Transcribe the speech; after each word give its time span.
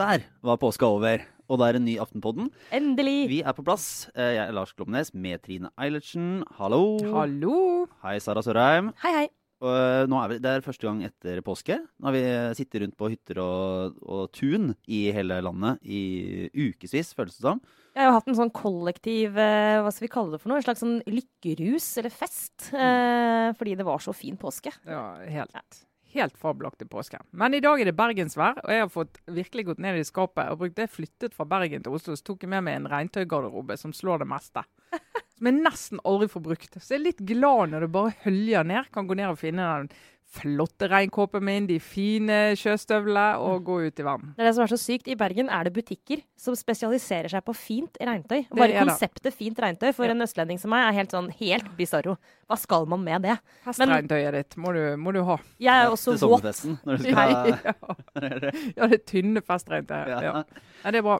Der 0.00 0.22
var 0.40 0.56
påska 0.56 0.88
over, 0.88 1.20
og 1.50 1.58
det 1.60 1.66
er 1.66 1.76
en 1.76 1.84
ny 1.84 1.98
Aftenpodden. 2.00 2.48
Endelig! 2.72 3.28
Vi 3.28 3.42
er 3.44 3.52
på 3.52 3.64
plass. 3.66 4.08
Eh, 4.14 4.32
Jeg 4.38 4.46
er 4.46 4.54
Lars 4.56 4.72
Glomnes 4.72 5.12
med 5.12 5.42
Trine 5.44 5.68
Eilertsen. 5.76 6.40
Hallo. 6.56 6.96
Hallo! 7.12 7.84
Hei, 8.00 8.16
Sara 8.18 8.40
Sørheim. 8.40 8.94
Hei, 9.04 9.12
hei. 9.18 9.26
Og 9.60 9.76
eh, 9.76 10.06
nå 10.08 10.16
er 10.22 10.32
vi, 10.32 10.38
det 10.40 10.54
er 10.54 10.64
første 10.64 10.88
gang 10.88 11.04
etter 11.04 11.42
påske. 11.44 11.76
Nå 12.00 12.08
har 12.08 12.16
vi 12.16 12.24
sittet 12.56 12.80
rundt 12.86 12.96
på 12.96 13.12
hytter 13.12 13.42
og, 13.44 14.00
og 14.08 14.32
tun 14.32 14.72
i 14.88 15.10
hele 15.12 15.36
landet 15.44 15.84
i 15.84 16.48
ukevis, 16.56 17.12
føles 17.12 17.36
det 17.36 17.44
som. 17.44 17.60
Jeg 17.90 18.04
har 18.04 18.10
jo 18.10 18.16
hatt 18.16 18.28
en 18.30 18.38
sånn 18.38 18.52
kollektiv 18.54 19.38
eh, 19.40 19.80
hva 19.82 19.90
skal 19.90 20.06
vi 20.06 20.12
kalle 20.12 20.34
det 20.34 20.42
for 20.42 20.52
noe? 20.52 20.60
En 20.60 20.66
slags 20.66 20.82
sånn 20.84 21.00
lykkerus 21.10 21.88
eller 22.00 22.14
fest. 22.14 22.70
Mm. 22.70 23.56
fordi 23.58 23.76
det 23.80 23.86
var 23.86 24.02
så 24.02 24.12
fin 24.14 24.36
påske. 24.38 24.70
Ja, 24.86 25.16
helt, 25.26 25.80
helt 26.14 26.36
fabelaktig 26.38 26.88
påske. 26.90 27.18
Men 27.30 27.54
i 27.54 27.62
dag 27.62 27.80
er 27.80 27.90
det 27.90 27.96
bergensvær, 27.98 28.60
og 28.62 28.70
jeg 28.72 28.84
har 28.84 28.92
fått 28.92 29.18
virkelig 29.26 29.66
gått 29.70 29.82
ned 29.82 29.98
i 29.98 30.06
skapet 30.06 30.52
og 30.52 30.62
brukt 30.62 30.78
det 30.78 30.90
flyttet 30.92 31.34
fra 31.36 31.46
Bergen 31.50 31.82
til 31.82 31.96
Oslo, 31.96 32.14
så 32.14 32.30
tok 32.30 32.46
jeg 32.46 32.52
med 32.52 32.66
meg 32.66 32.78
en 32.78 32.88
regntøygarderobe 32.92 33.78
som 33.80 33.94
slår 33.96 34.22
det 34.24 34.30
meste. 34.30 34.64
Som 35.40 35.48
jeg 35.48 35.62
nesten 35.64 36.00
aldri 36.04 36.26
får 36.28 36.42
brukt. 36.44 36.74
Så 36.76 36.92
jeg 36.92 36.98
er 36.98 37.04
litt 37.06 37.20
glad 37.24 37.70
når 37.72 37.86
det 37.86 37.94
bare 37.94 38.10
høljer 38.26 38.66
ned. 38.68 38.90
Kan 38.92 39.06
gå 39.08 39.16
ned 39.16 39.30
og 39.32 39.38
finne 39.40 39.64
den 39.64 39.86
flotte 40.30 40.86
regnkåpen 40.86 41.42
min, 41.42 41.64
de 41.66 41.80
fine 41.82 42.52
sjøstøvlene, 42.54 43.40
og 43.42 43.64
gå 43.66 43.78
ut 43.88 43.98
i 43.98 44.04
vann. 44.06 44.28
Det 44.36 44.44
er 44.44 44.48
det 44.50 44.54
som 44.54 44.62
er 44.62 44.70
så 44.70 44.78
sykt. 44.78 45.08
I 45.10 45.16
Bergen 45.18 45.48
er 45.50 45.66
det 45.66 45.72
butikker 45.74 46.22
som 46.38 46.54
spesialiserer 46.54 47.26
seg 47.32 47.42
på 47.44 47.54
fint 47.58 47.98
regntøy. 47.98 48.44
Bare 48.54 48.84
konseptet 48.86 49.34
fint 49.34 49.58
regntøy 49.58 49.90
for 49.96 50.06
Ja. 50.06 50.12
en 50.14 50.22
østlending 50.22 50.60
som 50.62 50.70
meg 50.70 50.86
er 50.86 50.98
helt 51.00 51.10
sånn 51.10 51.32
helt 51.40 51.66
bisarro. 51.76 52.14
Hva 52.48 52.56
skal 52.58 52.86
man 52.86 53.02
med 53.02 53.22
det? 53.26 53.38
Festregntøyet 53.66 54.32
ditt 54.38 54.56
må 54.56 54.72
du, 54.72 54.96
må 54.96 55.12
du 55.12 55.22
ha. 55.24 55.36
Jeg 55.58 55.74
er 55.86 55.90
også 55.90 56.16
Til 56.16 56.28
våt. 56.28 56.40
sommerfesten. 56.40 56.78
Når 56.86 56.96
du 56.96 57.04
Ja, 57.10 57.26
skal, 57.58 57.58
ja. 57.64 58.52
ja, 58.76 58.86
det 58.94 59.04
tynne 59.06 59.42
festregntøyet. 59.42 60.08
Ja. 60.14 60.20
Ja. 60.22 60.44
Ja, 60.84 60.90
det 60.94 60.98
er 61.02 61.02
bra. 61.02 61.18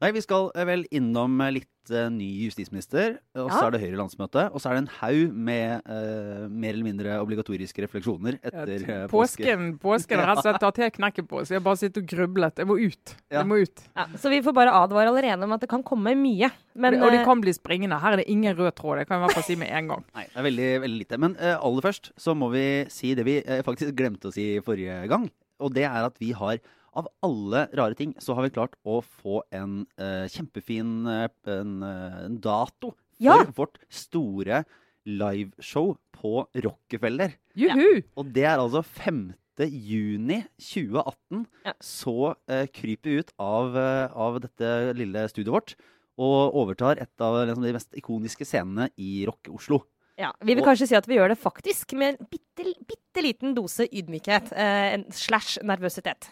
Nei, 0.00 0.10
vi 0.16 0.22
skal 0.24 0.48
eh, 0.56 0.64
vel 0.68 0.86
innom 0.94 1.34
eh, 1.44 1.50
litt 1.58 1.90
uh, 1.92 2.06
ny 2.12 2.28
justisminister, 2.46 3.18
og 3.36 3.50
så 3.50 3.58
Ja. 3.58 3.66
er 3.66 3.74
det 3.74 3.80
Høyre 3.82 3.98
landsmøte, 3.98 4.46
og 4.54 4.62
så 4.62 4.70
er 4.70 4.78
det 4.78 4.82
en 4.84 4.92
haug 5.00 5.34
med 5.34 5.82
uh, 5.84 6.46
mer 6.48 6.72
eller 6.72 6.86
mindre 6.86 7.18
obligatoriske 7.20 7.84
refleksjoner 7.84 8.38
etter 8.40 8.86
uh, 8.86 9.04
påske. 9.10 9.42
Påsken, 9.44 9.66
påsken 9.82 10.22
har 10.22 10.28
rett 10.30 10.40
og 10.40 10.46
slett 10.46 10.60
tatt 10.64 10.80
helt 10.80 10.96
knekken 10.96 11.28
på, 11.28 11.42
så 11.44 11.56
jeg 11.56 11.60
har 11.60 11.66
bare 11.66 11.80
sittet 11.82 12.00
og 12.02 12.08
grublet. 12.14 12.62
Jeg 12.62 12.70
må 12.70 12.78
ut. 12.80 13.14
Ja. 13.28 13.40
Jeg 13.40 13.50
må 13.50 13.60
ut. 13.60 13.84
Ja, 13.98 14.06
så 14.22 14.32
vi 14.32 14.40
får 14.46 14.56
bare 14.56 14.76
advare 14.80 15.12
allerede 15.12 15.48
om 15.48 15.56
at 15.58 15.66
det 15.66 15.70
kan 15.72 15.84
komme 15.84 16.14
mye. 16.16 16.50
Men 16.80 16.96
og 17.02 17.10
det 17.12 17.20
kan 17.26 17.42
bli 17.42 17.52
springende. 17.52 17.98
Her 18.00 18.14
er 18.14 18.22
det 18.22 18.28
ingen 18.32 18.56
rød 18.56 18.72
tråd. 18.78 19.02
Det 19.02 19.08
kan 19.08 19.18
jeg 19.18 19.24
i 19.24 19.26
hvert 19.26 19.36
fall 19.40 19.48
si 19.50 19.58
med 19.60 19.74
en 19.74 19.90
gang. 19.92 20.04
Nei, 20.16 20.24
det 20.30 20.40
er 20.40 20.46
veldig, 20.46 20.70
veldig 20.86 21.02
lite. 21.02 21.20
Men 21.20 21.36
aller 21.50 21.84
først 21.84 22.12
så 22.16 22.32
må 22.38 22.48
vi 22.54 22.64
si 22.92 23.12
det 23.18 23.26
vi 23.26 23.40
faktisk 23.66 23.92
glemte 23.98 24.30
å 24.30 24.34
si 24.34 24.52
forrige 24.64 25.02
gang. 25.10 25.28
Og 25.60 25.74
det 25.76 25.84
er 25.84 26.06
at 26.06 26.16
vi 26.22 26.30
har, 26.36 26.60
av 26.96 27.08
alle 27.26 27.66
rare 27.76 27.96
ting, 27.98 28.14
så 28.22 28.34
har 28.36 28.46
vi 28.46 28.52
klart 28.54 28.76
å 28.84 29.00
få 29.04 29.42
en 29.54 29.82
uh, 30.00 30.26
kjempefin 30.30 30.94
uh, 31.06 31.26
en, 31.50 31.76
uh, 31.82 32.24
en 32.26 32.40
dato 32.42 32.94
Ja. 33.20 33.36
for 33.36 33.52
vårt 33.64 33.78
store 33.92 34.64
liveshow 35.06 35.94
på 36.16 36.46
Rockefeller. 36.64 37.36
Juhu! 37.58 38.02
Og 38.16 38.32
det 38.34 38.44
er 38.48 38.58
altså 38.60 38.82
5. 38.82 39.22
juni 39.60 40.40
2018. 40.56 41.46
Ja. 41.66 41.72
Så 41.84 42.34
kryper 42.72 43.10
vi 43.10 43.18
ut 43.20 43.32
av, 43.36 43.76
av 43.76 44.38
dette 44.40 44.70
lille 44.96 45.26
studioet 45.28 45.56
vårt 45.56 45.74
og 46.20 46.56
overtar 46.60 47.00
et 47.00 47.24
av 47.24 47.38
liksom, 47.48 47.64
de 47.64 47.74
mest 47.76 47.96
ikoniske 47.96 48.46
scenene 48.48 48.90
i 49.00 49.24
Rock-Oslo. 49.28 49.82
ja, 50.20 50.32
vi 50.44 50.54
vil 50.56 50.64
kanskje 50.66 50.90
si 50.90 50.96
at 50.98 51.06
vi 51.08 51.16
gjør 51.16 51.32
det 51.32 51.38
faktisk 51.40 51.94
med 51.96 52.14
en 52.14 52.28
bitte, 52.30 52.66
bitte 52.88 53.24
liten 53.24 53.54
dose 53.56 53.86
ydmykhet. 53.88 54.52
Eh, 54.52 54.86
en 54.98 55.06
slash 55.16 55.62
nervøsitet. 55.64 56.28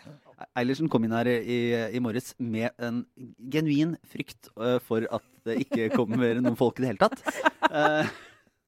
Eilertsen 0.59 0.88
kom 0.93 1.04
inn 1.06 1.15
her 1.16 1.26
i, 1.26 1.59
i 1.97 2.00
morges 2.03 2.32
med 2.38 2.71
en 2.78 3.03
genuin 3.50 3.97
frykt 4.06 4.50
eh, 4.60 4.78
for 4.84 5.06
at 5.10 5.25
det 5.49 5.60
ikke 5.65 5.88
kommer 5.97 6.38
noen 6.38 6.59
folk 6.59 6.78
i 6.78 6.84
det 6.87 6.93
hele 6.93 7.09
tatt. 7.09 7.22
Eh, 7.72 8.16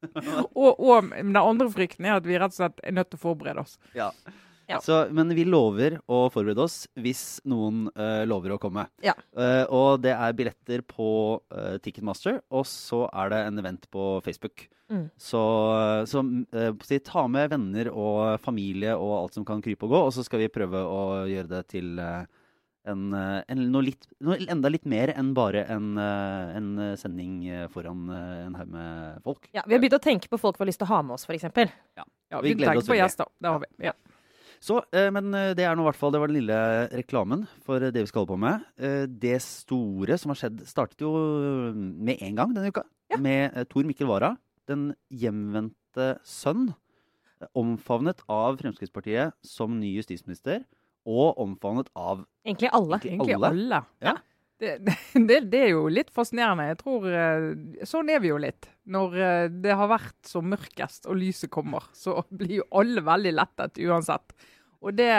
Og, 0.56 0.78
og 0.80 1.10
den 1.12 1.36
andre 1.36 1.66
frykten 1.68 2.06
er 2.08 2.14
at 2.16 2.24
vi 2.24 2.38
rett 2.40 2.54
og 2.54 2.56
slett 2.56 2.78
er 2.88 2.94
nødt 2.96 3.10
til 3.12 3.18
å 3.20 3.24
forberede 3.26 3.60
oss. 3.66 3.74
ja. 3.92 4.06
Ja. 4.70 4.78
Så, 4.80 5.00
men 5.10 5.32
vi 5.34 5.44
lover 5.48 5.98
å 6.06 6.24
forberede 6.30 6.62
oss 6.62 6.84
hvis 7.00 7.40
noen 7.48 7.88
uh, 7.98 8.22
lover 8.28 8.54
å 8.54 8.60
komme. 8.62 8.86
Ja. 9.02 9.16
Uh, 9.34 9.64
og 9.66 10.04
det 10.04 10.14
er 10.14 10.36
billetter 10.38 10.84
på 10.86 11.10
uh, 11.42 11.76
Ticketmaster, 11.82 12.38
og 12.54 12.68
så 12.70 13.06
er 13.10 13.32
det 13.32 13.40
en 13.48 13.62
event 13.62 13.88
på 13.90 14.12
Facebook. 14.24 14.68
Mm. 14.90 15.06
Så, 15.18 15.40
så 16.10 16.22
si, 16.82 16.98
ta 17.06 17.22
med 17.30 17.52
venner 17.52 17.92
og 17.94 18.40
familie 18.42 18.96
og 18.98 19.12
alt 19.20 19.38
som 19.38 19.46
kan 19.46 19.62
krype 19.62 19.86
og 19.86 19.94
gå, 19.94 20.04
og 20.08 20.14
så 20.14 20.24
skal 20.26 20.42
vi 20.42 20.50
prøve 20.50 20.82
å 20.82 21.02
gjøre 21.30 21.50
det 21.52 21.60
til 21.70 21.92
en, 22.00 23.04
en, 23.14 23.62
noe, 23.70 23.84
litt, 23.86 24.08
noe 24.26 24.40
enda 24.50 24.72
litt 24.72 24.88
mer 24.90 25.12
enn 25.14 25.30
bare 25.36 25.62
en, 25.70 25.92
en 26.00 26.72
sending 26.98 27.44
foran 27.70 28.08
en 28.10 28.58
haug 28.58 28.74
med 28.74 29.22
folk. 29.22 29.46
Ja, 29.54 29.62
vi 29.62 29.76
har 29.76 29.84
begynt 29.84 30.00
å 30.00 30.02
tenke 30.02 30.32
på 30.32 30.40
folk 30.42 30.58
vi 30.58 30.66
har 30.66 30.72
lyst 30.72 30.82
til 30.82 30.90
å 30.90 30.94
ha 30.96 31.02
med 31.06 31.20
oss, 31.20 31.28
f.eks. 31.28 31.46
Ja, 31.54 32.08
Vi 32.40 32.48
vi 32.48 32.58
gleder 32.58 32.82
oss 32.82 32.90
på 32.90 32.98
veldig. 32.98 33.30
Det 33.38 33.54
har 33.54 33.62
vi. 33.62 33.70
Ja. 33.92 33.94
Så, 34.60 34.76
eh, 34.92 35.08
men 35.14 35.32
eh, 35.32 35.54
det 35.56 35.64
er 35.64 35.76
nå 35.78 35.86
i 35.86 35.88
hvert 35.88 35.96
fall 35.96 36.12
det 36.12 36.20
var 36.20 36.28
den 36.28 36.36
lille 36.42 36.56
reklamen 36.92 37.46
for 37.64 37.80
det 37.80 37.96
vi 37.96 38.08
skal 38.10 38.22
holde 38.26 38.34
på 38.34 38.40
med. 38.42 38.66
Eh, 38.76 39.06
det 39.08 39.38
store 39.40 40.18
som 40.20 40.34
har 40.34 40.40
skjedd, 40.42 40.60
startet 40.68 41.00
jo 41.00 41.12
med 41.74 42.20
en 42.20 42.36
gang 42.36 42.52
denne 42.56 42.68
uka. 42.68 42.84
Med 43.18 43.56
eh, 43.56 43.64
Tor 43.70 43.88
Mikkel 43.88 44.10
Wara, 44.10 44.34
den 44.68 44.90
hjemvendte 45.08 46.10
sønn. 46.28 46.74
eh, 47.40 47.48
Omfavnet 47.56 48.20
av 48.28 48.58
Fremskrittspartiet 48.60 49.32
som 49.42 49.78
ny 49.80 49.94
justisminister, 49.96 50.66
og 51.08 51.38
omfavnet 51.40 51.88
av 51.96 52.26
Egentlig 52.44 52.68
alle. 52.76 52.98
Egentlig 53.00 53.16
Egentlig 53.16 53.38
alle. 53.40 53.48
alle. 53.56 53.78
Ja. 54.04 54.16
Det, 54.60 54.76
det, 55.28 55.40
det 55.50 55.62
er 55.64 55.72
jo 55.72 55.88
litt 55.92 56.12
fascinerende. 56.14 56.68
Jeg 56.70 56.80
tror 56.82 57.08
eh, 57.08 57.48
Sånn 57.88 58.12
er 58.12 58.20
vi 58.22 58.32
jo 58.32 58.40
litt. 58.40 58.68
Når 58.92 59.16
eh, 59.16 59.44
det 59.64 59.76
har 59.76 59.90
vært 59.90 60.18
som 60.28 60.48
mørkest 60.52 61.08
og 61.08 61.18
lyset 61.20 61.52
kommer, 61.52 61.88
så 61.96 62.20
blir 62.40 62.60
jo 62.60 62.68
alle 62.80 63.04
veldig 63.06 63.34
lettet 63.38 63.80
uansett. 63.86 64.36
Og 64.80 64.94
det 64.96 65.10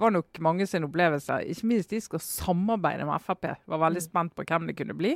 var 0.00 0.10
nok 0.10 0.38
mange 0.42 0.66
sin 0.66 0.86
opplevelse. 0.86 1.44
Ikke 1.52 1.68
minst 1.70 1.92
de 1.94 2.00
skal 2.02 2.22
samarbeide 2.22 3.06
med 3.06 3.22
Frp. 3.22 3.52
Var 3.70 3.82
veldig 3.84 4.02
spent 4.02 4.34
på 4.34 4.46
hvem 4.46 4.66
det 4.66 4.74
kunne 4.80 4.96
bli. 4.98 5.12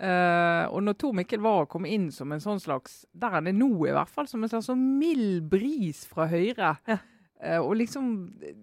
Uh, 0.00 0.64
og 0.72 0.80
når 0.82 0.96
Tor 0.98 1.12
Mikkel 1.14 1.42
Wara 1.44 1.68
kom 1.70 1.84
inn 1.86 2.08
som 2.10 2.32
en 2.34 2.40
sånn 2.42 2.58
slags 2.58 3.04
Der 3.14 3.36
er 3.38 3.44
det 3.46 3.52
nå, 3.54 3.68
i 3.86 3.92
hvert 3.92 4.08
fall. 4.10 4.24
Som 4.26 4.42
en 4.42 4.50
slags 4.50 4.70
sånn 4.70 4.86
mild 4.96 5.44
bris 5.52 6.00
fra 6.08 6.30
Høyre. 6.32 6.72
Ja. 6.88 6.96
Uh, 7.44 7.60
og 7.60 7.74
liksom 7.82 8.08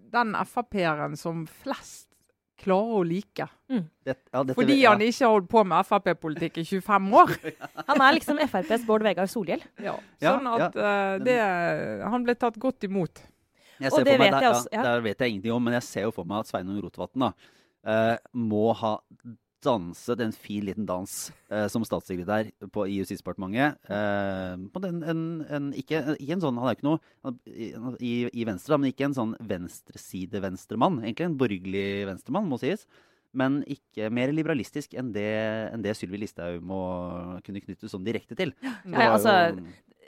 den 0.09 0.33
Frp-eren 0.49 1.13
som 1.21 1.45
flest 1.45 2.10
klarer 2.61 2.99
å 2.99 3.01
like. 3.07 3.47
det, 4.05 4.16
ja, 4.16 4.44
dette, 4.44 4.55
Fordi 4.57 4.77
ja. 4.79 4.94
han 4.94 5.03
ikke 5.05 5.25
har 5.25 5.35
holdt 5.35 5.49
på 5.51 5.63
med 5.67 5.89
Frp-politikk 5.89 6.61
i 6.61 6.66
25 6.67 7.11
år. 7.22 7.35
Han 7.89 8.03
er 8.03 8.17
liksom 8.17 8.41
FrPs 8.45 8.85
Bård 8.88 9.05
Vegar 9.05 9.29
Solhjell. 9.31 9.63
Ja, 9.81 9.97
Ja, 10.22 10.35
sånn 10.35 10.49
at 10.51 10.77
uh, 10.77 11.16
det, 11.23 11.38
Han 12.05 12.27
ble 12.27 12.35
tatt 12.39 12.59
godt 12.61 12.88
imot. 12.88 13.23
Jeg 13.81 13.94
Og 13.95 14.05
det 14.05 14.17
meg, 14.19 14.27
vet 14.27 14.35
der, 14.35 14.45
jeg 14.45 14.55
også, 14.55 14.83
der 14.85 15.03
vet 15.07 15.23
jeg 15.23 15.33
ingenting 15.33 15.55
om, 15.55 15.63
men 15.66 15.75
jeg 15.79 15.88
ser 15.88 16.05
jo 16.05 16.13
for 16.13 16.27
meg 16.29 16.44
at 16.44 16.51
Sveinung 16.51 16.77
Rotevatn 16.83 17.31
eh, 17.31 18.17
må 18.38 18.67
ha 18.78 18.91
danset 19.63 20.23
en 20.23 20.33
fin 20.33 20.66
liten 20.66 20.88
dans 20.89 21.11
eh, 21.51 21.67
som 21.72 21.85
statssekretær 21.85 22.49
på, 22.73 22.88
i 22.89 22.97
Justisdepartementet. 22.99 23.77
Eh, 23.91 24.55
på 24.73 24.81
den, 24.83 25.03
en, 25.03 25.22
en, 25.49 25.69
ikke, 25.77 26.01
ikke 26.17 26.38
en 26.38 26.44
sånn, 26.44 26.59
Han 26.61 26.72
er 26.72 26.77
ikke 26.77 26.89
noe 26.89 27.94
i, 27.99 28.16
i 28.31 28.47
Venstre, 28.47 28.79
men 28.79 28.91
ikke 28.91 29.09
en 29.09 29.17
sånn 29.17 29.38
venstreside-venstremann. 29.51 31.01
Egentlig 31.05 31.29
en 31.29 31.39
borgerlig 31.39 31.88
venstremann, 32.09 32.49
må 32.49 32.59
sies. 32.61 32.88
Men 33.38 33.61
ikke 33.72 34.09
mer 34.11 34.33
liberalistisk 34.35 34.97
enn 34.99 35.13
det, 35.16 35.29
enn 35.72 35.85
det 35.85 35.95
Sylvi 35.95 36.19
Listhaug 36.19 36.59
må 36.67 36.81
kunne 37.45 37.63
knyttes 37.63 37.93
sånn 37.93 38.03
direkte 38.07 38.35
til. 38.35 38.52
Ja, 38.61 39.13
altså, 39.13 39.37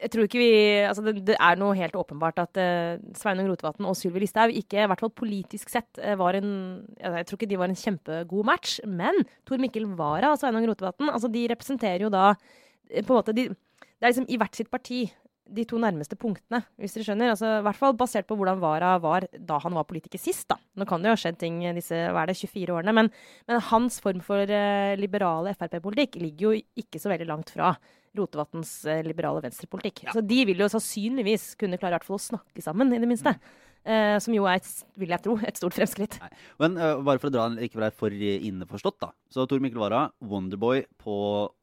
jeg 0.03 0.11
tror 0.11 0.27
ikke 0.27 0.41
vi, 0.41 0.51
altså 0.83 1.03
det, 1.05 1.15
det 1.29 1.35
er 1.39 1.59
noe 1.59 1.75
helt 1.77 1.95
åpenbart 1.95 2.41
at 2.43 2.59
uh, 2.59 2.99
Sveinung 3.17 3.47
Rotevatn 3.51 3.87
og 3.87 3.95
Sylvi 3.97 4.23
Listhaug 4.23 4.51
ikke, 4.51 4.83
i 4.83 4.89
hvert 4.91 5.03
fall 5.03 5.13
politisk 5.15 5.71
sett, 5.71 5.99
eh, 6.01 6.17
var 6.19 6.35
en 6.39 6.51
Jeg 6.99 7.27
tror 7.29 7.39
ikke 7.39 7.51
de 7.51 7.59
var 7.61 7.71
en 7.71 7.79
kjempegod 7.79 8.47
match, 8.47 8.79
men 8.83 9.23
Tor 9.47 9.61
Mikkel 9.63 9.87
Wara 9.99 10.33
og 10.33 10.39
Sveinung 10.41 10.67
Rotevatn 10.67 11.11
altså 11.11 11.31
de 11.31 11.47
representerer 11.51 12.03
jo 12.03 12.11
da 12.13 12.33
eh, 12.33 13.03
på 13.03 13.13
en 13.13 13.19
måte 13.21 13.35
de, 13.37 13.47
Det 13.53 14.03
er 14.03 14.11
liksom 14.11 14.27
i 14.27 14.39
hvert 14.41 14.59
sitt 14.59 14.71
parti 14.73 15.05
de 15.53 15.65
to 15.67 15.77
nærmeste 15.77 16.15
punktene, 16.17 16.61
hvis 16.79 16.95
dere 16.95 17.05
skjønner. 17.05 17.33
Altså, 17.33 17.49
I 17.59 17.63
hvert 17.65 17.77
fall 17.77 17.95
basert 17.99 18.27
på 18.29 18.35
hvordan 18.39 18.61
Wara 18.63 18.93
var 19.03 19.27
da 19.35 19.57
han 19.59 19.75
var 19.75 19.85
politiker 19.85 20.19
sist. 20.21 20.47
da. 20.49 20.55
Nå 20.79 20.87
kan 20.89 21.03
det 21.03 21.11
jo 21.11 21.15
ha 21.17 21.19
skjedd 21.19 21.39
ting 21.41 21.59
disse 21.75 21.99
hva 22.15 22.23
er 22.23 22.31
det, 22.31 22.37
24 22.39 22.73
årene, 22.73 22.95
men, 22.95 23.11
men 23.51 23.65
hans 23.69 23.99
form 24.01 24.23
for 24.23 24.47
uh, 24.47 24.95
liberale 24.97 25.51
Frp-politikk 25.59 26.15
ligger 26.23 26.47
jo 26.47 26.63
ikke 26.79 27.01
så 27.03 27.11
veldig 27.11 27.27
langt 27.29 27.51
fra 27.53 27.73
Rotevatns 28.17 28.71
eh, 28.89 29.03
liberale 29.05 29.43
venstrepolitikk. 29.43 30.05
Så 30.13 30.21
de 30.25 30.39
vil 30.49 30.63
jo 30.63 30.69
sannsynligvis 30.71 31.53
kunne 31.59 31.79
klare 31.81 31.95
i 31.95 31.99
hvert 31.99 32.07
fall 32.07 32.19
å 32.19 32.25
snakke 32.29 32.63
sammen, 32.65 32.93
i 32.93 33.01
det 33.01 33.09
minste. 33.09 33.35
Eh, 33.83 34.15
som 34.23 34.31
jo 34.31 34.45
er, 34.47 34.61
et, 34.61 34.67
vil 34.95 35.11
jeg 35.11 35.23
tro, 35.25 35.33
et 35.43 35.57
stort 35.59 35.75
fremskritt. 35.75 36.15
Nei. 36.23 36.29
Men 36.61 36.77
uh, 36.79 37.01
bare 37.03 37.19
for 37.19 37.27
å 37.27 37.33
dra 37.35 37.49
den 37.51 37.65
ikke 37.65 37.89
for 37.99 38.13
inneforstått, 38.15 38.99
da. 39.03 39.09
Så 39.33 39.43
Tor 39.49 39.59
Mikkel 39.63 39.81
Wara, 39.81 40.05
Wonderboy 40.23 40.85
på 41.03 41.15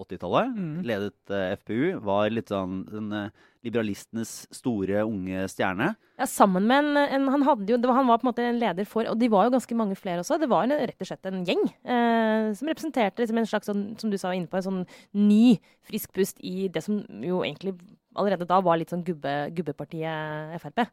80-tallet, 0.05 0.53
Mm. 0.61 0.75
ledet 0.85 1.33
uh, 1.33 1.55
FPU, 1.57 2.01
var 2.05 2.29
litt 2.29 2.53
sånn 2.53 2.83
den 2.91 3.09
uh, 3.15 3.49
liberalistenes 3.67 4.31
store, 4.55 5.03
unge 5.05 5.45
stjerne. 5.53 5.91
Ja, 6.21 6.27
sammen 6.29 6.65
med 6.69 6.85
en, 6.85 7.01
en 7.17 7.29
han, 7.35 7.45
hadde 7.45 7.69
jo, 7.69 7.79
det 7.81 7.89
var, 7.91 7.99
han 7.99 8.09
var 8.09 8.21
på 8.21 8.27
en 8.27 8.31
måte 8.31 8.45
en 8.45 8.61
leder 8.61 8.89
for 8.89 9.09
Og 9.09 9.19
de 9.21 9.29
var 9.33 9.47
jo 9.47 9.55
ganske 9.55 9.77
mange 9.77 9.97
flere 9.99 10.23
også. 10.23 10.39
Det 10.41 10.49
var 10.51 10.65
en, 10.65 10.77
rett 10.81 11.05
og 11.05 11.11
slett 11.11 11.29
en 11.29 11.43
gjeng 11.49 11.67
eh, 11.69 12.51
som 12.57 12.71
representerte 12.71 13.23
liksom 13.23 13.41
en 13.43 13.51
slags 13.51 13.71
sånn, 13.71 13.85
som 14.01 14.13
du 14.13 14.17
sa 14.21 14.33
inne 14.37 14.49
på, 14.51 14.61
en 14.61 14.69
sånn 14.69 14.83
ny, 15.17 15.59
frisk 15.89 16.15
pust 16.17 16.41
i 16.41 16.71
det 16.73 16.85
som 16.87 17.03
jo 17.25 17.43
egentlig 17.45 17.77
allerede 18.19 18.49
da 18.49 18.59
var 18.65 18.81
litt 18.81 18.93
sånn 18.93 19.05
gubbe, 19.07 19.35
gubbepartiet 19.57 20.57
Frp. 20.63 20.87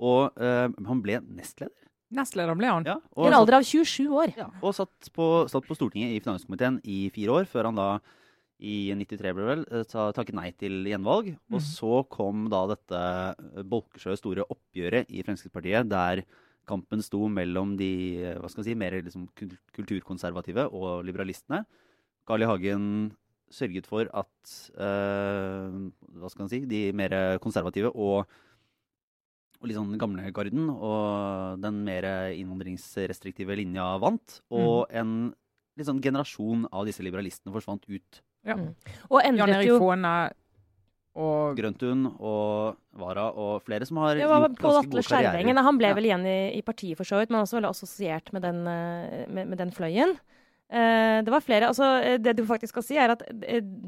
Og 0.00 0.40
eh, 0.40 0.66
han 0.88 1.04
ble 1.04 1.20
nestleder. 1.28 1.76
Nestleder 2.10 2.56
ble 2.58 2.66
han. 2.66 2.86
Ja, 2.88 2.96
I 3.20 3.28
en 3.28 3.36
alder 3.36 3.60
av 3.60 3.66
27 3.66 4.08
år. 4.10 4.32
Ja, 4.38 4.48
og 4.64 4.74
satt 4.74 5.10
på, 5.14 5.26
satt 5.50 5.66
på 5.68 5.76
Stortinget 5.78 6.16
i 6.16 6.22
finanskomiteen 6.24 6.80
i 6.82 7.04
fire 7.14 7.36
år, 7.38 7.46
før 7.50 7.68
han 7.70 7.78
da 7.78 7.90
i 8.60 8.92
93 8.94 9.32
ble 9.36 9.46
vel, 9.48 9.64
eh, 9.72 9.84
takket 9.88 10.34
nei 10.36 10.50
til 10.52 10.84
gjenvalg. 10.84 11.32
Og 11.50 11.58
Mhm. 11.60 11.64
så 11.64 12.08
kom 12.08 12.48
da 12.50 12.66
dette 12.68 13.00
eh, 13.56 13.62
Bolkesjø 13.62 14.16
store 14.16 14.44
oppgjøret 14.48 15.06
i 15.10 15.22
Fremskrittspartiet, 15.22 15.88
der 15.88 16.24
kampen 16.66 17.02
sto 17.02 17.26
mellom 17.28 17.76
de 17.76 18.22
eh, 18.22 18.38
hva 18.38 18.48
skal 18.50 18.62
jeg 18.64 18.72
si, 18.72 18.78
mer 18.78 18.92
liksom 19.02 19.28
kulturkonservative 19.74 20.68
og 20.72 21.04
liberalistene. 21.04 21.64
Carl 22.26 22.42
I. 22.42 22.46
Hagen 22.46 23.16
sørget 23.50 23.86
for 23.86 24.06
at 24.14 24.70
eh, 24.78 25.90
hva 26.20 26.30
skal 26.30 26.44
man 26.44 26.48
si, 26.52 26.60
de 26.66 26.92
mer 26.92 27.38
konservative 27.40 27.90
og 27.94 28.26
og 29.60 29.68
litt 29.68 29.76
sånn 29.76 29.98
gamle 30.00 30.30
garden 30.32 30.70
og 30.70 31.60
den 31.60 31.82
mer 31.84 32.32
innvandringsrestriktive 32.32 33.52
linja 33.58 33.98
vant. 34.00 34.38
Og 34.50 34.86
en 34.88 35.34
litt 35.76 35.86
sånn 35.86 36.00
generasjon 36.00 36.66
av 36.72 36.86
disse 36.88 37.04
liberalistene 37.04 37.52
forsvant 37.52 37.84
ut. 37.92 38.20
Ja. 38.46 38.56
Mm. 38.56 38.70
Og 39.10 39.24
Jan 39.24 39.52
Erik 39.52 39.68
jo 39.68 39.80
og 41.20 41.58
Grøntun 41.58 42.04
og 42.06 42.76
Vara 43.00 43.26
og 43.34 43.64
flere 43.66 43.86
som 43.86 43.98
har 44.00 44.20
var 44.30 44.44
gjort 44.46 44.60
ganske 44.60 44.84
Atle 44.84 45.02
gode 45.02 45.08
karrierer. 45.10 45.62
Han 45.66 45.78
ble 45.78 45.88
Ja. 45.90 45.94
vel 45.94 46.06
igjen 46.06 46.26
i, 46.26 46.40
i 46.58 46.62
partiet 46.62 46.96
for 46.96 47.04
så 47.04 47.18
vidt, 47.18 47.30
men 47.30 47.42
også 47.42 47.58
veldig 47.58 47.70
assosiert 47.70 48.32
med 48.32 48.42
den, 48.42 48.66
eh, 48.66 49.26
med, 49.28 49.48
med 49.48 49.58
den 49.58 49.72
fløyen. 49.74 50.18
Uh, 50.70 51.18
det 51.26 51.32
var 51.34 51.42
flere, 51.42 51.66
altså 51.66 51.82
eh, 51.98 52.16
Det 52.22 52.36
du 52.38 52.44
faktisk 52.46 52.76
skal 52.76 52.82
si, 52.86 52.94
er 52.94 53.10
at 53.10 53.24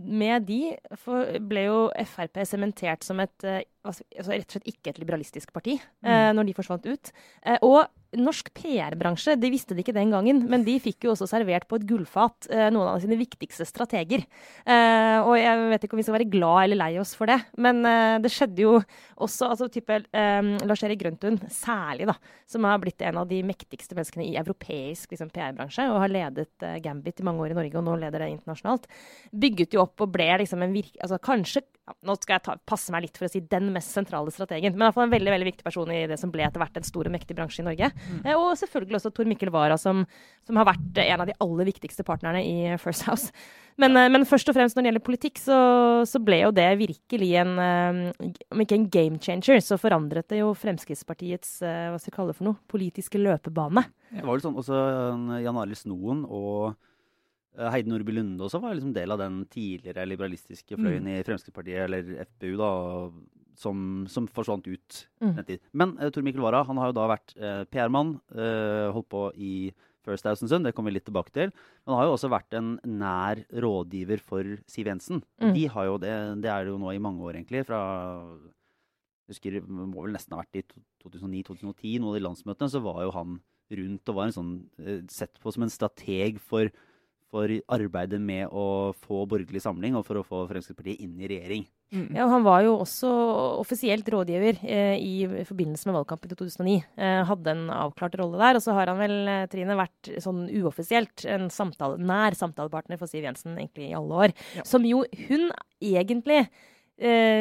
med 0.03 0.49
de 0.49 0.75
for, 0.99 1.39
ble 1.39 1.69
jo 1.69 1.93
Frp 1.95 2.41
sementert 2.43 3.05
som 3.05 3.21
et 3.23 3.45
altså, 3.87 4.05
altså 4.17 4.35
rett 4.35 4.47
og 4.47 4.57
slett 4.57 4.71
ikke 4.71 4.93
et 4.93 5.03
liberalistisk 5.03 5.51
parti 5.55 5.77
eh, 5.79 6.31
når 6.35 6.49
de 6.49 6.55
forsvant 6.57 6.87
ut. 6.87 7.13
Eh, 7.47 7.59
og 7.67 7.83
norsk 8.13 8.51
PR-bransje, 8.53 9.39
de 9.41 9.49
visste 9.49 9.73
det 9.73 9.87
ikke 9.87 9.95
den 9.97 10.11
gangen, 10.13 10.43
men 10.51 10.67
de 10.67 10.75
fikk 10.85 11.07
jo 11.07 11.15
også 11.15 11.31
servert 11.31 11.65
på 11.69 11.79
et 11.79 11.87
gullfat 11.89 12.51
eh, 12.53 12.67
noen 12.75 12.91
av 12.91 13.01
sine 13.01 13.17
viktigste 13.17 13.65
strateger. 13.65 14.27
Og 14.69 15.33
jeg 15.39 15.63
vet 15.71 15.87
ikke 15.87 15.97
om 15.97 16.01
vi 16.01 16.05
skal 16.05 16.19
være 16.19 16.29
glad 16.31 16.67
eller 16.67 16.81
lei 16.83 16.91
oss 17.01 17.15
for 17.17 17.31
det, 17.31 17.39
men 17.63 17.81
det 18.23 18.31
skjedde 18.33 18.65
jo 18.65 18.75
også 19.23 19.49
altså 19.53 19.69
type 19.73 19.97
Lars-Erik 20.13 21.01
Grøntun, 21.01 21.39
særlig, 21.53 22.09
da, 22.11 22.17
som 22.51 22.67
har 22.69 22.81
blitt 22.83 23.03
en 23.07 23.23
av 23.23 23.31
de 23.31 23.41
mektigste 23.47 23.97
menneskene 23.97 24.27
i 24.29 24.37
europeisk 24.41 25.15
liksom, 25.15 25.33
PR-bransje, 25.33 25.89
og 25.89 26.03
har 26.05 26.13
ledet 26.13 26.69
Gambit 26.85 27.23
i 27.23 27.27
mange 27.27 27.47
år 27.47 27.55
i 27.55 27.59
Norge, 27.63 27.79
og 27.81 27.87
nå 27.89 27.97
leder 28.03 28.27
det 28.27 28.33
internasjonalt, 28.35 28.89
bygget 29.33 29.79
jo 29.79 29.87
opp 29.87 30.05
og 30.05 30.13
ble 30.13 30.29
liksom 30.45 30.67
en 30.67 30.77
virke... 30.77 31.01
Altså 31.01 31.21
kanskje 31.23 31.65
ja, 31.83 31.95
Nå 32.07 32.15
skal 32.21 32.37
jeg 32.37 32.45
ta, 32.47 32.55
passe 32.69 32.93
meg 32.95 33.07
litt 33.07 33.17
for 33.19 33.27
å 33.27 33.33
si 33.33 33.41
den 33.51 33.73
mest 33.75 33.91
sentrale 33.95 34.31
strategen, 34.31 34.77
men 34.77 34.85
i 34.85 34.87
hvert 34.87 34.97
fall 34.97 35.09
en 35.09 35.15
veldig 35.15 35.33
veldig 35.35 35.49
viktig 35.49 35.65
person 35.67 35.91
i 35.91 36.05
det 36.11 36.19
som 36.21 36.31
ble 36.31 36.45
etter 36.47 36.63
hvert 36.63 36.77
en 36.79 36.87
stor 36.87 37.09
og 37.09 37.15
mektig 37.15 37.35
bransje 37.39 37.63
i 37.63 37.67
Norge. 37.67 37.89
Eh, 38.23 38.37
og 38.37 38.53
selvfølgelig 38.61 39.01
også 39.01 39.11
Tor 39.17 39.31
Mikkel 39.31 39.51
Wara, 39.55 39.79
som, 39.81 40.05
som 40.47 40.61
har 40.61 40.69
vært 40.69 41.01
eh, 41.03 41.11
en 41.11 41.25
av 41.25 41.31
de 41.31 41.35
aller 41.43 41.69
viktigste 41.73 42.07
partnerne 42.07 42.45
i 42.47 42.77
First 42.83 43.09
House. 43.09 43.35
Men, 43.83 43.99
eh, 43.99 44.11
men 44.15 44.29
først 44.29 44.53
og 44.53 44.57
fremst 44.59 44.79
når 44.79 44.87
det 44.87 44.93
gjelder 44.93 45.07
politikk, 45.09 45.43
så, 45.43 45.59
så 46.07 46.23
ble 46.23 46.39
jo 46.45 46.53
det 46.55 46.69
virkelig 46.85 47.33
en 47.43 47.53
eh, 47.67 48.31
Om 48.53 48.63
ikke 48.63 48.79
en 48.79 48.89
game 48.93 49.19
changer, 49.23 49.59
så 49.65 49.81
forandret 49.81 50.31
det 50.31 50.39
jo 50.43 50.53
Fremskrittspartiets 50.55 51.59
hva 51.63 51.99
skal 51.99 52.13
vi 52.13 52.15
kalle 52.15 52.31
det 52.31 52.39
for 52.39 52.47
noe, 52.47 52.63
politiske 52.71 53.19
løpebane. 53.19 53.85
Det 54.13 54.23
var 54.23 54.37
vel 54.37 54.45
sånn 54.45 54.59
også 54.61 54.79
Jan 55.43 55.59
Arild 55.59 55.81
Snoen 55.81 56.23
og 56.29 56.77
Heidi 57.53 57.91
Nordby 57.93 58.15
Lunde 58.17 58.47
også 58.47 58.63
var 58.63 58.77
liksom 58.77 58.95
del 58.97 59.13
av 59.13 59.21
den 59.21 59.43
tidligere 59.53 60.07
liberalistiske 60.09 60.79
fløyen 60.79 61.09
i 61.13 61.21
Fremskrittspartiet, 61.27 61.85
eller 61.85 62.25
FPU, 62.25 62.55
da, 62.57 62.71
som, 63.61 64.05
som 64.09 64.29
forsvant 64.31 64.67
ut. 64.71 65.01
Mm. 65.21 65.33
en 65.35 65.49
tid. 65.49 65.65
Men 65.77 65.97
uh, 66.01 66.09
Tor 66.15 66.25
Mikkel 66.25 66.45
Wara 66.45 66.63
han 66.69 66.81
har 66.81 66.91
jo 66.91 66.97
da 66.97 67.09
vært 67.13 67.35
uh, 67.37 67.65
PR-mann, 67.69 68.17
uh, 68.37 68.89
holdt 68.97 69.11
på 69.13 69.27
i 69.37 69.55
First 70.03 70.27
Thousand 70.27 70.67
det 70.67 70.73
kommer 70.75 70.91
vi 70.91 70.97
litt 70.97 71.07
tilbake 71.07 71.31
til. 71.35 71.53
Men 71.85 71.93
han 71.93 72.01
har 72.01 72.09
jo 72.09 72.17
også 72.17 72.33
vært 72.33 72.57
en 72.59 72.73
nær 72.89 73.45
rådgiver 73.63 74.25
for 74.25 74.57
Siv 74.71 74.91
Jensen. 74.91 75.23
Mm. 75.43 75.53
De 75.55 75.69
har 75.77 75.87
jo 75.87 76.01
det, 76.03 76.17
det 76.43 76.51
er 76.51 76.65
det 76.65 76.75
jo 76.75 76.81
nå 76.83 76.91
i 76.95 77.03
mange 77.03 77.23
år, 77.23 77.39
egentlig. 77.39 77.63
fra 77.69 77.83
jeg 79.23 79.37
husker 79.37 79.55
det 79.55 79.63
må 79.71 80.03
vel 80.03 80.17
nesten 80.17 80.35
ha 80.35 80.43
vært 80.43 80.59
i 80.59 80.65
2009-2010, 81.05 82.01
noen 82.03 82.11
av 82.11 82.17
de 82.19 82.25
landsmøtene, 82.27 82.73
så 82.73 82.83
var 82.83 83.05
jo 83.05 83.13
han 83.15 83.39
rundt 83.73 84.11
og 84.11 84.17
var 84.19 84.29
en 84.29 84.35
sånn, 84.35 84.55
eh, 84.83 85.05
sett 85.09 85.39
på 85.41 85.53
som 85.55 85.65
en 85.65 85.73
strateg 85.73 86.41
for, 86.43 86.69
for 87.33 87.53
arbeidet 87.73 88.21
med 88.21 88.51
å 88.53 88.93
få 89.07 89.25
borgerlig 89.29 89.63
samling 89.65 89.97
og 89.97 90.05
for 90.05 90.21
å 90.21 90.27
få 90.27 90.43
Fremskrittspartiet 90.51 91.01
inn 91.01 91.15
i 91.21 91.31
regjering. 91.31 91.65
Mm. 91.93 92.07
Ja, 92.17 92.25
og 92.25 92.33
Han 92.33 92.45
var 92.47 92.63
jo 92.65 92.73
også 92.81 93.11
offisielt 93.61 94.07
rådgiver 94.09 94.61
eh, 94.65 94.97
i 94.97 95.45
forbindelse 95.49 95.89
med 95.89 95.99
valgkampen 95.99 96.33
i 96.33 96.39
2009. 96.39 96.77
Eh, 96.97 97.21
hadde 97.29 97.53
en 97.53 97.67
avklart 97.75 98.17
rolle 98.21 98.41
der. 98.41 98.57
Og 98.57 98.65
så 98.65 98.77
har 98.77 98.89
han 98.89 99.01
vel, 99.01 99.17
eh, 99.29 99.45
Trine, 99.53 99.77
vært 99.77 100.13
sånn 100.25 100.47
uoffisielt 100.49 101.27
en 101.29 101.49
samtale, 101.53 102.01
nær 102.01 102.37
samtalepartner 102.39 103.01
for 103.01 103.13
Siv 103.13 103.29
Jensen 103.29 103.57
egentlig 103.59 103.91
i 103.91 103.97
alle 103.99 104.25
år. 104.27 104.37
Ja. 104.57 104.65
Som 104.69 104.89
jo 104.89 105.05
hun 105.29 105.51
egentlig 105.85 106.47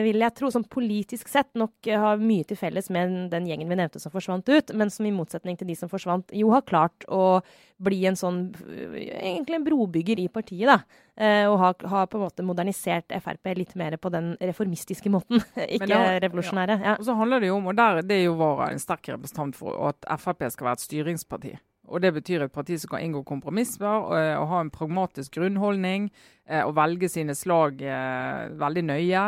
vil 0.06 0.24
jeg 0.24 0.34
tro, 0.38 0.50
sånn 0.50 0.66
politisk 0.72 1.30
sett 1.30 1.50
nok 1.60 1.88
eh, 1.90 2.00
har 2.00 2.22
mye 2.22 2.46
til 2.48 2.58
felles 2.58 2.88
med 2.94 3.30
den 3.34 3.50
gjengen 3.50 3.70
vi 3.70 3.78
nevnte 3.78 4.00
som 4.02 4.14
forsvant 4.14 4.48
ut, 4.50 4.72
men 4.78 4.90
som 4.94 5.06
i 5.06 5.14
motsetning 5.14 5.60
til 5.60 5.68
de 5.70 5.76
som 5.78 5.92
forsvant, 5.92 6.32
jo 6.34 6.54
har 6.54 6.64
klart 6.66 7.06
å 7.12 7.42
bli 7.84 8.00
en 8.10 8.18
sånn 8.18 8.40
eh, 8.72 8.96
egentlig 9.20 9.60
en 9.60 9.66
brobygger 9.68 10.24
i 10.24 10.30
partiet, 10.34 10.70
da. 10.72 10.80
Eh, 11.22 11.46
og 11.50 11.58
har, 11.62 11.76
har 11.92 12.08
på 12.10 12.18
en 12.18 12.26
måte 12.26 12.46
modernisert 12.48 13.12
Frp 13.22 13.52
litt 13.58 13.76
mer 13.78 13.98
på 14.02 14.10
den 14.14 14.34
reformistiske 14.40 15.12
måten, 15.14 15.44
ikke 15.76 15.90
det 15.92 16.22
revolusjonære. 16.26 16.80
Ja. 16.82 16.96
Og 16.98 17.10
så 17.10 17.18
handler 17.20 17.44
det 17.44 17.52
jo 17.52 17.60
om, 17.60 17.68
og 17.74 17.78
der, 17.78 18.02
det 18.06 18.22
er 18.22 18.26
jo 18.30 18.40
Vara 18.42 18.72
en 18.72 18.82
sterk 18.82 19.12
representant 19.12 19.60
for, 19.60 19.76
at 19.92 20.08
Frp 20.24 20.48
skal 20.50 20.72
være 20.72 20.80
et 20.80 20.88
styringsparti. 20.88 21.58
Og 21.92 22.02
Det 22.02 22.14
betyr 22.16 22.46
et 22.46 22.54
parti 22.54 22.78
som 22.80 22.94
kan 22.94 23.04
inngå 23.04 23.26
kompromisser 23.28 23.88
og, 23.88 24.16
og 24.16 24.48
ha 24.54 24.62
en 24.64 24.72
pragmatisk 24.72 25.36
grunnholdning. 25.36 26.10
Eh, 26.48 26.64
og 26.64 26.78
velge 26.80 27.10
sine 27.12 27.36
slag 27.36 27.84
eh, 27.84 28.48
veldig 28.60 28.86
nøye. 28.88 29.26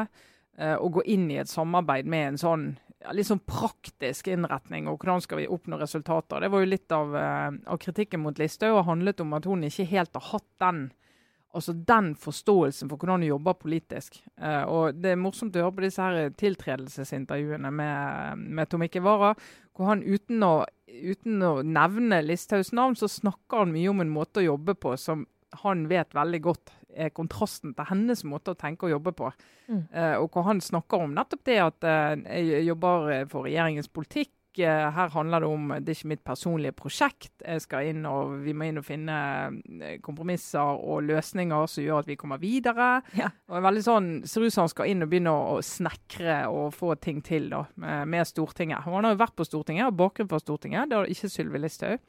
Eh, 0.58 0.76
og 0.78 1.00
gå 1.00 1.06
inn 1.12 1.30
i 1.32 1.42
et 1.42 1.52
samarbeid 1.52 2.08
med 2.10 2.34
en 2.34 2.42
sånn 2.42 2.66
litt 3.12 3.28
sånn 3.28 3.42
praktisk 3.44 4.30
innretning. 4.32 4.88
Og 4.88 5.02
hvordan 5.02 5.24
skal 5.24 5.42
vi 5.42 5.50
oppnå 5.52 5.80
resultater. 5.82 6.40
Det 6.40 6.52
var 6.54 6.64
jo 6.64 6.72
litt 6.72 6.92
av, 6.96 7.16
eh, 7.16 7.52
av 7.68 7.80
kritikken 7.82 8.24
mot 8.24 8.38
Listhaug 8.40 8.78
og 8.78 8.86
handlet 8.88 9.20
om 9.20 9.34
at 9.34 9.46
hun 9.46 9.64
ikke 9.68 9.90
helt 9.90 10.14
har 10.14 10.30
hatt 10.32 10.52
den 10.60 10.92
Altså 11.54 11.76
den 11.88 12.14
forståelsen 12.18 12.90
for 12.90 12.98
hvordan 12.98 13.22
du 13.22 13.28
jobber 13.28 13.54
politisk. 13.54 14.18
Eh, 14.42 14.64
og 14.66 14.98
Det 14.98 15.12
er 15.14 15.20
morsomt 15.22 15.56
å 15.56 15.68
høre 15.68 15.76
på 15.78 15.86
disse 15.86 16.02
her 16.02 16.32
tiltredelsesintervjuene 16.40 17.70
med, 17.70 18.48
med 18.58 18.72
Tom 18.72 18.86
Ikke 18.86 19.04
Wara, 19.06 19.34
hvor 19.74 19.92
han 19.92 20.02
uten 20.02 20.42
å, 20.46 20.66
uten 20.90 21.46
å 21.46 21.54
nevne 21.62 22.24
Listhaugs 22.26 22.74
navn, 22.74 22.98
så 22.98 23.10
snakker 23.10 23.64
han 23.64 23.74
mye 23.76 23.92
om 23.92 24.02
en 24.02 24.14
måte 24.14 24.42
å 24.42 24.48
jobbe 24.48 24.76
på 24.82 24.96
som 24.98 25.28
han 25.62 25.86
vet 25.90 26.16
veldig 26.18 26.42
godt 26.42 26.74
er 26.94 27.14
kontrasten 27.14 27.74
til 27.78 27.90
hennes 27.90 28.24
måte 28.26 28.54
å 28.54 28.58
tenke 28.58 28.88
og 28.88 28.96
jobbe 28.96 29.14
på. 29.18 29.30
Mm. 29.70 29.82
Eh, 29.94 30.16
og 30.22 30.34
hvor 30.34 30.48
han 30.50 30.62
snakker 30.62 31.06
om 31.06 31.14
nettopp 31.14 31.46
det 31.50 31.60
at 31.62 31.90
eh, 31.90 32.42
jeg 32.50 32.68
jobber 32.70 33.28
for 33.32 33.50
regjeringens 33.50 33.90
politikk. 33.94 34.34
Eh, 34.60 34.92
her 34.94 35.10
handler 35.10 35.40
det 35.42 35.48
om 35.50 35.68
det 35.80 35.90
er 35.90 35.96
ikke 35.98 36.10
mitt 36.12 36.24
personlige 36.24 36.76
prosjekt. 36.78 37.32
Jeg 37.42 37.62
skal 37.64 37.88
inn 37.90 38.06
og 38.06 38.36
Vi 38.44 38.54
må 38.54 38.68
inn 38.70 38.78
og 38.78 38.86
finne 38.86 39.16
eh, 39.82 39.96
kompromisser 40.04 40.60
og 40.84 41.04
løsninger 41.08 41.66
som 41.72 41.84
gjør 41.84 42.04
at 42.04 42.08
vi 42.12 42.16
kommer 42.20 42.38
videre. 42.42 43.02
Ja. 43.18 43.32
Og 43.50 43.58
en 43.58 43.64
veldig 43.66 43.84
sånn, 43.86 44.12
Ser 44.30 44.46
ut 44.46 44.54
som 44.54 44.64
han 44.68 44.70
skal 44.70 44.92
inn 44.92 45.02
og 45.04 45.10
begynne 45.10 45.34
å, 45.34 45.58
snekre 45.66 46.44
og 46.52 46.74
få 46.78 46.94
ting 47.02 47.22
til 47.26 47.50
da, 47.50 47.64
med, 47.76 48.28
Stortinget. 48.30 48.86
Og 48.86 48.94
Han 49.00 49.04
har 49.10 49.16
jo 49.16 49.24
vært 49.24 49.36
på 49.36 49.46
Stortinget, 49.50 49.84
har 49.90 49.98
bakgrunn 50.04 50.30
fra 50.30 50.40
Stortinget. 50.40 50.90
Det 50.90 50.98
har 51.02 51.10
ikke 51.10 51.30
Sylvi 51.34 51.60
Listhaug. 51.64 52.00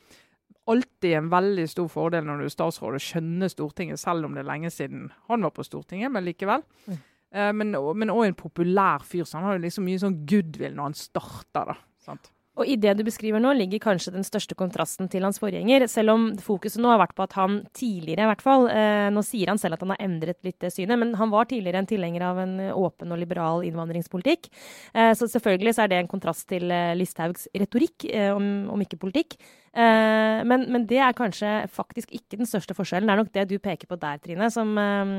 Alltid 0.66 1.12
en 1.18 1.26
veldig 1.32 1.66
stor 1.68 1.88
fordel 1.92 2.24
når 2.24 2.38
du 2.40 2.44
er 2.46 2.52
statsråd 2.54 2.96
å 2.96 3.00
skjønne 3.02 3.48
Stortinget, 3.52 4.00
selv 4.00 4.24
om 4.24 4.32
det 4.36 4.44
er 4.44 4.48
lenge 4.48 4.70
siden 4.72 5.10
han 5.28 5.44
var 5.44 5.52
på 5.52 5.64
Stortinget, 5.66 6.12
men 6.12 6.24
likevel. 6.24 6.62
Mm. 6.88 7.00
Eh, 7.34 7.50
men, 7.52 7.74
og- 7.74 7.96
men 7.96 8.08
òg 8.14 8.26
en 8.28 8.34
populær 8.38 9.02
fyr, 9.04 9.24
så 9.28 9.34
han 9.40 9.44
har 9.44 9.58
jo 9.58 9.64
liksom 9.66 9.84
mye 9.84 10.00
sånn 10.00 10.20
goodwill 10.24 10.72
når 10.76 10.82
han 10.88 10.94
starter. 10.94 11.66
da, 11.72 11.76
sant? 12.00 12.30
Og 12.54 12.68
i 12.70 12.76
det 12.78 12.92
du 12.94 13.02
beskriver 13.06 13.42
nå, 13.42 13.50
ligger 13.58 13.82
kanskje 13.82 14.12
den 14.14 14.26
største 14.26 14.54
kontrasten 14.58 15.08
til 15.10 15.24
hans 15.26 15.40
forgjenger. 15.42 15.88
Selv 15.90 16.14
om 16.14 16.26
fokuset 16.38 16.78
nå 16.82 16.92
har 16.92 17.00
vært 17.02 17.16
på 17.18 17.24
at 17.26 17.34
han 17.38 17.58
tidligere, 17.74 18.26
i 18.26 18.30
hvert 18.30 18.44
fall 18.44 18.68
eh, 18.70 19.08
Nå 19.14 19.24
sier 19.26 19.50
han 19.50 19.58
selv 19.60 19.76
at 19.76 19.82
han 19.82 19.94
har 19.94 20.04
endret 20.04 20.38
litt 20.46 20.60
det 20.62 20.70
synet, 20.74 20.98
men 21.00 21.16
han 21.18 21.32
var 21.34 21.48
tidligere 21.50 21.82
en 21.82 21.90
tilhenger 21.90 22.26
av 22.28 22.38
en 22.44 22.54
åpen 22.70 23.10
og 23.14 23.20
liberal 23.20 23.66
innvandringspolitikk. 23.66 24.48
Eh, 24.94 25.12
så 25.18 25.28
selvfølgelig 25.30 25.74
så 25.74 25.84
er 25.84 25.92
det 25.92 26.00
en 26.02 26.10
kontrast 26.10 26.46
til 26.50 26.70
eh, 26.70 26.94
Listhaugs 26.98 27.48
retorikk, 27.58 28.06
eh, 28.10 28.30
om, 28.34 28.70
om, 28.70 28.86
ikke 28.86 29.02
politikk. 29.02 29.36
Eh, 29.74 30.40
men, 30.46 30.68
men, 30.70 30.84
det 30.86 31.00
er 31.02 31.16
kanskje 31.18 31.50
faktisk 31.72 32.12
ikke 32.14 32.38
den 32.38 32.46
største 32.46 32.76
forskjellen. 32.78 33.08
Det 33.10 33.14
er 33.14 33.22
nok 33.22 33.32
det 33.34 33.46
du 33.50 33.56
peker 33.62 33.90
på 33.90 33.98
der, 33.98 34.20
Trine, 34.22 34.50
som 34.54 34.70
eh, 34.78 35.14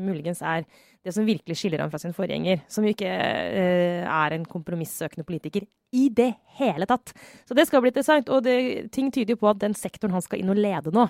muligens 0.00 0.40
er 0.40 0.64
det 1.04 1.12
som 1.14 1.28
virkelig 1.28 1.58
skiller 1.60 1.82
ham 1.84 1.92
fra 1.92 2.00
sin 2.00 2.16
forgjenger, 2.16 2.64
som 2.72 2.86
jo 2.86 2.94
ikke 2.94 3.08
eh, 3.08 4.04
er 4.08 4.34
en 4.34 4.46
kompromissøkende 4.48 5.26
politiker 5.28 5.66
i 5.92 6.08
det 6.12 6.30
hele 6.58 6.88
tatt. 6.88 7.12
Så 7.48 7.56
det 7.56 7.66
skal 7.68 7.84
bli 7.84 7.92
interessant. 7.92 8.32
Og 8.32 8.42
det, 8.44 8.56
ting 8.96 9.12
tyder 9.12 9.36
jo 9.36 9.42
på 9.44 9.50
at 9.52 9.60
den 9.60 9.76
sektoren 9.76 10.16
han 10.16 10.24
skal 10.24 10.40
inn 10.40 10.52
og 10.52 10.60
lede 10.60 10.92
nå, 10.92 11.04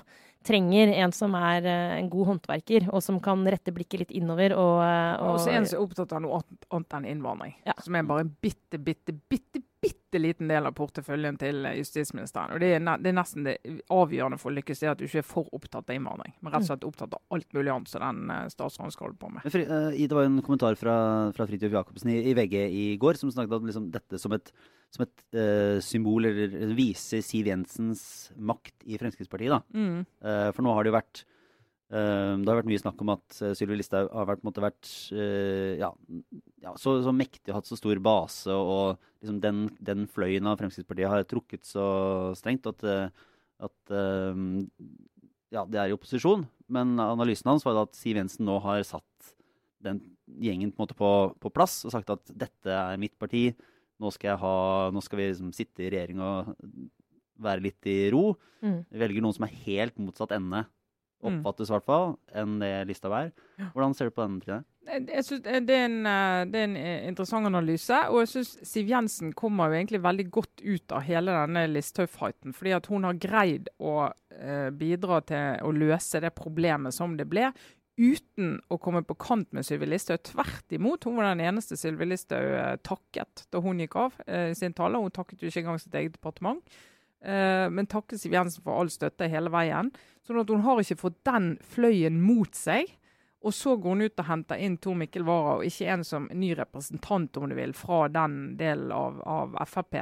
trenger 0.46 0.92
en 0.98 1.14
som 1.14 1.34
er 1.38 1.66
en 1.70 2.10
god 2.10 2.32
håndverker, 2.32 2.90
og 2.90 3.02
som 3.02 3.18
kan 3.22 3.46
rette 3.46 3.74
blikket 3.74 4.04
litt 4.04 4.14
innover. 4.18 4.54
Og, 4.58 4.76
og, 4.82 5.32
og 5.32 5.40
så 5.42 5.54
en 5.54 5.66
som 5.70 5.80
er 5.80 5.86
opptatt 5.86 6.14
av 6.18 6.22
noe 6.26 6.42
annet 6.42 6.98
enn 6.98 7.10
innvandring. 7.14 7.56
Ja. 7.66 7.78
Som 7.82 7.98
er 7.98 8.06
bare 8.10 8.26
en 8.26 8.34
bitte, 8.42 8.78
bitte, 8.82 9.14
bitte, 9.30 9.62
bitte 9.82 10.18
liten 10.18 10.48
del 10.50 10.66
av 10.66 10.74
porteføljen 10.76 11.36
til 11.40 11.66
justisministeren. 11.78 12.54
Og 12.54 12.62
det 12.62 12.72
er, 12.76 12.82
det 12.98 13.10
er, 13.10 13.16
nesten 13.16 13.46
det 13.46 13.56
avgjørende 13.94 14.38
for 14.40 14.50
å 14.50 14.56
lykkes, 14.56 14.82
det 14.82 14.90
at 14.90 15.00
du 15.00 15.06
ikke 15.06 15.22
er 15.22 15.28
for 15.28 15.50
opptatt 15.54 15.90
av 15.90 15.94
innvandring, 15.94 16.34
men 16.40 16.54
rett 16.54 16.64
og 16.64 16.70
slett 16.70 16.86
opptatt 16.88 17.14
av 17.18 17.36
alt 17.36 17.48
mulig 17.56 17.72
annet 17.74 17.92
som 17.92 18.04
den 18.04 18.32
uh, 18.32 18.40
statsråden 18.52 18.94
skal 18.94 19.08
holde 19.08 19.20
på 19.22 19.30
med. 19.34 19.46
Det 19.52 20.18
var 20.18 20.28
en 20.28 20.42
kommentar 20.44 20.78
fra, 20.80 20.96
fra 21.36 21.48
Fridtjof 21.50 21.78
Jacobsen 21.78 22.12
i, 22.14 22.18
i, 22.30 22.34
VG 22.38 22.58
i 22.66 22.84
går 23.00 23.20
som 23.20 23.32
snakket 23.34 23.58
om 23.60 23.70
liksom, 23.70 23.88
dette 23.94 24.20
som 24.20 24.34
et, 24.36 24.52
som 24.94 25.06
et 25.06 25.26
uh, 25.38 25.78
symbol, 25.84 26.30
eller 26.30 26.74
viser 26.78 27.22
Siv 27.24 27.50
Jensens 27.52 28.04
makt 28.34 28.88
i 28.88 28.98
Fremskrittspartiet. 29.00 29.68
Mm. 29.74 30.06
Uh, 30.24 30.48
for 30.52 30.66
nå 30.66 30.74
har 30.74 30.86
det 30.86 30.94
jo 30.94 30.98
vært 30.98 31.26
Ehm, 31.88 32.42
det 32.44 32.50
har 32.50 32.58
vært 32.58 32.68
mye 32.68 32.80
snakk 32.82 32.98
om 33.00 33.14
at 33.14 33.38
uh, 33.40 33.54
Sylvi 33.56 33.78
Listhaug 33.78 34.10
har 34.12 34.26
vært, 34.28 34.42
måtte 34.44 34.60
vært 34.60 34.90
uh, 35.16 35.72
ja, 35.80 35.88
ja, 36.60 36.74
så, 36.76 36.98
så, 37.04 37.14
mektig 37.16 37.48
og 37.48 37.62
hatt 37.62 37.70
så 37.70 37.78
stor 37.80 38.00
base, 38.04 38.52
og 38.52 38.98
liksom 39.22 39.38
den, 39.40 39.62
den, 39.80 40.04
fløyen 40.12 40.50
av 40.50 40.58
Fremskrittspartiet 40.60 41.08
har 41.08 41.24
trukket 41.30 41.64
så 41.64 41.86
strengt 42.36 42.68
at, 42.68 42.84
uh, 42.84 43.32
at 43.64 43.96
ehm, 43.96 44.68
ja, 45.54 45.64
det 45.64 45.80
er 45.80 45.88
i 45.88 45.96
opposisjon. 45.96 46.44
Men 46.68 46.98
analysen 47.00 47.48
hans 47.48 47.64
var 47.64 47.80
at 47.80 47.96
Siv 47.96 48.20
Jensen 48.20 48.44
nå 48.44 48.58
har 48.60 48.84
satt 48.84 49.32
den 49.80 50.02
gjengen 50.44 50.74
på, 50.76 50.84
på, 50.92 51.10
på 51.40 51.52
plass 51.54 51.80
og 51.88 51.94
sagt 51.94 52.12
at 52.12 52.36
dette 52.36 52.68
er 52.68 53.00
mitt 53.00 53.16
parti. 53.16 53.46
Nå 53.98 54.12
skal, 54.12 54.36
ha, 54.42 54.56
nå 54.92 55.00
skal 55.02 55.22
vi 55.22 55.30
liksom, 55.30 55.54
sitte 55.56 55.86
i 55.86 55.92
regjering 55.94 56.20
og 56.20 56.52
være 57.40 57.64
litt 57.64 57.88
i 57.88 58.10
ro. 58.12 58.34
Mm. 58.60 58.82
Velger 59.00 59.24
noen 59.24 59.38
som 59.38 59.46
er 59.48 59.56
helt 59.64 59.96
motsatt 60.02 60.36
ende. 60.36 60.66
Oppfattes 61.26 61.70
i 61.70 61.74
hvert 61.74 61.86
fall, 61.88 62.12
enn 62.36 62.58
det 62.62 62.72
lista 62.88 63.10
er. 63.14 63.30
Hvordan 63.72 63.94
ser 63.96 64.10
du 64.10 64.14
på 64.14 64.24
den? 64.24 64.40
Trine? 64.42 64.64
Jeg 64.88 65.24
synes 65.26 65.42
det, 65.44 65.74
er 65.74 65.84
en, 65.84 65.98
eh, 66.08 66.42
det 66.48 66.60
er 66.60 66.68
en 66.68 66.76
eh, 66.80 67.08
interessant 67.08 67.46
analyse. 67.46 67.96
og 68.08 68.22
jeg 68.22 68.28
synes 68.28 68.52
Siv 68.70 68.88
Jensen 68.88 69.32
kommer 69.36 69.68
jo 69.68 69.80
egentlig 69.80 70.02
veldig 70.02 70.30
godt 70.32 70.62
ut 70.64 70.94
av 70.96 71.02
hele 71.04 71.34
denne 71.34 71.66
Listhaug-fighten. 71.74 72.54
Fordi 72.56 72.76
at 72.76 72.86
hun 72.86 73.04
har 73.04 73.20
greid 73.20 73.68
å 73.78 74.12
eh, 74.32 74.70
bidra 74.70 75.20
til 75.28 75.60
å 75.66 75.74
løse 75.74 76.22
det 76.24 76.32
problemet 76.38 76.94
som 76.94 77.18
det 77.18 77.28
ble, 77.28 77.50
uten 77.98 78.60
å 78.70 78.78
komme 78.78 79.02
på 79.02 79.16
kant 79.18 79.50
med 79.52 79.66
Sylvi 79.66 79.90
Listhaug. 79.90 80.22
Tvert 80.24 80.72
imot. 80.72 81.04
Hun 81.04 81.18
var 81.18 81.32
den 81.34 81.44
eneste 81.44 81.76
Sylvi 81.76 82.08
Listhaug 82.08 82.54
eh, 82.54 82.76
takket 82.86 83.48
da 83.52 83.60
hun 83.60 83.82
gikk 83.82 83.98
av 83.98 84.22
i 84.28 84.54
sin 84.56 84.76
tale. 84.76 85.02
Hun 85.02 85.12
takket 85.12 85.42
jo 85.42 85.50
ikke 85.50 85.66
engang 85.66 85.82
sitt 85.82 85.98
eget 85.98 86.16
departement. 86.16 86.62
Eh, 87.24 87.66
men 87.70 87.88
takker 87.90 88.18
Siv 88.18 88.34
Jensen 88.36 88.64
for 88.64 88.78
all 88.78 88.90
støtte 88.92 89.28
hele 89.30 89.50
veien. 89.52 89.90
Sånn 90.26 90.40
at 90.42 90.50
hun 90.52 90.64
har 90.66 90.80
ikke 90.82 91.00
fått 91.00 91.20
den 91.28 91.56
fløyen 91.74 92.20
mot 92.22 92.54
seg. 92.56 92.90
Og 93.46 93.54
så 93.54 93.76
går 93.78 93.94
hun 93.94 94.06
ut 94.08 94.18
og 94.18 94.26
henter 94.26 94.58
inn 94.58 94.80
Tor 94.82 94.96
Mikkel 94.98 95.26
Wara, 95.26 95.58
og 95.58 95.66
ikke 95.66 95.92
en 95.92 96.02
som 96.06 96.26
ny 96.34 96.50
representant 96.58 97.36
om 97.38 97.46
du 97.46 97.54
vil, 97.54 97.74
fra 97.76 98.08
den 98.10 98.56
delen 98.58 98.90
av, 98.94 99.20
av 99.22 99.54
Frp. 99.70 100.00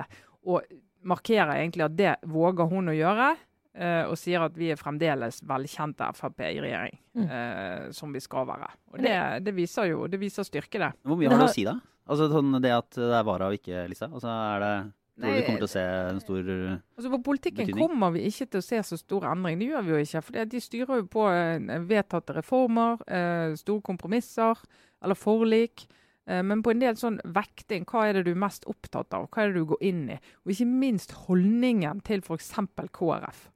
Og 0.48 0.64
markerer 1.06 1.58
egentlig 1.58 1.84
at 1.84 1.98
det 1.98 2.14
våger 2.32 2.72
hun 2.72 2.92
å 2.92 2.96
gjøre. 2.96 3.34
Uh, 3.76 4.08
og 4.08 4.14
sier 4.16 4.40
at 4.40 4.54
vi 4.56 4.70
er 4.72 4.78
fremdeles 4.80 5.42
velkjente 5.44 6.06
Frp 6.16 6.38
i 6.46 6.62
regjering, 6.64 6.94
mm. 7.12 7.26
uh, 7.28 7.82
som 7.92 8.14
vi 8.14 8.22
skal 8.24 8.46
være. 8.48 8.70
Og 8.94 9.02
det, 9.04 9.16
det, 9.44 9.52
viser 9.52 9.90
jo 9.90 10.06
det 10.08 10.16
viser 10.22 10.48
styrke, 10.48 10.80
det. 10.80 10.88
Hvor 11.04 11.20
mye 11.20 11.28
har 11.28 11.42
det 11.44 11.50
å 11.50 11.52
si, 11.52 11.66
da? 11.68 11.74
Altså 12.06 12.30
sånn 12.30 12.56
Det 12.62 12.72
at 12.72 12.96
det 12.96 13.10
er 13.18 13.26
Wara 13.26 13.50
og 13.50 13.58
ikke 13.58 13.84
Lisa? 13.90 14.08
Altså 14.08 14.32
er 14.32 14.64
det 14.64 14.72
Tror 15.16 15.32
du 15.32 15.36
vi 15.38 15.44
kommer 15.46 15.62
til 15.62 15.68
å 15.68 15.72
se 15.72 15.82
en 15.82 16.18
stor 16.20 16.42
betydning? 16.42 16.80
altså 16.98 17.10
På 17.14 17.20
politikken 17.24 17.62
betydning? 17.64 17.86
kommer 17.86 18.10
vi 18.12 18.24
ikke 18.28 18.46
til 18.52 18.60
å 18.60 18.64
se 18.66 18.80
så 18.84 18.98
stor 19.00 19.24
endring. 19.30 19.58
Det 19.58 19.70
gjør 19.70 19.86
vi 19.86 19.94
jo 19.94 20.00
ikke. 20.04 20.22
For 20.26 20.50
de 20.52 20.60
styrer 20.60 21.00
jo 21.00 21.06
på 21.08 21.28
eh, 21.32 21.78
vedtatte 21.88 22.36
reformer, 22.36 23.00
eh, 23.08 23.54
store 23.56 23.80
kompromisser 23.86 24.60
eller 25.02 25.16
forlik. 25.16 25.86
Eh, 26.28 26.42
men 26.44 26.60
på 26.62 26.74
en 26.74 26.84
del 26.84 27.00
sånn 27.00 27.16
vekting, 27.24 27.88
hva 27.88 28.04
er 28.10 28.18
det 28.18 28.26
du 28.28 28.34
er 28.34 28.44
mest 28.44 28.68
opptatt 28.68 29.16
av? 29.16 29.30
Hva 29.32 29.46
er 29.46 29.54
det 29.54 29.62
du 29.62 29.72
går 29.72 29.82
inn 29.88 30.04
i? 30.10 30.20
Og 30.44 30.52
ikke 30.52 30.68
minst 30.68 31.16
holdningen 31.24 32.04
til 32.04 32.20
f.eks. 32.20 32.52
KrF. 32.92 33.48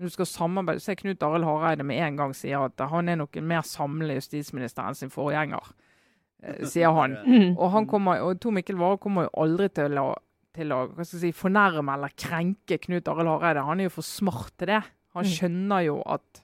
Når 0.00 0.08
du 0.08 0.16
skal 0.16 0.26
samarbeide, 0.32 0.80
Se 0.80 0.96
Knut 0.96 1.22
Arild 1.22 1.44
Hareide 1.44 1.84
med 1.84 2.00
en 2.00 2.16
gang 2.16 2.32
sier 2.34 2.64
at 2.64 2.80
han 2.90 3.12
er 3.12 3.20
nok 3.20 3.36
en 3.36 3.50
mer 3.52 3.68
samlende 3.68 4.16
justisminister 4.16 4.88
enn 4.88 4.96
sin 4.98 5.12
forgjenger. 5.12 5.74
Sier 6.66 6.90
han. 6.96 7.20
Og, 7.60 7.68
han 7.70 7.86
kommer, 7.86 8.24
og 8.24 8.40
Tor 8.42 8.50
Mikkel 8.56 8.80
Wara 8.80 8.96
kommer 8.98 9.28
jo 9.28 9.36
aldri 9.44 9.68
til 9.76 10.00
å 10.00 10.08
til 10.56 10.72
å 10.74 10.84
si, 11.06 11.32
fornærme 11.36 11.96
eller 11.96 12.14
krenke 12.18 12.78
Knut 12.82 13.08
Arild 13.08 13.30
Hareide. 13.34 13.66
Han 13.66 13.80
er 13.80 13.88
jo 13.88 13.96
for 13.98 14.06
smart 14.06 14.54
til 14.60 14.72
det. 14.74 14.82
Han 15.16 15.26
mm. 15.26 15.32
skjønner 15.34 15.86
jo 15.88 16.00
at 16.08 16.42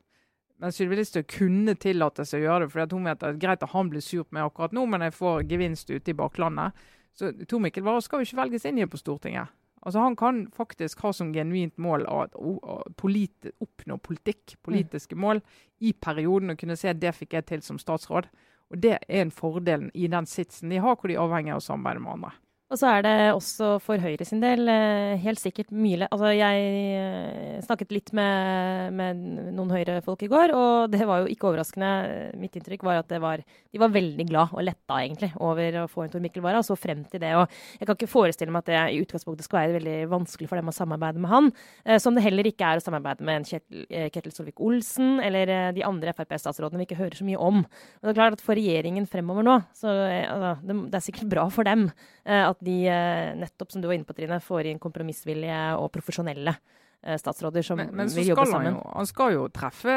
men 0.58 0.74
Sylvi 0.74 0.96
Listhaug 0.98 1.28
kunne 1.30 1.76
tillate 1.78 2.24
seg 2.26 2.42
å 2.42 2.48
gjøre 2.48 2.66
det, 2.66 2.72
for 2.72 2.94
hun 2.96 3.06
vet 3.06 3.20
at 3.22 3.36
det 3.36 3.42
greit 3.44 3.62
at 3.62 3.70
han 3.70 3.90
blir 3.92 4.02
sur 4.02 4.24
på 4.26 4.34
meg 4.34 4.48
akkurat 4.48 4.72
nå, 4.74 4.88
men 4.90 5.04
jeg 5.06 5.14
får 5.14 5.44
gevinst 5.46 5.92
ute 5.92 6.10
i 6.10 6.16
baklandet. 6.18 6.74
Så 7.14 7.30
Tor 7.46 7.62
Mikkel 7.62 7.86
Wara 7.86 8.02
skal 8.02 8.22
jo 8.22 8.26
ikke 8.26 8.40
velges 8.40 8.66
inn 8.66 8.80
igjen 8.80 8.90
på 8.90 8.98
Stortinget. 8.98 9.54
Altså 9.86 10.02
Han 10.02 10.16
kan 10.18 10.40
faktisk 10.50 11.04
ha 11.06 11.12
som 11.14 11.30
genuint 11.32 11.76
mål 11.78 12.08
å 12.10 12.82
politi 12.98 13.52
oppnå 13.62 14.00
politikk, 14.02 14.56
politiske 14.66 15.14
mm. 15.14 15.22
mål, 15.22 15.42
i 15.78 15.94
perioden 15.94 16.50
og 16.50 16.58
kunne 16.58 16.76
se 16.76 16.90
at 16.90 16.98
det 16.98 17.14
fikk 17.14 17.38
jeg 17.38 17.46
til 17.46 17.62
som 17.62 17.78
statsråd. 17.78 18.26
Og 18.74 18.82
Det 18.82 18.96
er 18.98 19.22
en 19.22 19.30
fordel 19.30 19.88
i 19.94 20.10
den 20.10 20.26
sitsen 20.26 20.74
de 20.74 20.82
har, 20.82 20.98
hvor 20.98 21.08
de 21.08 21.14
er 21.14 21.22
avhengig 21.22 21.54
av 21.54 21.62
å 21.62 21.66
samarbeide 21.68 22.02
med 22.02 22.16
andre. 22.18 22.34
Og 22.68 22.76
så 22.76 22.88
er 22.90 23.04
det 23.04 23.12
også 23.32 23.68
for 23.80 23.96
Høyre 24.02 24.26
sin 24.28 24.42
del 24.42 24.68
eh, 24.68 25.16
helt 25.22 25.40
sikkert 25.40 25.70
mye 25.72 26.04
Altså, 26.04 26.28
jeg 26.36 26.64
eh, 27.00 27.62
snakket 27.64 27.94
litt 27.96 28.10
med, 28.16 28.92
med 28.92 29.22
noen 29.56 29.72
Høyre-folk 29.72 30.20
i 30.26 30.28
går, 30.28 30.52
og 30.52 30.92
det 30.92 31.00
var 31.08 31.22
jo 31.22 31.30
ikke 31.32 31.48
overraskende. 31.48 32.34
Mitt 32.36 32.58
inntrykk 32.60 32.84
var 32.84 33.00
at 33.00 33.14
var, 33.24 33.40
de 33.40 33.80
var 33.80 33.94
veldig 33.94 34.26
glad 34.28 34.52
og 34.52 34.66
letta, 34.68 34.98
egentlig, 35.00 35.30
over 35.40 35.78
å 35.80 35.86
få 35.88 36.04
en 36.04 36.12
Tor 36.12 36.22
Mikkel 36.24 36.44
Wara, 36.44 36.60
og 36.60 36.68
så 36.68 36.76
frem 36.76 37.06
til 37.08 37.22
det. 37.24 37.32
Og 37.40 37.46
jeg 37.80 37.88
kan 37.88 37.96
ikke 37.96 38.10
forestille 38.12 38.52
meg 38.52 38.66
at 38.66 38.70
det 38.70 38.82
i 38.98 39.00
utgangspunktet 39.00 39.48
skal 39.48 39.62
være 39.62 39.78
veldig 39.78 39.96
vanskelig 40.12 40.50
for 40.52 40.60
dem 40.60 40.68
å 40.68 40.76
samarbeide 40.76 41.24
med 41.24 41.32
han. 41.32 41.50
Eh, 41.88 41.96
som 42.04 42.16
det 42.16 42.26
heller 42.26 42.52
ikke 42.52 42.68
er 42.68 42.82
å 42.82 42.84
samarbeide 42.84 43.24
med 43.24 43.40
en 43.40 43.48
Kjetil, 43.48 43.88
Ketil 44.12 44.36
Solvik-Olsen 44.36 45.24
eller 45.24 45.72
de 45.72 45.86
andre 45.88 46.12
Frp-statsrådene 46.20 46.84
vi 46.84 46.90
ikke 46.90 47.00
hører 47.00 47.16
så 47.16 47.28
mye 47.30 47.40
om. 47.48 47.64
Og 47.64 48.04
det 48.04 48.12
er 48.12 48.20
klart 48.20 48.36
at 48.36 48.44
For 48.44 48.60
regjeringen 48.60 49.08
fremover 49.08 49.46
nå, 49.46 49.56
så 49.76 49.88
altså, 49.88 50.54
det, 50.68 50.78
det 50.92 51.00
er 51.00 51.08
sikkert 51.08 51.32
bra 51.32 51.48
for 51.52 51.64
dem 51.64 51.88
at 52.28 52.57
at 52.58 52.66
de 52.66 52.80
eh, 52.90 53.36
nettopp, 53.38 53.72
som 53.72 53.82
du 53.82 53.88
var 53.88 53.96
inne 53.98 54.08
på, 54.08 54.16
Trine, 54.16 54.42
får 54.42 54.72
inn 54.72 54.82
kompromissvillige 54.82 55.60
og 55.78 55.88
profesjonelle 55.94 56.54
eh, 56.56 57.18
statsråder 57.20 57.62
som 57.66 57.78
men, 57.78 57.92
men 57.94 58.10
vil 58.12 58.32
jobbe 58.32 58.46
sammen. 58.50 58.72
Han, 58.72 58.80
jo, 58.80 58.94
han 58.98 59.10
skal 59.10 59.34
jo 59.36 59.44
treffe 59.54 59.94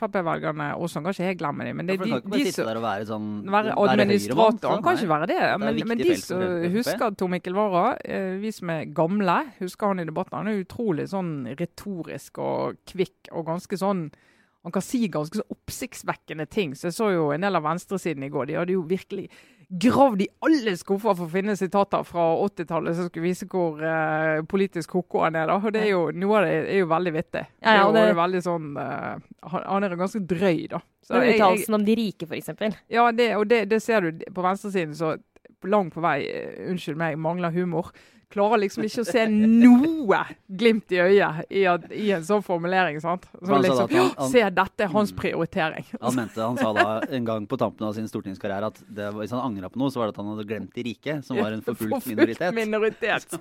Frp-velgerne 0.00 0.72
også, 0.74 0.98
han 0.98 1.06
kan 1.06 1.16
ikke 1.16 1.28
helt 1.28 1.40
glemme 1.44 1.68
dem. 1.68 1.78
Men 1.78 1.92
det, 1.92 1.98
ja, 2.00 2.18
de, 2.18 2.32
de, 2.34 2.42
de, 2.48 2.66
og 2.66 2.82
være, 2.82 3.06
sånn, 3.12 3.30
være 3.54 3.76
administrator. 3.84 4.74
Han 4.74 4.82
kan 4.88 4.98
ikke 4.98 5.12
være 5.14 5.30
det. 5.30 5.38
Men, 5.62 5.80
men 5.92 6.02
de 6.02 6.18
som 6.24 6.42
husker 6.74 7.16
Tor 7.20 7.32
Mikkel 7.32 7.56
Wara, 7.58 7.86
eh, 8.02 8.34
vi 8.42 8.52
som 8.54 8.74
er 8.74 8.90
gamle, 8.96 9.38
husker 9.62 9.94
han 9.94 10.02
i 10.02 10.10
debatten. 10.10 10.40
Han 10.42 10.52
er 10.52 10.66
utrolig 10.66 11.08
sånn 11.14 11.32
retorisk 11.54 12.42
og 12.42 12.82
kvikk 12.92 13.32
og 13.32 13.48
ganske 13.52 13.80
sånn 13.80 14.10
han 14.62 14.70
kan 14.74 14.84
si 14.84 15.08
ganske 15.10 15.40
så 15.40 15.44
oppsiktsvekkende 15.50 16.46
ting. 16.46 16.76
Så 16.78 16.88
jeg 16.88 16.94
så 16.94 17.08
jo 17.10 17.30
en 17.34 17.42
del 17.42 17.58
av 17.58 17.64
venstresiden 17.66 18.22
i 18.22 18.30
går. 18.30 18.46
De 18.46 18.58
hadde 18.60 18.76
jo 18.76 18.84
virkelig 18.86 19.26
gravd 19.72 20.22
i 20.22 20.28
alle 20.44 20.74
skuffer 20.76 21.14
for 21.16 21.24
å 21.24 21.32
finne 21.32 21.54
sitater 21.56 22.04
fra 22.04 22.26
80-tallet 22.44 22.96
som 22.98 23.08
skulle 23.08 23.30
vise 23.30 23.48
hvor 23.50 23.80
uh, 23.80 24.42
politisk 24.48 24.92
koko 24.98 25.22
han 25.24 25.38
er. 25.38 25.48
da. 25.48 25.56
Og 25.56 25.72
det 25.74 25.86
er 25.86 25.92
jo, 25.94 26.02
Noe 26.12 26.40
av 26.40 26.46
det 26.46 26.56
er 26.60 26.80
jo 26.82 26.88
veldig 26.90 27.12
vittig. 27.14 27.44
Ja, 27.64 27.76
ja, 27.80 27.88
det 27.96 28.04
veldig 28.18 28.42
sånn, 28.44 28.70
uh, 28.76 29.16
han, 29.54 29.86
er 29.86 29.96
ganske 30.00 30.22
drøy, 30.28 30.66
da. 30.74 30.82
Så 31.02 31.18
Uttalelsen 31.18 31.78
om 31.78 31.86
de 31.86 31.96
rike, 31.98 32.28
f.eks. 32.28 32.52
Ja, 32.92 33.08
det, 33.16 33.32
og 33.38 33.48
det, 33.50 33.64
det, 33.72 33.80
ser 33.82 34.04
du 34.04 34.24
på 34.34 34.44
venstresiden, 34.44 34.94
så 34.98 35.16
langt 35.68 35.96
på 35.96 36.04
vei, 36.04 36.18
uh, 36.28 36.66
unnskyld 36.72 37.00
meg, 37.00 37.20
mangler 37.20 37.54
humor. 37.56 37.94
Klarer 38.32 38.62
liksom 38.64 38.84
ikke 38.88 39.02
å 39.04 39.08
se 39.08 39.26
noe 39.28 40.20
glimt 40.48 40.92
i 40.94 41.00
øyet 41.04 41.42
i, 41.52 41.64
at, 41.68 41.84
i 41.92 42.10
en 42.16 42.24
sånn 42.26 42.42
formulering. 42.44 42.98
sant? 43.04 43.26
Så 43.38 43.52
Han 43.52 43.62
liksom, 43.62 43.90
han- 43.92 44.10
han- 44.18 44.30
Se, 44.32 44.42
dette 44.50 44.86
er 44.86 44.88
hans 44.92 45.12
prioritering. 45.12 45.84
Han 46.00 46.14
mente, 46.16 46.40
han 46.40 46.56
sa 46.58 46.72
da 46.72 47.00
en 47.10 47.24
gang 47.28 47.46
på 47.46 47.58
tampen 47.60 47.86
av 47.86 47.94
sin 47.94 48.08
stortingskarriere 48.08 48.66
at 48.72 48.80
det, 48.88 49.10
hvis 49.14 49.30
han 49.36 49.40
angra 49.44 49.68
på 49.68 49.78
noe, 49.80 49.90
så 49.92 50.00
var 50.00 50.08
det 50.10 50.16
at 50.16 50.22
han 50.24 50.32
hadde 50.32 50.46
glemt 50.48 50.72
de 50.74 50.82
rike, 50.88 51.18
som 51.24 51.36
var 51.36 51.52
en 51.52 51.62
forfulgt 51.68 52.06
minoritet. 52.10 52.54
minoritet. 52.54 53.38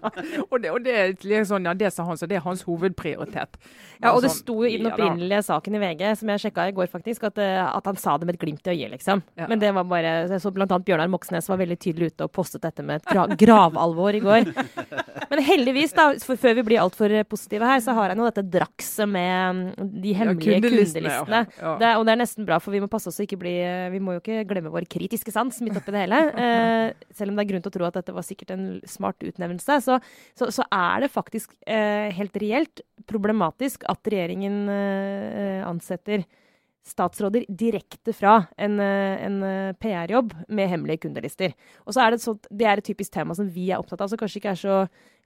og 0.51 0.61
det, 0.61 0.71
og 0.71 0.83
det, 0.83 0.95
er 0.95 1.13
liksom 1.15 1.55
sånn, 1.55 1.65
ja, 1.71 1.73
det 1.73 1.93
sa 1.95 2.03
han, 2.07 2.17
så 2.19 2.27
det 2.27 2.37
er 2.39 2.45
hans 2.45 2.63
hovedprioritet. 2.67 3.57
Ja, 4.01 4.11
og 4.15 4.21
det 4.23 4.31
Sånn, 4.31 4.39
sto 4.43 4.55
jo 4.63 4.69
i 4.69 4.77
den 4.81 4.89
opprinnelige 4.91 5.43
saken 5.45 5.75
i 5.77 5.81
VG, 5.81 6.03
som 6.17 6.29
jeg 6.33 6.41
sjekka 6.45 6.67
i 6.69 6.75
går, 6.75 6.87
faktisk, 6.89 7.23
at, 7.29 7.37
eh, 7.37 7.61
at 7.61 7.85
han 7.85 7.95
sa 8.01 8.17
det 8.17 8.25
med 8.27 8.35
et 8.35 8.41
glimt 8.41 8.65
i 8.67 8.73
øyet, 8.75 8.91
liksom. 8.95 9.21
Ja. 9.37 9.47
Men 9.47 9.59
det 9.61 9.71
var 9.75 9.83
bare 9.85 10.39
så 10.41 10.51
blant 10.53 10.71
annet 10.73 10.85
Bjørnar 10.87 11.09
Moxnes 11.11 11.47
var 11.49 11.57
veldig 11.61 11.77
tydelig 11.79 12.11
ute 12.13 12.25
og 12.25 12.31
postet 12.33 12.61
dette 12.65 12.81
med 12.83 13.01
et 13.01 13.05
gra 13.13 13.27
gravalvor 13.27 14.17
i 14.17 14.23
går. 14.23 14.49
Men 15.31 15.41
heldigvis, 15.45 15.93
da, 15.95 16.07
for 16.25 16.39
før 16.39 16.57
vi 16.59 16.65
blir 16.67 16.81
altfor 16.81 17.13
positive 17.29 17.67
her, 17.67 17.81
så 17.83 17.95
har 17.97 18.11
jeg 18.11 18.19
nå 18.19 18.27
dette 18.27 18.43
drakset 18.53 19.09
med 19.09 19.61
mm, 19.61 19.91
de 20.03 20.15
hemmelige 20.17 20.59
kundelistene, 20.59 21.11
kundelistene. 21.11 21.43
ja. 21.55 21.61
Ja. 21.61 21.73
Det, 21.81 21.91
og 21.99 22.05
det 22.07 22.15
er 22.15 22.21
nesten 22.23 22.47
bra, 22.47 22.59
for 22.63 22.75
vi 22.75 22.81
må 22.83 22.89
passe 22.91 23.11
oss 23.11 23.19
å 23.21 23.25
ikke 23.25 23.39
bli 23.41 23.53
Vi 23.93 24.01
må 24.03 24.15
jo 24.15 24.23
ikke 24.23 24.43
glemme 24.49 24.73
vår 24.73 24.87
kritiske 24.91 25.33
sans 25.33 25.61
midt 25.63 25.79
oppi 25.79 25.95
det 25.95 26.05
hele. 26.07 26.21
Eh, 26.41 26.91
selv 27.15 27.31
om 27.31 27.37
det 27.37 27.43
er 27.43 27.49
grunn 27.51 27.63
til 27.63 27.69
å 27.69 27.73
tro 27.73 27.85
at 27.85 27.97
dette 27.99 28.13
var 28.15 28.25
sikkert 28.25 28.53
en 28.55 28.65
smart 28.89 29.21
utnevnelse, 29.23 29.75
så, 29.85 29.97
så, 30.37 30.47
så 30.53 30.65
er 30.73 31.03
det 31.03 31.11
faktisk 31.13 31.53
eh, 31.69 32.09
helt 32.15 32.35
reelt 32.41 32.81
problematisk 33.09 33.85
at 33.91 34.09
regjeringen 34.11 34.63
eh, 34.71 35.61
ansetter 35.67 36.25
statsråder 36.87 37.45
direkte 37.47 38.13
fra 38.15 38.47
en, 38.57 38.79
eh, 38.79 39.23
en 39.25 39.43
eh, 39.45 39.73
PR-jobb 39.77 40.33
med 40.49 40.69
hemmelige 40.69 41.05
kundelister. 41.05 41.53
Og 41.85 41.93
så 41.93 42.01
er 42.01 42.11
Det 42.11 42.21
sånt, 42.21 42.47
det 42.49 42.65
er 42.65 42.77
et 42.77 42.85
typisk 42.85 43.11
tema 43.11 43.35
som 43.35 43.47
vi 43.47 43.69
er 43.69 43.77
opptatt 43.77 44.01
av, 44.01 44.09
som 44.09 44.17
kanskje 44.17 44.41
ikke 44.41 44.51
er 44.51 44.61
så 44.61 44.77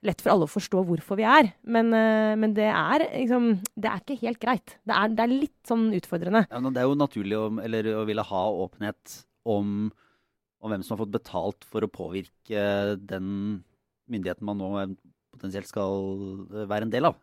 lett 0.04 0.20
for 0.20 0.30
alle 0.30 0.44
å 0.44 0.52
forstå 0.52 0.84
hvorfor 0.84 1.16
vi 1.16 1.24
er. 1.24 1.52
Men, 1.64 1.92
eh, 1.94 2.36
men 2.36 2.52
det, 2.54 2.68
er, 2.68 3.08
liksom, 3.16 3.62
det 3.74 3.90
er 3.90 4.00
ikke 4.00 4.20
helt 4.20 4.40
greit. 4.40 4.76
Det 4.84 4.94
er, 4.94 5.08
det 5.08 5.24
er 5.24 5.32
litt 5.32 5.62
sånn 5.66 5.92
utfordrende. 5.96 6.46
Ja, 6.50 6.60
det 6.60 6.82
er 6.82 6.88
jo 6.90 6.94
naturlig 6.94 7.38
å, 7.38 7.48
eller, 7.64 7.92
å 7.96 8.04
ville 8.04 8.22
ha 8.22 8.42
åpenhet 8.66 9.24
om, 9.44 9.90
om 10.60 10.70
hvem 10.70 10.84
som 10.84 10.96
har 10.96 11.04
fått 11.06 11.16
betalt 11.16 11.64
for 11.64 11.82
å 11.82 11.88
påvirke 11.90 12.96
den 13.00 13.64
myndigheten 14.06 14.46
man 14.46 14.60
nå 14.60 14.72
potensielt 15.32 15.68
skal 15.68 16.46
være 16.68 16.86
en 16.86 16.92
del 16.92 17.08
av. 17.08 17.16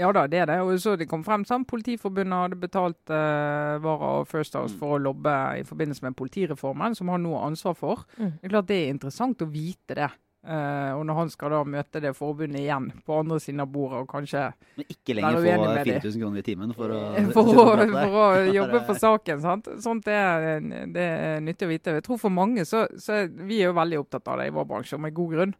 Ja 0.00 0.08
da, 0.16 0.24
det 0.30 0.38
er 0.42 0.48
det. 0.48 0.56
Og 0.64 0.78
så 0.80 0.96
det 0.96 1.06
kom 1.10 1.22
frem 1.26 1.44
sånn, 1.48 1.66
Politiforbundet 1.68 2.40
hadde 2.46 2.58
betalt 2.62 3.12
uh, 3.12 3.76
Vara 3.84 4.14
og 4.22 4.26
First 4.30 4.56
House 4.56 4.72
Mm. 4.74 4.78
for 4.80 4.96
å 4.96 5.02
lobbe 5.02 5.34
i 5.60 5.66
forbindelse 5.68 6.02
med 6.06 6.16
politireformen, 6.16 6.94
som 6.96 7.08
han 7.12 7.22
nå 7.26 7.34
har 7.36 7.46
ansvar 7.50 7.76
for. 7.76 8.02
Mm. 8.16 8.32
Det 8.40 8.48
er 8.48 8.52
klart 8.56 8.68
det 8.70 8.80
er 8.80 8.92
interessant 8.94 9.42
å 9.44 9.48
vite 9.50 9.96
det. 9.98 10.10
Uh, 10.40 10.96
og 10.96 11.02
når 11.04 11.18
han 11.18 11.28
skal 11.34 11.50
da 11.52 11.58
møte 11.68 12.00
det 12.00 12.14
forbundet 12.16 12.62
igjen 12.62 12.86
på 13.04 13.18
andre 13.20 13.36
siden 13.44 13.60
av 13.60 13.68
bordet, 13.74 13.98
og 14.00 14.08
kanskje 14.08 14.46
Men 14.78 14.86
ikke 14.94 15.16
lenger 15.18 15.36
få 15.36 15.42
uenig 15.44 15.66
med 15.68 15.90
4000 15.90 16.22
kroner 16.22 16.40
i 16.40 16.44
timen 16.46 16.72
for 16.78 16.94
å, 16.96 17.00
for 17.36 17.50
å, 17.52 17.66
for 17.84 18.16
å 18.22 18.24
jobbe 18.60 18.80
for 18.88 19.02
saken. 19.02 19.42
sant? 19.44 19.68
Sånt 19.84 20.08
er, 20.08 20.64
det 20.96 21.04
er 21.04 21.44
nyttig 21.44 21.68
å 21.68 21.72
vite. 21.74 21.98
Jeg 21.98 22.06
tror 22.08 22.22
for 22.22 22.32
mange 22.32 22.64
så, 22.64 22.86
så 22.96 23.26
Vi 23.28 23.60
er 23.60 23.68
jo 23.68 23.76
veldig 23.76 24.00
opptatt 24.00 24.32
av 24.32 24.40
det 24.40 24.48
i 24.48 24.56
vår 24.56 24.64
bransje, 24.72 24.96
og 24.96 25.04
med 25.04 25.12
god 25.18 25.34
grunn. 25.36 25.54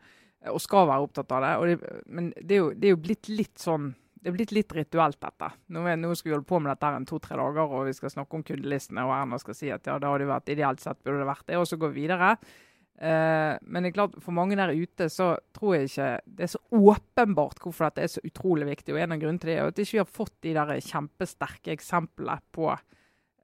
Og 0.48 0.62
skal 0.64 0.88
være 0.88 1.04
opptatt 1.04 1.36
av 1.36 1.44
det. 1.44 1.52
Og 1.60 1.66
det 1.68 1.96
men 2.08 2.32
det 2.40 2.56
er, 2.56 2.62
jo, 2.62 2.70
det 2.72 2.88
er 2.88 2.94
jo 2.96 3.04
blitt 3.04 3.28
litt 3.28 3.58
sånn 3.60 3.90
det 4.20 4.28
er 4.28 4.36
blitt 4.36 4.52
litt 4.52 4.72
rituelt, 4.76 5.16
dette. 5.22 5.50
Nå, 5.72 5.84
er, 5.88 5.96
nå 5.96 6.12
skal 6.18 6.30
vi 6.30 6.34
holde 6.36 6.48
på 6.48 6.58
med 6.60 6.74
dette 6.74 6.88
her 6.88 6.98
en 6.98 7.06
to-tre 7.08 7.38
dager, 7.40 7.72
og 7.72 7.86
vi 7.88 7.94
skal 7.96 8.12
snakke 8.12 8.36
om 8.36 8.42
kundelistene, 8.44 9.04
og 9.08 9.14
Erna 9.16 9.38
skal 9.40 9.56
si 9.56 9.70
at 9.72 9.86
ja, 9.88 9.96
det 10.00 10.10
hadde 10.10 10.28
vært 10.28 10.52
ideelt 10.52 10.82
sett 10.82 11.00
burde 11.00 11.22
det 11.22 11.30
vært 11.30 11.46
det, 11.48 11.56
og 11.60 11.68
så 11.68 11.78
gå 11.80 11.88
videre. 11.94 12.34
Uh, 13.00 13.56
men 13.64 13.80
det 13.80 13.94
er 13.94 13.96
klart, 13.96 14.18
for 14.20 14.36
mange 14.36 14.58
der 14.60 14.74
ute 14.76 15.06
så 15.08 15.30
tror 15.56 15.78
jeg 15.78 15.88
ikke 15.88 16.08
det 16.36 16.44
er 16.44 16.50
så 16.52 16.60
åpenbart 16.76 17.62
hvorfor 17.64 17.86
dette 17.86 18.04
er 18.04 18.12
så 18.12 18.24
utrolig 18.28 18.68
viktig. 18.68 18.92
Og 18.92 19.00
en 19.00 19.16
av 19.16 19.22
grunnene 19.22 19.40
til 19.40 19.54
det 19.54 19.56
er 19.56 19.70
at 19.70 19.80
vi 19.80 19.86
ikke 19.88 20.02
har 20.02 20.16
fått 20.18 20.34
de 20.44 20.52
der 20.58 20.74
kjempesterke 20.84 21.72
eksemplene 21.72 22.36
på 22.52 22.74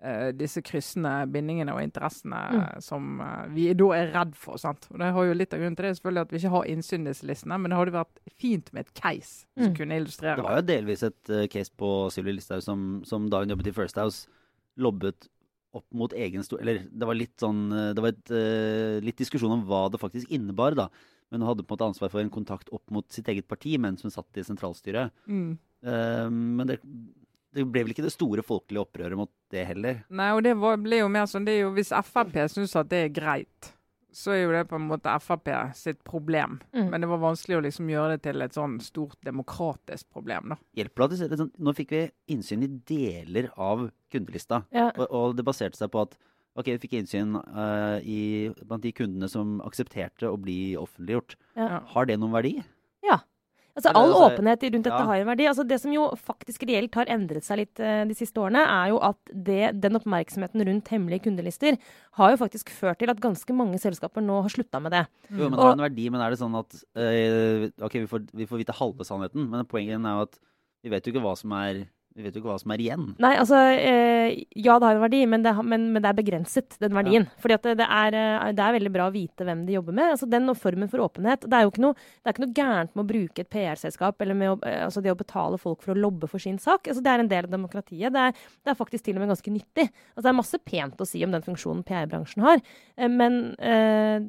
eh, 0.03 0.33
disse 0.37 0.63
kryssende 0.63 1.13
bindingene 1.33 1.75
og 1.75 1.83
interessene 1.83 2.41
Mm. 2.53 2.83
som 2.83 3.21
uh, 3.21 3.47
vi 3.53 3.73
da 3.75 3.89
er 3.97 4.13
redd 4.13 4.35
for. 4.37 4.57
sant? 4.59 4.87
Og 4.91 4.99
det 4.99 5.13
har 5.13 5.25
jo 5.25 5.35
Litt 5.35 5.55
av 5.55 5.61
grunnen 5.61 5.77
til 5.77 5.87
det 5.89 5.97
selvfølgelig 5.99 6.25
at 6.27 6.33
vi 6.33 6.41
ikke 6.41 6.53
har 6.55 6.69
innsyn 6.73 7.07
i 7.07 7.11
disse 7.11 7.27
listene, 7.27 7.59
men 7.59 7.71
det 7.71 7.79
hadde 7.79 7.97
vært 7.97 8.21
fint 8.39 8.73
med 8.73 8.87
et 8.87 8.95
case 8.95 9.47
som 9.57 9.73
Mm. 9.73 9.77
kunne 9.77 9.97
illustrere 10.01 10.37
Det 10.37 10.45
var 10.45 10.57
jo 10.61 10.67
delvis 10.67 11.03
et 11.03 11.31
uh, 11.31 11.47
case 11.47 11.71
på 11.77 12.11
Sylvi 12.11 12.37
Listhaug 12.37 12.63
som, 12.63 13.03
som 13.05 13.29
da 13.29 13.41
hun 13.41 13.51
jobbet 13.51 13.67
i 13.69 13.73
First 13.73 13.97
House, 13.97 14.29
lobbet 14.77 15.29
opp 15.75 15.87
mot 15.93 16.13
egen 16.13 16.43
stor... 16.43 16.61
Eller 16.61 16.87
det 16.89 17.07
var 17.07 17.15
litt 17.15 17.37
sånn 17.39 17.69
Det 17.95 18.01
var 18.01 18.09
et, 18.09 19.03
litt 19.05 19.19
diskusjon 19.19 19.53
om 19.53 19.65
hva 19.69 19.91
det 19.93 20.01
faktisk 20.01 20.31
innebar, 20.33 20.75
da. 20.75 20.89
Men 21.31 21.43
hun 21.43 21.49
hadde 21.51 21.65
på 21.67 21.75
en 21.75 21.77
måte 21.77 21.89
ansvar 21.91 22.09
for 22.13 22.21
en 22.23 22.31
kontakt 22.31 22.69
opp 22.73 22.89
mot 22.95 23.05
sitt 23.13 23.27
eget 23.29 23.49
parti 23.51 23.77
mens 23.83 24.03
hun 24.07 24.13
satt 24.15 24.39
i 24.39 24.45
sentralstyret. 24.47 25.11
Mm. 25.27 25.59
Uh, 25.85 26.31
men 26.31 26.67
det, 26.71 26.79
det 27.57 27.65
ble 27.73 27.87
vel 27.87 27.95
ikke 27.95 28.05
det 28.05 28.13
store 28.15 28.45
folkelige 28.47 28.85
opprøret 28.85 29.19
mot 29.19 29.33
det 29.55 29.65
heller. 29.71 30.03
Nei, 30.13 30.29
og 30.37 30.45
det 30.45 30.53
var, 30.61 30.77
ble 30.83 31.01
jo 31.01 31.09
mer 31.13 31.29
sånn 31.31 31.47
det 31.47 31.57
er 31.57 31.65
jo 31.65 31.73
Hvis 31.77 31.95
Frp 32.11 32.37
syns 32.53 32.77
at 32.77 32.91
det 32.93 33.01
er 33.07 33.15
greit, 33.17 33.73
så 34.17 34.33
er 34.33 34.43
jo 34.43 34.53
det 34.55 34.63
på 34.71 34.79
en 34.79 34.87
måte 34.91 35.13
Frp 35.25 35.51
sitt 35.77 36.03
problem. 36.05 36.59
Mm. 36.77 36.91
Men 36.93 37.05
det 37.05 37.11
var 37.11 37.23
vanskelig 37.25 37.59
å 37.59 37.65
liksom 37.67 37.91
gjøre 37.93 38.17
det 38.17 38.23
til 38.29 38.45
et 38.45 38.57
sånn 38.57 38.79
stort 38.85 39.19
demokratisk 39.27 40.09
problem. 40.13 40.55
da. 40.55 40.61
Hjelper 40.77 41.09
det 41.09 41.21
at 41.21 41.31
det- 41.31 41.41
sånn, 41.43 41.53
Nå 41.59 41.75
fikk 41.77 41.91
vi 41.97 42.11
innsyn 42.29 42.65
i 42.65 42.71
deler 42.93 43.51
av 43.57 43.91
kundelista. 44.13 44.65
Ja. 44.73 44.91
Og, 44.97 45.07
og 45.11 45.37
det 45.37 45.45
baserte 45.45 45.77
seg 45.77 45.91
på 45.93 46.03
at 46.07 46.17
ok, 46.57 46.65
vi 46.73 46.79
fikk 46.87 46.97
innsyn 47.01 47.37
uh, 47.37 48.01
i, 48.01 48.49
blant 48.65 48.83
de 48.83 48.93
kundene 48.97 49.29
som 49.29 49.61
aksepterte 49.61 50.29
å 50.31 50.39
bli 50.41 50.77
offentliggjort. 50.81 51.37
Ja. 51.57 51.83
Har 51.93 52.09
det 52.09 52.17
noen 52.21 52.33
verdi? 52.33 52.63
Altså, 53.77 53.91
all 53.93 54.07
altså, 54.09 54.29
åpenhet 54.31 54.63
rundt 54.65 54.87
dette 54.87 54.99
ja. 55.03 55.07
har 55.11 55.21
en 55.21 55.29
verdi. 55.29 55.47
Altså, 55.51 55.65
det 55.69 55.77
som 55.83 55.93
jo 55.93 56.07
faktisk 56.17 56.63
reelt 56.69 56.97
har 56.97 57.11
endret 57.13 57.45
seg 57.45 57.61
litt 57.61 57.83
uh, 57.85 58.07
de 58.09 58.17
siste 58.17 58.41
årene, 58.41 58.63
er 58.65 58.93
jo 58.95 59.01
at 59.05 59.33
det, 59.49 59.75
den 59.83 59.99
oppmerksomheten 59.99 60.65
rundt 60.65 60.89
hemmelige 60.95 61.27
kundelister 61.27 61.77
har 62.17 62.33
jo 62.33 62.41
faktisk 62.41 62.73
ført 62.73 63.03
til 63.03 63.13
at 63.13 63.21
ganske 63.21 63.57
mange 63.57 63.81
selskaper 63.83 64.25
nå 64.25 64.41
har 64.47 64.55
slutta 64.55 64.81
med 64.81 64.97
det. 64.97 65.05
Jo, 65.29 65.51
men 65.51 65.59
det 65.59 65.67
har 65.67 65.77
en 65.77 65.85
verdi, 65.85 66.09
men 66.15 66.25
er 66.25 66.33
det 66.33 66.41
sånn 66.41 66.57
at 66.57 66.79
uh, 66.97 67.69
Ok, 67.85 67.99
vi 68.01 68.09
får, 68.09 68.25
vi 68.41 68.49
får 68.49 68.63
vite 68.65 68.79
halve 68.81 69.05
sannheten, 69.05 69.45
men 69.53 69.69
poenget 69.69 70.01
er 70.01 70.17
jo 70.23 70.25
at 70.31 70.41
vi 70.87 70.93
vet 70.95 71.05
jo 71.05 71.13
ikke 71.13 71.25
hva 71.27 71.35
som 71.37 71.53
er, 71.59 71.85
vi 72.17 72.25
vet 72.25 72.37
jo 72.37 72.41
ikke 72.41 72.49
hva 72.49 72.61
som 72.61 72.73
er 72.73 72.81
igjen. 72.81 73.03
Nei, 73.21 73.35
altså 73.37 73.59
eh, 73.77 74.39
Ja, 74.57 74.79
det 74.81 74.89
har 74.89 74.97
en 74.97 75.03
verdi, 75.05 75.21
men 75.29 75.43
det, 75.45 75.53
men, 75.69 75.91
men 75.93 76.01
det 76.01 76.09
er 76.09 76.17
begrenset, 76.17 76.79
den 76.81 76.95
verdien. 76.97 77.27
Fordi 77.43 77.57
at 77.59 77.69
det, 77.77 77.85
er, 77.85 78.17
eh, 78.17 78.47
det 78.57 78.65
er 78.65 78.77
veldig 78.79 78.93
bra 78.95 79.09
å 79.11 79.13
vite 79.13 79.45
hvem 79.45 79.67
de 79.69 79.77
jobber 79.77 79.97
med. 79.99 80.15
Altså 80.15 80.29
Den 80.33 80.49
formen 80.57 80.89
for 80.93 81.05
åpenhet. 81.05 81.45
Det 81.45 81.59
er 81.59 81.67
jo 81.67 81.75
ikke 81.75 81.85
noe, 81.85 81.99
det 81.99 82.31
er 82.31 82.37
ikke 82.37 82.45
noe 82.47 82.57
gærent 82.57 82.95
med 82.95 83.05
å 83.05 83.11
bruke 83.11 83.45
et 83.45 83.53
PR-selskap 83.53 84.25
eller 84.25 84.39
med 84.41 84.55
å, 84.55 84.57
eh, 84.65 84.79
altså 84.87 85.05
det 85.05 85.13
å 85.13 85.19
betale 85.21 85.61
folk 85.61 85.85
for 85.85 85.93
å 85.93 85.99
lobbe 86.07 86.31
for 86.33 86.43
sin 86.43 86.57
sak. 86.63 86.89
Altså 86.89 87.05
Det 87.05 87.13
er 87.13 87.25
en 87.25 87.33
del 87.35 87.51
av 87.51 87.53
demokratiet. 87.53 88.17
Det 88.17 88.25
er, 88.31 88.43
det 88.65 88.73
er 88.73 88.81
faktisk 88.81 89.05
til 89.05 89.21
og 89.21 89.27
med 89.27 89.35
ganske 89.35 89.53
nyttig. 89.53 89.89
Altså 90.15 90.25
Det 90.25 90.33
er 90.33 90.41
masse 90.41 90.63
pent 90.73 91.05
å 91.05 91.09
si 91.13 91.25
om 91.27 91.37
den 91.37 91.45
funksjonen 91.45 91.85
PR-bransjen 91.87 92.47
har, 92.47 92.65
men 93.13 93.41
eh, 93.61 94.25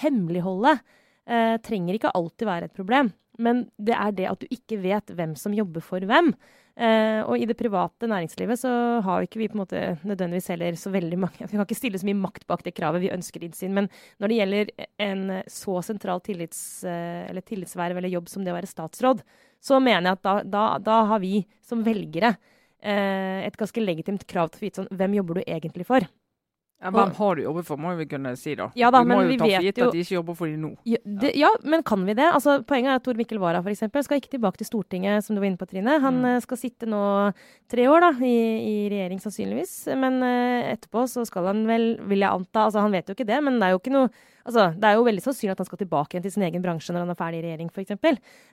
hemmeligholdet 0.00 0.80
eh, 1.28 1.56
trenger 1.64 1.98
ikke 1.98 2.16
alltid 2.16 2.48
være 2.48 2.70
et 2.70 2.76
problem. 2.76 3.12
Men 3.42 3.66
det 3.76 3.96
er 3.96 4.14
det 4.16 4.28
at 4.30 4.42
du 4.42 4.52
ikke 4.52 4.80
vet 4.80 5.12
hvem 5.12 5.34
som 5.38 5.54
jobber 5.56 5.84
for 5.84 6.04
hvem. 6.08 6.32
Eh, 6.76 7.22
og 7.24 7.40
i 7.40 7.46
det 7.48 7.56
private 7.56 8.04
næringslivet 8.04 8.60
så 8.60 8.70
har 9.00 9.24
ikke 9.24 9.38
vi 9.40 9.46
på 9.48 9.56
en 9.56 9.62
måte 9.62 9.78
nødvendigvis 10.04 10.50
heller 10.52 10.76
så 10.76 10.90
veldig 10.92 11.16
mange 11.22 11.46
Vi 11.48 11.54
kan 11.54 11.64
ikke 11.64 11.78
stille 11.78 12.00
så 12.00 12.04
mye 12.04 12.18
makt 12.20 12.44
bak 12.50 12.66
det 12.66 12.74
kravet, 12.76 13.00
vi 13.00 13.12
ønsker 13.14 13.46
innsyn. 13.46 13.72
Men 13.76 13.88
når 14.20 14.28
det 14.28 14.40
gjelder 14.40 14.72
en 15.06 15.22
så 15.48 15.78
sentral 15.86 16.20
tillits, 16.26 16.60
eh, 16.84 17.24
eller 17.30 17.46
tillitsverv 17.46 17.96
eller 17.96 18.12
jobb 18.12 18.28
som 18.28 18.44
det 18.44 18.52
å 18.52 18.58
være 18.58 18.70
statsråd, 18.70 19.24
så 19.64 19.80
mener 19.80 20.10
jeg 20.10 20.18
at 20.18 20.26
da, 20.28 20.36
da, 20.44 20.66
da 20.84 21.00
har 21.14 21.24
vi 21.24 21.40
som 21.64 21.80
velgere 21.86 22.34
eh, 22.84 23.46
et 23.46 23.56
ganske 23.56 23.82
legitimt 23.82 24.28
krav 24.28 24.52
til 24.52 24.60
å 24.60 24.66
vite 24.66 24.82
sånn 24.82 24.92
Hvem 25.00 25.16
jobber 25.16 25.40
du 25.40 25.46
egentlig 25.46 25.88
for? 25.88 26.04
Ja, 26.76 26.90
hvem 26.92 27.12
har 27.16 27.38
du 27.38 27.40
jobbet 27.40 27.64
for, 27.64 27.80
må 27.80 27.94
vi 27.96 28.04
kunne 28.04 28.34
si 28.36 28.52
da. 28.54 28.66
Ja 28.76 28.90
da, 28.92 29.00
vi 29.00 29.08
må 29.08 29.16
men 29.16 29.24
jo 29.24 29.30
vi 29.32 29.36
ta 29.40 29.46
for 29.46 29.64
gitt 29.64 29.78
at 29.80 29.94
de 29.94 30.02
ikke 30.04 30.14
jobber 30.18 30.36
for 30.36 30.50
de 30.50 30.58
nå. 30.60 30.70
Ja, 30.84 30.98
det, 31.22 31.30
ja, 31.40 31.48
men 31.64 31.82
kan 31.88 32.04
vi 32.04 32.12
det? 32.18 32.26
Altså, 32.28 32.58
poenget 32.68 32.92
er 32.92 33.00
at 33.00 33.04
Tor 33.06 33.16
Mikkel 33.16 33.40
Wara 33.40 33.62
eksempel, 33.64 34.04
skal 34.04 34.20
ikke 34.20 34.34
tilbake 34.36 34.60
til 34.60 34.68
Stortinget, 34.68 35.24
som 35.24 35.34
du 35.34 35.40
var 35.40 35.48
inne 35.48 35.56
på, 35.56 35.66
Trine. 35.70 35.96
Han 36.04 36.20
Mm. 36.20 36.24
eh, 36.34 36.40
skal 36.44 36.60
sitte 36.60 36.86
nå 36.86 37.32
tre 37.72 37.88
år 37.88 38.00
da, 38.04 38.10
i, 38.20 38.36
i 38.60 38.76
regjering, 38.92 39.18
sannsynligvis. 39.24 39.74
Men 39.96 40.20
uh, 40.20 40.68
etterpå 40.74 41.08
så 41.08 41.24
skal 41.24 41.46
han 41.48 41.64
vel, 41.66 41.96
vil 42.06 42.20
jeg 42.20 42.28
anta 42.30 42.66
altså 42.68 42.84
Han 42.84 42.92
vet 42.92 43.08
jo 43.08 43.16
ikke 43.16 43.26
det, 43.26 43.40
men 43.42 43.58
det 43.58 43.66
er 43.70 43.70
jo 43.76 43.80
ikke 43.80 43.96
noe 43.96 44.10
Altså, 44.46 44.68
det 44.78 44.86
er 44.86 44.94
jo 44.94 45.02
veldig 45.02 45.22
sannsynlig 45.24 45.56
at 45.56 45.58
han 45.58 45.66
skal 45.66 45.78
tilbake 45.80 46.14
igjen 46.14 46.22
til 46.22 46.30
sin 46.36 46.44
egen 46.46 46.62
bransje 46.62 46.92
når 46.94 47.02
han 47.02 47.10
er 47.10 47.16
ferdig 47.18 47.40
i 47.40 47.46
regjering, 47.48 47.66
f.eks. 47.66 47.96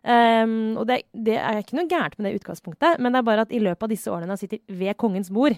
Um, 0.02 0.54
og 0.82 0.88
det, 0.90 1.04
det 1.14 1.36
er 1.38 1.60
ikke 1.62 1.78
noe 1.78 1.86
gærent 1.86 2.18
med 2.18 2.32
det 2.32 2.40
utgangspunktet, 2.40 2.98
men 2.98 3.14
det 3.14 3.20
er 3.22 3.28
bare 3.28 3.46
at 3.46 3.54
i 3.54 3.62
løpet 3.62 3.86
av 3.86 3.92
disse 3.94 4.10
årene 4.10 4.34
han 4.34 4.42
sitter 4.42 4.58
ved 4.74 4.98
kongens 4.98 5.30
bord, 5.30 5.54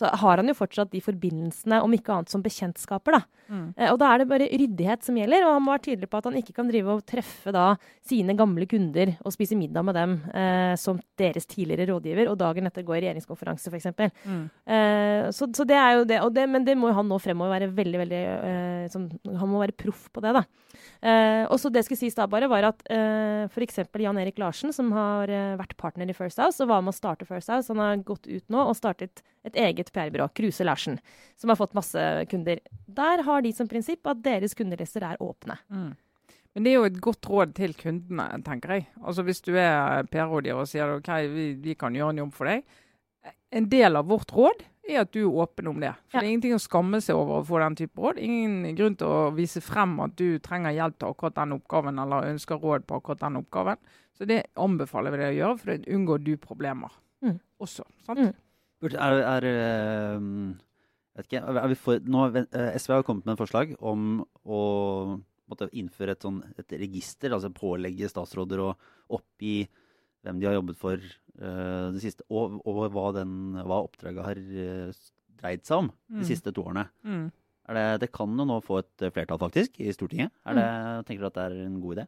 så 0.00 0.08
har 0.22 0.40
han 0.40 0.48
jo 0.48 0.56
fortsatt 0.56 0.92
de 0.94 1.02
forbindelsene, 1.04 1.82
om 1.84 1.92
ikke 1.92 2.14
annet 2.14 2.32
som 2.32 2.42
bekjentskaper. 2.44 3.18
da. 3.18 3.22
Mm. 3.50 3.64
Eh, 3.76 3.90
og 3.90 3.98
da 4.00 4.12
er 4.12 4.22
det 4.22 4.28
bare 4.30 4.48
ryddighet 4.48 5.04
som 5.04 5.18
gjelder, 5.18 5.44
og 5.44 5.56
han 5.56 5.64
må 5.66 5.74
være 5.74 5.84
tydelig 5.88 6.08
på 6.10 6.20
at 6.20 6.28
han 6.30 6.38
ikke 6.40 6.54
kan 6.56 6.70
drive 6.70 6.94
og 6.94 7.04
treffe 7.08 7.52
da 7.54 7.66
sine 8.06 8.36
gamle 8.38 8.66
kunder 8.70 9.12
og 9.26 9.34
spise 9.34 9.58
middag 9.58 9.84
med 9.86 9.98
dem 9.98 10.16
eh, 10.32 10.74
som 10.80 11.00
deres 11.20 11.48
tidligere 11.50 11.90
rådgiver, 11.90 12.30
og 12.30 12.38
dagen 12.40 12.70
etter 12.70 12.86
gå 12.86 12.96
i 12.96 13.02
regjeringskonferanse 13.04 13.72
f.eks. 13.72 13.90
Mm. 14.24 14.44
Eh, 14.76 15.26
så, 15.36 15.50
så 15.56 15.66
det 15.68 15.78
er 15.78 15.98
jo 15.98 16.08
det, 16.08 16.22
og 16.24 16.32
det, 16.36 16.46
men 16.48 16.64
det 16.66 16.78
må 16.78 16.92
jo 16.92 16.98
han 17.00 17.10
nå 17.10 17.20
fremover 17.20 17.58
være 17.58 17.72
veldig, 17.76 18.00
veldig 18.04 18.22
eh, 18.24 18.86
som, 18.92 19.08
Han 19.26 19.50
må 19.50 19.60
være 19.60 19.76
proff 19.76 20.08
på 20.14 20.24
det, 20.24 20.32
da. 20.38 20.46
Eh, 21.00 21.46
og 21.48 21.56
så 21.56 21.70
det 21.72 21.80
skulle 21.86 22.00
sies 22.02 22.16
da 22.16 22.26
bare, 22.28 22.48
var 22.50 22.66
at 22.68 22.82
eh, 22.92 23.46
f.eks. 23.48 23.80
Jan 24.02 24.20
Erik 24.20 24.40
Larsen, 24.40 24.72
som 24.76 24.90
har 24.92 25.32
eh, 25.32 25.54
vært 25.56 25.78
partner 25.80 26.10
i 26.12 26.16
First 26.16 26.40
House 26.42 26.60
og 26.60 26.68
var 26.68 26.84
med 26.84 26.92
å 26.92 26.98
starte 26.98 27.28
First 27.28 27.48
House, 27.52 27.72
han 27.72 27.80
har 27.80 28.02
gått 28.04 28.28
ut 28.28 28.44
nå 28.52 28.66
og 28.66 28.76
startet 28.76 29.22
et 29.48 29.56
eget 29.56 29.92
PR-byrå, 29.94 30.28
Kruse 30.36 30.66
Larsen, 30.68 31.00
som 31.40 31.52
har 31.52 31.56
fått 31.60 31.76
masse 31.78 32.04
kunder. 32.30 32.60
Der 32.84 33.24
har 33.24 33.46
de 33.46 33.54
som 33.56 33.70
prinsipp 33.70 34.04
at 34.10 34.20
deres 34.26 34.56
kundelister 34.58 35.06
er 35.08 35.20
åpne. 35.24 35.56
Mm. 35.72 35.90
Men 36.54 36.66
det 36.66 36.72
er 36.72 36.80
jo 36.80 36.88
et 36.90 37.00
godt 37.00 37.28
råd 37.30 37.54
til 37.56 37.72
kundene, 37.78 38.26
tenker 38.44 38.76
jeg. 38.76 38.88
Altså 39.00 39.24
Hvis 39.24 39.40
du 39.46 39.54
er 39.54 40.04
PR-rådgiver 40.10 40.64
og 40.66 40.68
sier 40.68 40.96
ok, 40.98 41.10
vi, 41.32 41.50
vi 41.62 41.76
kan 41.78 41.96
gjøre 41.96 42.16
en 42.16 42.24
jobb 42.26 42.36
for 42.36 42.50
deg. 42.50 42.66
En 43.56 43.66
del 43.70 43.96
av 43.96 44.10
vårt 44.10 44.34
råd 44.34 44.66
er 44.88 45.00
at 45.02 45.12
du 45.12 45.20
er 45.28 45.36
åpen 45.44 45.68
om 45.68 45.80
det. 45.80 45.92
For 46.08 46.16
Ja. 46.18 46.20
Det 46.20 46.26
er 46.26 46.32
ingenting 46.32 46.54
å 46.54 46.62
skamme 46.62 47.00
seg 47.02 47.16
over 47.16 47.40
å 47.40 47.46
få 47.46 47.58
den 47.60 47.76
type 47.76 47.96
råd. 48.00 48.18
Ingen 48.18 48.74
grunn 48.76 48.96
til 48.96 49.06
å 49.06 49.34
vise 49.34 49.60
frem 49.60 49.98
at 50.00 50.16
du 50.16 50.38
trenger 50.38 50.72
hjelp 50.72 50.98
til 50.98 51.08
akkurat 51.12 51.34
den 51.34 51.52
oppgaven, 51.60 51.98
eller 52.02 52.30
ønsker 52.32 52.58
råd 52.60 52.86
på 52.86 52.96
akkurat 53.00 53.20
den 53.20 53.36
oppgaven. 53.42 53.76
Så 54.18 54.26
det 54.26 54.46
anbefaler 54.56 55.10
vi 55.12 55.16
deg 55.18 55.34
å 55.34 55.38
gjøre, 55.40 55.58
for 55.58 55.66
da 55.76 55.92
unngår 55.96 56.24
du 56.24 56.36
problemer 56.36 56.90
Mm. 57.22 57.38
også. 57.60 57.84
sant? 58.06 58.18
Mm. 58.18 58.34
Er, 58.82 59.20
er, 59.20 59.44
eh, 59.44 60.18
vet 61.16 61.26
ikke, 61.28 61.42
er 61.62 61.68
vi 61.68 61.74
for, 61.74 61.98
nå, 62.00 62.34
eh, 62.34 62.72
SV 62.78 62.94
har 62.94 63.02
kommet 63.02 63.26
med 63.26 63.34
et 63.34 63.38
forslag 63.46 63.76
om 63.82 64.24
å 64.46 65.20
måtte 65.50 65.68
innføre 65.74 66.10
et, 66.12 66.20
sånn, 66.20 66.42
et 66.58 66.68
register, 66.80 67.30
altså 67.30 67.50
pålegge 67.52 68.08
statsråder 68.08 68.58
å 68.58 68.74
oppgi 69.10 69.68
hvem 70.24 70.38
de 70.40 70.46
har 70.46 70.54
jobbet 70.54 70.76
for 70.76 70.96
det 71.38 72.00
siste, 72.02 72.24
og, 72.30 72.60
og 72.66 72.90
hva, 72.92 73.12
den, 73.14 73.34
hva 73.64 73.82
oppdraget 73.86 74.24
har 74.24 74.36
eh, 74.36 74.92
dreid 75.40 75.62
seg 75.64 75.76
om 75.84 75.90
Mm. 76.10 76.18
de 76.20 76.24
siste 76.26 76.52
to 76.52 76.62
årene. 76.66 76.88
Mm. 77.06 77.30
Er 77.70 77.74
det, 77.78 78.00
det 78.00 78.08
kan 78.12 78.32
jo 78.36 78.44
nå 78.44 78.56
få 78.64 78.78
et 78.80 79.02
eh, 79.06 79.10
flertall, 79.14 79.38
faktisk, 79.38 79.78
i 79.80 79.92
Stortinget. 79.94 80.32
Er 80.44 80.54
det, 80.58 81.06
Tenker 81.06 81.22
du 81.22 81.26
at 81.30 81.34
det 81.38 81.44
er 81.46 81.66
en 81.66 81.80
god 81.80 81.96
idé? 81.96 82.06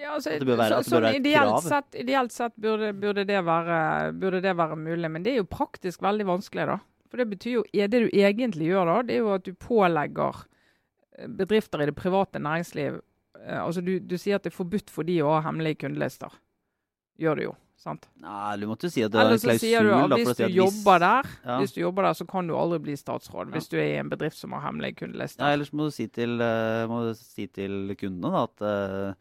Ja, 0.00 0.10
altså, 0.16 0.30
det 0.38 0.46
bør 0.46 0.56
være- 0.58 0.68
så- 0.68 0.78
at 0.78 0.84
det 0.84 0.90
bør 0.90 0.96
sånn 0.96 1.02
være 1.06 1.14
et 1.14 1.20
ideelt 1.20 1.52
krav? 1.52 1.62
Sett, 1.62 1.94
ideelt 2.02 2.32
sett 2.32 2.56
burde, 2.60 2.92
burde, 3.00 3.24
det 3.26 3.44
være, 3.44 4.12
burde 4.18 4.40
det 4.42 4.56
være 4.56 4.76
mulig, 4.76 5.10
men 5.10 5.22
det 5.22 5.32
er 5.32 5.36
jo 5.36 5.44
praktisk 5.44 6.00
veldig 6.02 6.26
vanskelig. 6.26 6.66
da. 6.66 6.78
For 7.08 7.16
Det 7.16 7.28
betyr 7.30 7.52
jo, 7.52 7.64
er 7.72 7.86
det 7.88 8.02
du 8.02 8.08
egentlig 8.18 8.66
gjør 8.68 8.86
da, 8.86 9.02
det 9.02 9.14
er 9.14 9.18
jo 9.22 9.32
at 9.34 9.44
du 9.44 9.52
pålegger 9.54 10.44
eh, 11.18 11.26
bedrifter 11.28 11.80
i 11.82 11.86
det 11.86 11.94
private 11.96 12.38
næringsliv 12.42 13.00
eh, 13.40 13.60
altså 13.62 13.80
du, 13.84 13.98
du 14.00 14.16
sier 14.18 14.34
at 14.36 14.42
det 14.42 14.52
er 14.52 14.56
forbudt 14.58 14.90
for 14.90 15.02
de 15.06 15.20
å 15.22 15.30
ha 15.40 15.40
hemmelige 15.48 15.78
kundelister. 15.86 16.32
Gjør 17.18 17.36
det 17.36 17.44
jo. 17.46 17.54
Sant? 17.80 18.06
Nei, 18.22 18.56
du 18.60 18.66
måtte 18.70 18.88
jo 18.88 18.92
si 18.94 19.02
at 19.04 19.12
det 19.12 19.20
var 19.20 19.32
en 19.34 19.38
klausul. 19.42 19.86
du 19.86 19.90
da, 20.08 20.16
hvis 20.16 20.36
du 20.40 20.46
jobber 20.56 20.98
der, 21.04 21.28
Ja. 21.44 21.58
hvis 21.60 21.72
du 21.76 21.80
jobber 21.82 22.02
der, 22.08 22.12
så 22.18 22.26
kan 22.28 22.46
du 22.48 22.54
aldri 22.56 22.78
bli 22.88 22.96
statsråd. 22.96 23.52
Hvis 23.52 23.68
du 23.68 23.76
er 23.78 23.94
i 23.94 23.98
en 24.00 24.10
bedrift 24.10 24.36
som 24.38 24.52
har 24.52 24.60
hemmelig 24.66 24.96
kundelister. 24.96 25.44
Ja, 25.44 25.52
ellers 25.54 25.72
må 25.72 25.86
du 25.86 25.90
si 25.94 26.06
til, 26.08 26.40
eh, 26.40 26.86
må 26.90 27.02
du 27.08 27.14
si 27.14 27.46
til 27.46 27.94
kundene 27.96 28.32
da, 28.32 28.42
at 28.44 28.62
eh, 28.62 29.14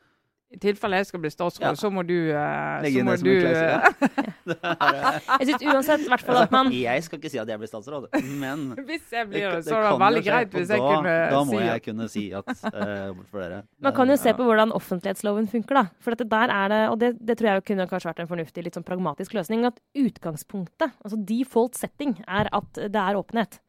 I 0.55 0.59
tilfelle 0.63 0.99
jeg 1.01 1.09
skal 1.09 1.21
bli 1.23 1.29
statsråd, 1.33 1.65
Ja. 1.65 1.73
så 1.75 1.89
må 1.91 2.03
du 2.07 2.15
uh, 2.31 2.79
Legge 2.83 3.01
inn 3.01 3.09
det 3.11 3.17
som 3.19 3.27
en 3.27 3.35
du, 3.35 3.43
ja. 3.43 3.79
eh, 3.83 4.35
det 4.45 4.55
er, 4.63 5.17
Jeg 5.41 5.47
synes 5.49 5.65
uansett 5.73 6.05
i 6.05 6.11
hvert 6.13 6.23
fall 6.23 6.39
at 6.45 6.53
man 6.53 6.69
Jeg 6.71 7.03
skal 7.05 7.19
ikke 7.19 7.31
si 7.33 7.41
at 7.41 7.51
jeg 7.51 7.61
blir 7.61 7.71
statsråd, 7.71 8.07
men 8.39 8.63
Hvis 8.87 9.11
jeg 9.11 9.27
blir 9.31 9.43
det, 9.49 9.51
det 9.59 9.67
så 9.67 9.81
er 9.81 9.87
det 9.89 9.99
veldig 10.05 10.23
skje, 10.23 10.29
greit 10.31 10.55
hvis 10.55 10.71
jeg 10.71 10.83
da, 10.85 10.93
kunne 10.93 11.15
Da 11.33 11.41
må 11.41 11.57
si 11.57 11.59
jeg 11.65 11.73
at 11.75 11.85
kunne 11.89 12.07
si 12.13 12.25
at 12.39 12.53
uh, 12.53 13.25
for 13.33 13.43
dere 13.43 13.59
Man 13.85 13.97
kan 13.99 14.13
jo 14.13 14.17
se 14.21 14.35
på 14.37 14.47
hvordan 14.47 14.73
offentlighetsloven 14.75 15.51
funker, 15.51 15.81
da. 15.81 15.85
For 15.99 16.15
at 16.15 16.23
det 16.23 16.29
der 16.31 16.55
er 16.55 16.71
det, 16.71 16.81
og 16.93 16.97
det, 17.03 17.11
det 17.19 17.37
tror 17.39 17.51
jeg 17.51 17.67
kunne 17.67 17.89
kanskje 17.91 18.11
vært 18.11 18.23
en 18.23 18.31
fornuftig, 18.31 18.63
litt 18.65 18.79
sånn 18.79 18.87
pragmatisk 18.87 19.35
løsning, 19.37 19.67
at 19.67 19.77
utgangspunktet, 19.99 20.95
altså 21.03 21.19
default 21.27 21.77
setting, 21.77 22.15
er 22.25 22.49
at 22.55 22.79
det 22.79 23.01
er 23.01 23.19
åpenhet. 23.19 23.59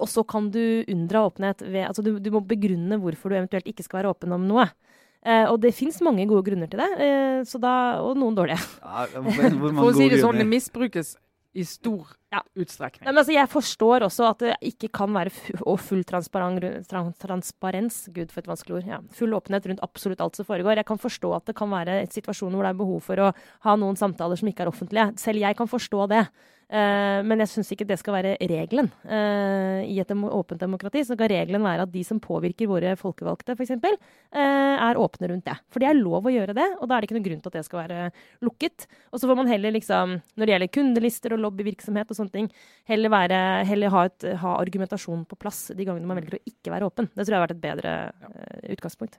Og 0.00 0.08
så 0.08 0.24
kan 0.24 0.48
du 0.52 0.84
unndra 0.88 1.26
åpenhet 1.28 1.60
ved 1.66 1.84
Altså 1.84 2.04
du, 2.04 2.14
du 2.22 2.30
må 2.32 2.40
begrunne 2.48 2.96
hvorfor 3.00 3.32
du 3.32 3.36
eventuelt 3.36 3.68
ikke 3.68 3.84
skal 3.84 4.00
være 4.02 4.14
åpen 4.14 4.32
om 4.32 4.46
noe. 4.48 4.66
Eh, 5.22 5.44
og 5.46 5.60
det 5.62 5.70
fins 5.76 6.00
mange 6.02 6.24
gode 6.26 6.42
grunner 6.48 6.66
til 6.70 6.80
det, 6.82 6.88
eh, 7.04 7.42
så 7.46 7.60
da, 7.62 7.74
og 8.02 8.16
noen 8.18 8.34
dårlige. 8.34 8.58
Ja, 8.82 9.04
For 9.06 9.86
å 9.86 9.94
si 9.94 10.08
det 10.10 10.18
sånn, 10.22 10.40
det 10.42 10.48
misbrukes 10.50 11.14
i 11.54 11.66
stor 11.68 12.16
Ja. 12.32 12.40
utstrekning. 12.56 13.04
Nei, 13.04 13.12
men 13.12 13.20
altså, 13.20 13.34
jeg 13.34 13.50
forstår 13.52 14.06
også 14.06 14.28
at 14.30 14.44
det 14.46 14.54
ikke 14.72 14.88
kan 15.00 15.12
være 15.12 15.32
full 15.86 16.04
transparens 16.08 17.98
Gud, 18.14 18.32
for 18.32 18.40
et 18.40 18.48
vanskelig 18.48 18.78
ord. 18.78 18.88
Ja. 18.88 19.00
Full 19.18 19.36
åpenhet 19.36 19.68
rundt 19.68 19.84
absolutt 19.84 20.22
alt 20.24 20.40
som 20.40 20.48
foregår. 20.48 20.80
Jeg 20.80 20.88
kan 20.88 21.02
forstå 21.02 21.34
at 21.36 21.50
det 21.50 21.56
kan 21.58 21.70
være 21.72 22.00
situasjoner 22.14 22.56
hvor 22.56 22.66
det 22.66 22.72
er 22.72 22.80
behov 22.80 23.04
for 23.04 23.20
å 23.20 23.28
ha 23.66 23.76
noen 23.76 24.00
samtaler 24.00 24.40
som 24.40 24.48
ikke 24.48 24.64
er 24.64 24.72
offentlige. 24.72 25.10
Selv 25.20 25.44
jeg 25.44 25.58
kan 25.58 25.70
forstå 25.70 26.08
det. 26.14 26.24
Uh, 26.72 27.20
men 27.28 27.42
jeg 27.42 27.50
syns 27.52 27.68
ikke 27.74 27.84
det 27.84 27.98
skal 28.00 28.14
være 28.16 28.30
regelen. 28.48 28.86
Uh, 29.04 29.84
I 29.84 29.98
et 30.00 30.08
demo 30.08 30.30
åpent 30.32 30.60
demokrati 30.62 31.02
så 31.04 31.12
skal 31.18 31.28
regelen 31.28 31.60
være 31.66 31.84
at 31.84 31.92
de 31.92 32.00
som 32.06 32.20
påvirker 32.22 32.70
våre 32.70 32.94
folkevalgte, 32.96 33.58
f.eks., 33.58 33.74
uh, 33.76 34.38
er 34.40 35.00
åpne 35.00 35.28
rundt 35.28 35.44
det. 35.50 35.58
For 35.68 35.84
det 35.84 35.90
er 35.90 36.00
lov 36.00 36.24
å 36.24 36.32
gjøre 36.32 36.56
det, 36.56 36.68
og 36.78 36.88
da 36.88 36.96
er 36.96 37.04
det 37.04 37.10
ikke 37.10 37.18
noen 37.18 37.26
grunn 37.26 37.42
til 37.44 37.52
at 37.52 37.58
det 37.58 37.64
skal 37.66 37.82
være 37.82 38.06
lukket. 38.48 38.86
Og 39.12 39.20
så 39.20 39.28
får 39.28 39.40
man 39.42 39.52
heller, 39.52 39.76
liksom, 39.76 40.16
når 40.32 40.48
det 40.48 40.54
gjelder 40.54 40.72
kundelister 40.78 41.36
og 41.36 41.44
lobbyvirksomhet 41.44 42.14
og 42.14 42.20
sånne 42.22 42.34
ting, 42.34 42.50
heller, 42.88 43.12
være, 43.12 43.40
heller 43.68 43.92
ha, 43.94 44.04
et, 44.08 44.28
ha 44.42 44.54
argumentasjon 44.60 45.26
på 45.28 45.38
plass 45.42 45.66
de 45.76 45.86
gangene 45.88 46.08
man 46.08 46.22
velger 46.22 46.38
å 46.38 46.44
ikke 46.48 46.72
være 46.74 46.88
åpen. 46.88 47.10
Det 47.12 47.26
tror 47.26 47.36
jeg 47.36 47.40
har 47.40 47.46
vært 47.46 47.56
et 47.58 47.64
bedre 47.66 47.96
eh, 48.08 48.70
utgangspunkt. 48.76 49.18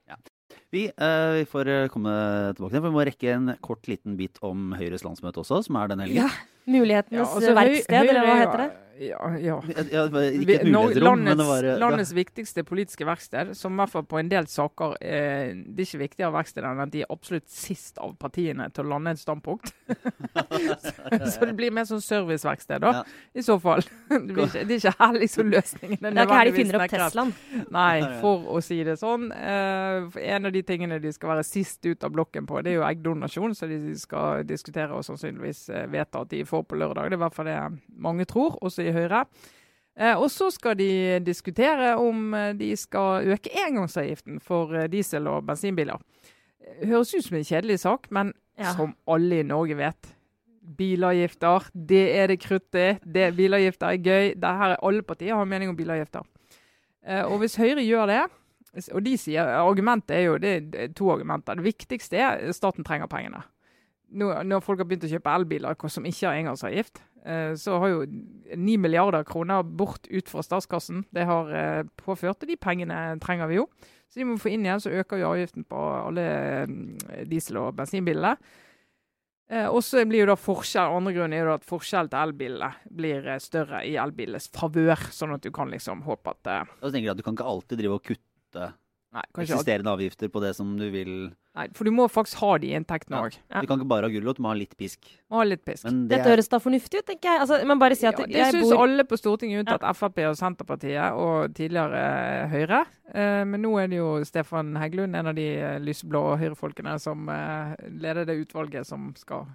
Vi, 0.73 0.87
uh, 0.89 1.33
vi 1.37 1.45
får 1.49 1.69
eh, 1.69 1.87
komme 1.93 2.13
tilbake 2.53 2.71
til 2.71 2.77
det, 2.77 2.81
for 2.81 2.89
vi 2.89 2.95
må 2.95 3.05
rekke 3.09 3.35
en 3.35 3.53
kort 3.65 3.89
liten 3.89 4.17
bit 4.17 4.39
om 4.45 4.73
Høyres 4.77 5.05
landsmøte 5.05 5.43
også, 5.43 5.63
som 5.67 5.77
er 5.81 5.93
den 5.93 6.01
helgen. 6.05 6.33
Mulighetenes 6.69 7.19
Ja, 7.19 7.27
altså, 7.27 7.51
Høy- 7.51 7.59
verksted, 7.59 7.99
eller 7.99 8.23
hva 8.23 8.33
er 8.33 8.41
heter 8.45 8.63
det? 8.63 8.71
Ja, 8.99 9.37
ja. 9.37 9.63
Ja, 9.91 10.03
det 10.05 10.13
var 10.13 10.21
ikke 10.21 10.55
et 10.59 10.67
mulighetsrom, 10.67 10.69
men 10.69 10.93
det 10.93 11.01
landets, 11.01 11.47
var 11.47 11.65
ja. 11.65 11.77
landets 11.81 12.11
viktigste 12.13 12.63
politiske 12.63 13.05
verksted, 13.07 13.53
som 13.57 13.73
i 13.73 13.81
hvert 13.81 13.89
fall 13.89 14.05
på 14.05 14.19
en 14.19 14.29
del 14.29 14.45
saker 14.49 14.97
eh, 15.01 15.53
Det 15.65 15.81
er 15.81 15.87
ikke 15.87 16.01
viktigere 16.03 16.33
verksted 16.35 16.67
enn 16.67 16.81
at 16.83 16.91
de 16.93 17.01
er 17.01 17.13
absolutt 17.13 17.47
sist 17.49 17.97
av 18.03 18.13
partiene 18.21 18.67
til 18.73 18.85
å 18.85 18.91
lande 18.93 19.15
et 19.15 19.21
standpunkt. 19.21 19.71
så, 19.89 20.93
så 21.33 21.49
det 21.49 21.55
blir 21.57 21.73
mer 21.73 21.87
sånn 21.89 22.03
serviceverksted, 22.05 22.83
da. 22.85 22.91
Ja. 22.99 23.31
I 23.33 23.45
så 23.45 23.57
fall. 23.61 23.81
Det, 24.13 24.19
blir 24.29 24.45
ikke, 24.45 24.65
det 24.69 24.77
er 24.77 24.83
ikke 24.83 24.93
her 24.99 25.17
liksom 25.17 25.49
løsningen 25.49 25.97
Det 26.03 26.11
er 26.11 26.27
ikke 26.27 26.37
her 26.37 26.51
de 26.51 26.55
finner 26.59 26.77
opp. 26.77 26.93
Teslaen. 26.93 27.33
Nei, 27.73 27.95
for 28.21 28.45
å 28.53 28.61
si 28.61 28.77
det 28.85 28.97
sånn. 29.01 29.29
Eh, 29.33 30.21
en 30.35 30.49
av 30.51 30.53
de 30.53 30.63
tingene 30.67 31.01
de 31.01 31.15
skal 31.15 31.33
være 31.33 31.47
sist 31.47 31.81
ut 31.89 32.05
av 32.05 32.13
blokken 32.13 32.45
på, 32.49 32.61
det 32.61 32.75
er 32.75 32.77
jo 32.77 32.85
eggdonasjon, 32.85 33.57
så 33.57 33.69
de 33.71 33.97
skal 33.97 34.45
diskutere 34.45 34.93
og 34.93 35.05
sannsynligvis 35.07 35.65
eh, 35.73 35.89
vedta 35.89 36.21
at 36.21 36.33
de 36.33 36.43
får 36.45 36.67
på 36.69 36.77
lørdag. 36.77 37.09
Det 37.09 37.17
er 37.17 37.21
i 37.21 37.23
hvert 37.25 37.39
fall 37.39 37.49
det 37.49 37.59
mange 38.03 38.29
tror, 38.29 38.59
også 38.61 38.82
i 38.89 38.93
Høyre. 38.95 39.25
Eh, 39.93 40.17
og 40.17 40.29
så 40.33 40.49
skal 40.53 40.77
de 40.79 41.19
diskutere 41.25 41.93
om 42.01 42.33
eh, 42.33 42.53
de 42.57 42.71
skal 42.77 43.27
øke 43.35 43.51
engangsavgiften 43.67 44.39
for 44.41 44.73
eh, 44.73 44.87
diesel- 44.89 45.29
og 45.29 45.45
bensinbiler. 45.45 46.01
Høres 46.81 47.13
ut 47.13 47.27
som 47.27 47.37
en 47.37 47.45
kjedelig 47.45 47.79
sak, 47.83 48.09
men 48.11 48.33
Ja. 48.57 48.71
som 48.77 48.95
alle 49.09 49.39
i 49.39 49.43
Norge 49.43 49.75
vet. 49.77 50.11
Bilavgifter, 50.77 51.69
det 51.73 52.03
er 52.15 52.27
det 52.27 52.39
krutt 52.39 52.75
i. 52.77 52.99
Bilavgifter 53.03 53.87
er 53.87 53.97
gøy. 53.97 54.33
Det 54.39 54.51
her 54.59 54.75
er 54.75 54.83
Alle 54.85 55.01
partier 55.01 55.35
har 55.35 55.45
mening 55.45 55.69
om 55.69 55.75
bilavgifter. 55.75 56.21
Og 57.25 57.39
hvis 57.39 57.57
Høyre 57.57 57.83
gjør 57.83 58.05
det 58.07 58.21
og 58.93 59.03
de 59.05 59.17
sier, 59.17 59.43
Argumentet 59.43 60.15
er 60.15 60.21
jo 60.25 60.37
det 60.37 60.75
er 60.75 60.93
to 60.97 61.11
argumenter. 61.13 61.55
Det 61.55 61.63
viktigste 61.63 62.17
er 62.17 62.41
at 62.49 62.55
staten 62.55 62.83
trenger 62.83 63.07
pengene. 63.07 63.43
Når 64.13 64.61
folk 64.61 64.79
har 64.79 64.85
begynt 64.85 65.05
å 65.05 65.11
kjøpe 65.11 65.33
elbiler 65.33 65.89
som 65.89 66.05
ikke 66.05 66.27
har 66.29 66.37
engangsavgift, 66.37 67.01
så 67.55 67.77
har 67.79 67.91
jo 67.91 68.01
9 68.05 68.77
milliarder 68.83 69.23
kroner 69.23 69.63
bort 69.63 70.09
ut 70.11 70.27
fra 70.29 70.43
statskassen. 70.43 71.05
Det 71.15 71.23
har 71.29 71.53
eh, 71.55 71.83
påført, 72.03 72.43
og 72.43 72.49
de 72.49 72.57
pengene 72.59 72.97
trenger 73.23 73.47
vi 73.51 73.61
jo. 73.61 73.67
Så 74.11 74.19
de 74.19 74.27
må 74.29 74.35
få 74.37 74.51
inn 74.53 74.65
igjen, 74.67 74.83
så 74.83 74.91
øker 74.93 75.21
jo 75.21 75.31
avgiften 75.31 75.65
på 75.65 75.79
alle 75.79 76.27
eh, 76.27 77.23
diesel- 77.29 77.61
og 77.63 77.71
bensinbilene. 77.79 78.35
Eh, 79.53 79.67
og 79.67 79.81
så 79.83 80.03
blir 80.07 80.23
jo 80.23 80.29
da 80.31 80.37
forskjell, 80.39 80.95
andre 80.97 81.13
grunnen 81.15 81.35
er 81.35 81.47
jo 81.47 81.55
at 81.57 81.65
forskjellen 81.67 82.11
til 82.11 82.21
elbilene 82.25 82.69
blir 83.01 83.27
eh, 83.27 83.41
større 83.43 83.81
i 83.85 83.95
elbilenes 83.99 84.47
favør, 84.55 85.07
sånn 85.13 85.35
at 85.35 85.43
du 85.43 85.51
kan 85.53 85.71
liksom 85.73 86.05
håpe 86.07 86.31
at 86.31 86.49
eh, 86.49 86.71
Og 86.79 86.87
så 86.87 86.93
tenker 86.93 87.09
jeg 87.09 87.15
at 87.15 87.19
Du 87.19 87.25
kan 87.27 87.37
ikke 87.37 87.49
alltid 87.51 87.81
drive 87.83 87.97
og 87.99 88.07
kutte 88.07 88.69
Nei, 89.13 89.21
alt, 89.21 89.43
eksisterende 89.43 89.91
avgifter 89.93 90.29
på 90.33 90.41
det 90.41 90.55
som 90.57 90.71
du 90.73 90.87
vil 90.89 91.11
nei, 91.53 91.67
for 91.77 91.85
du 91.85 91.91
må 91.93 92.07
faktisk 92.09 92.39
ha 92.41 92.55
de 92.57 92.71
inntektene 92.73 93.19
Ja. 93.19 93.27
òg. 93.27 93.35
Ja. 93.51 93.61
Du 93.61 93.67
kan 93.69 93.77
ikke 93.77 93.89
bare 93.91 94.07
ha 94.07 94.09
gulrot, 94.09 94.39
du 94.39 94.41
må 94.41 94.49
ha 94.49 94.55
litt 94.57 94.73
pisk. 94.75 95.05
Må 95.29 95.37
ha 95.37 95.43
litt 95.45 95.61
pisk. 95.63 95.85
Men 95.85 96.07
det 96.07 96.17
Dette 96.17 96.25
er, 96.31 96.33
høres 96.33 96.49
da 96.49 96.57
fornuftig 96.63 97.03
ut, 97.03 97.05
tenker 97.05 97.29
jeg. 97.29 97.41
Altså, 97.45 97.59
men 97.69 97.77
bare 97.83 97.95
si 97.99 98.07
at 98.09 98.17
ja, 98.17 98.25
det 98.25 98.39
jeg 98.39 98.55
syns 98.55 98.71
bor 98.71 98.81
alle 98.87 99.05
på 99.05 99.19
Stortinget, 99.21 99.61
unntatt 99.61 99.85
Frp 99.99 100.17
og 100.31 100.35
Senterpartiet 100.39 101.13
og 101.13 101.53
tidligere 101.53 102.01
eh, 102.01 102.47
Høyre. 102.55 102.81
Eh, 103.13 103.43
men 103.45 103.61
nå 103.61 103.77
er 103.83 103.87
det 103.93 104.01
jo 104.01 104.09
Stefan 104.25 104.73
Heggelund, 104.81 105.15
en 105.15 105.29
av 105.29 105.37
de 105.37 105.47
eh, 105.61 105.77
lyseblå 105.85 106.23
Høyre-folkene, 106.41 106.97
som 106.99 107.29
eh, 107.29 107.75
leder 107.93 108.25
det 108.25 108.39
utvalget 108.47 108.89
som 108.89 109.11
skal 109.15 109.45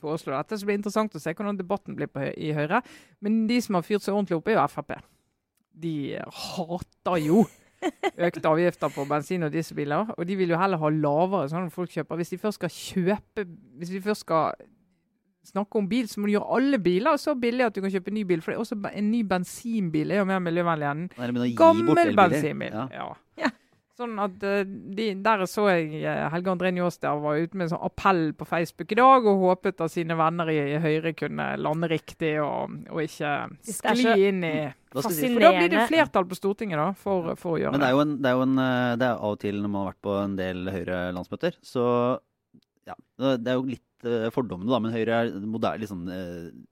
foreslå 0.00 0.36
dette. 0.38 0.54
Så 0.54 0.62
det 0.62 0.70
blir 0.70 0.78
interessant 0.78 1.18
å 1.18 1.20
se 1.20 1.34
hvordan 1.34 1.58
debatten 1.58 1.98
blir 1.98 2.06
på, 2.06 2.30
i 2.30 2.54
Høyre. 2.54 2.84
Men 3.20 3.48
de 3.50 3.58
som 3.60 3.74
har 3.74 3.82
fyrt 3.82 4.06
seg 4.06 4.14
ordentlig 4.14 4.38
opp, 4.38 4.48
er 4.54 4.60
jo 4.60 4.68
Frp. 4.70 5.00
De 5.80 5.96
hater 6.14 7.26
jo 7.26 7.42
økte 8.26 8.48
avgifter 8.50 8.92
på 8.94 9.06
bensin- 9.08 9.46
og 9.46 9.52
dieselbiler. 9.54 10.12
Og 10.16 10.26
de 10.28 10.36
vil 10.36 10.52
jo 10.52 10.58
heller 10.60 10.80
ha 10.82 10.90
lavere, 10.92 11.48
sånn 11.52 11.66
at 11.70 11.72
folk 11.72 11.90
kjøper. 11.94 12.20
Hvis 12.20 12.34
de 12.34 12.38
først 12.42 12.60
skal 12.60 12.74
kjøpe 12.74 13.46
Hvis 13.80 13.92
vi 13.94 14.00
først 14.04 14.26
skal 14.26 14.52
snakke 15.50 15.78
om 15.80 15.86
bil, 15.88 16.04
så 16.08 16.20
må 16.20 16.28
du 16.28 16.34
gjøre 16.34 16.52
alle 16.56 16.78
biler 16.78 17.16
så 17.16 17.32
billig 17.40 17.64
at 17.64 17.74
du 17.74 17.80
kan 17.80 17.90
kjøpe 17.90 18.12
ny 18.12 18.22
bil. 18.28 18.42
For 18.44 18.52
det 18.52 18.58
er 18.58 18.60
også 18.60 18.76
en 18.92 19.10
ny 19.10 19.22
bensinbil 19.26 20.10
er 20.12 20.20
jo 20.20 20.26
mer 20.28 20.42
miljøvennlig 20.44 20.90
enn 20.90 21.06
en 21.40 21.56
gammel 21.56 22.12
bensinbil. 22.28 22.76
Ja. 22.76 22.86
Ja. 22.92 23.08
Sånn 24.00 24.16
at 24.22 24.44
eh, 24.46 24.62
de, 24.64 25.06
Der 25.20 25.44
så 25.50 25.66
jeg 25.68 26.00
eh, 26.00 26.22
Helge 26.32 26.52
André 26.54 26.72
Njåstad 26.72 27.20
var 27.20 27.40
ute 27.40 27.58
med 27.58 27.66
en 27.66 27.72
sånn 27.74 27.84
appell 27.90 28.22
på 28.38 28.46
Facebook 28.48 28.94
i 28.94 28.98
dag 28.98 29.26
og 29.28 29.44
håpet 29.44 29.82
at 29.84 29.92
sine 29.92 30.16
venner 30.18 30.50
i, 30.52 30.56
i 30.74 30.80
Høyre 30.80 31.12
kunne 31.16 31.50
lande 31.60 31.90
riktig 31.90 32.32
og, 32.42 32.78
og 32.88 33.02
ikke 33.04 33.34
skli 33.66 34.06
ikke 34.06 34.30
inn 34.30 34.46
i 34.46 34.54
jeg 34.60 35.04
si? 35.14 35.28
For 35.28 35.44
da 35.44 35.52
blir 35.54 35.70
det 35.70 35.84
flertall 35.90 36.26
på 36.30 36.38
Stortinget 36.38 36.80
da, 36.80 36.88
for, 36.98 37.34
for 37.38 37.58
å 37.58 37.60
gjøre 37.60 37.76
Men 37.76 37.84
det 37.84 37.90
er 37.90 37.94
jo 37.94 38.02
en, 38.06 38.16
det 38.18 38.30
er 38.30 38.38
jo 38.38 38.46
en 38.46 38.64
eh, 38.64 38.96
Det 39.00 39.06
er 39.10 39.14
av 39.14 39.36
og 39.36 39.40
til 39.44 39.60
når 39.60 39.72
man 39.74 39.82
har 39.82 39.92
vært 39.92 40.02
på 40.08 40.16
en 40.22 40.36
del 40.40 40.74
Høyre-landsmøter, 40.78 41.60
så 41.62 41.86
ja, 42.88 42.96
det 43.20 43.52
er 43.52 43.58
jo 43.58 43.68
litt 43.68 43.86
fordommene, 44.32 44.70
da. 44.72 44.78
Men 44.80 44.94
Høyre 44.94 45.16
er 45.20 45.34
moderne, 45.44 45.82
liksom, 45.82 46.06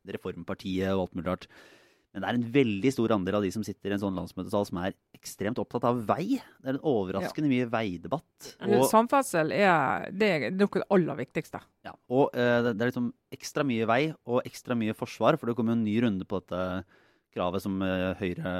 reformpartiet 0.08 0.94
og 0.94 1.02
alt 1.04 1.18
mulig 1.18 1.28
rart. 1.28 1.44
Men 2.12 2.24
det 2.24 2.28
er 2.28 2.38
en 2.38 2.46
veldig 2.54 2.90
stor 2.94 3.12
andel 3.14 3.36
av 3.38 3.44
de 3.44 3.50
som 3.52 3.64
sitter 3.66 3.92
i 3.92 3.94
en 3.94 4.00
sånn 4.00 4.16
landsmøtesal 4.16 4.64
som 4.66 4.80
er 4.80 4.94
ekstremt 5.14 5.60
opptatt 5.60 5.84
av 5.90 6.00
vei. 6.08 6.38
Det 6.40 6.70
er 6.70 6.78
en 6.78 6.86
overraskende 6.88 7.50
mye 7.52 7.66
veidebatt. 7.70 8.54
Og, 8.64 8.86
Samferdsel 8.88 9.52
er 9.54 10.08
det 10.16 10.30
er 10.34 10.56
noe 10.56 10.84
aller 10.94 11.20
viktigste. 11.20 11.60
ja, 11.84 11.92
og 12.08 12.32
uh, 12.32 12.70
det 12.70 12.74
er 12.74 12.90
liksom 12.90 13.12
ekstra 13.34 13.66
mye 13.68 13.88
vei 13.88 14.02
og 14.24 14.40
ekstra 14.48 14.76
mye 14.78 14.96
forsvar, 14.96 15.36
for 15.36 15.50
det 15.50 15.58
kommer 15.58 15.76
jo 15.76 15.82
en 15.82 15.86
ny 15.86 15.98
runde 16.06 16.28
på 16.28 16.40
dette 16.40 16.62
kravet 17.36 17.62
som 17.62 17.76
uh, 17.84 18.16
Høyre 18.18 18.52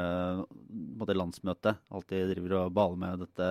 på 1.00 1.08
det 1.08 1.16
landsmøtet 1.16 1.80
alltid 1.88 2.34
driver 2.34 2.61
og 2.61 2.74
baler 2.76 3.00
med 3.00 3.24
dette 3.24 3.48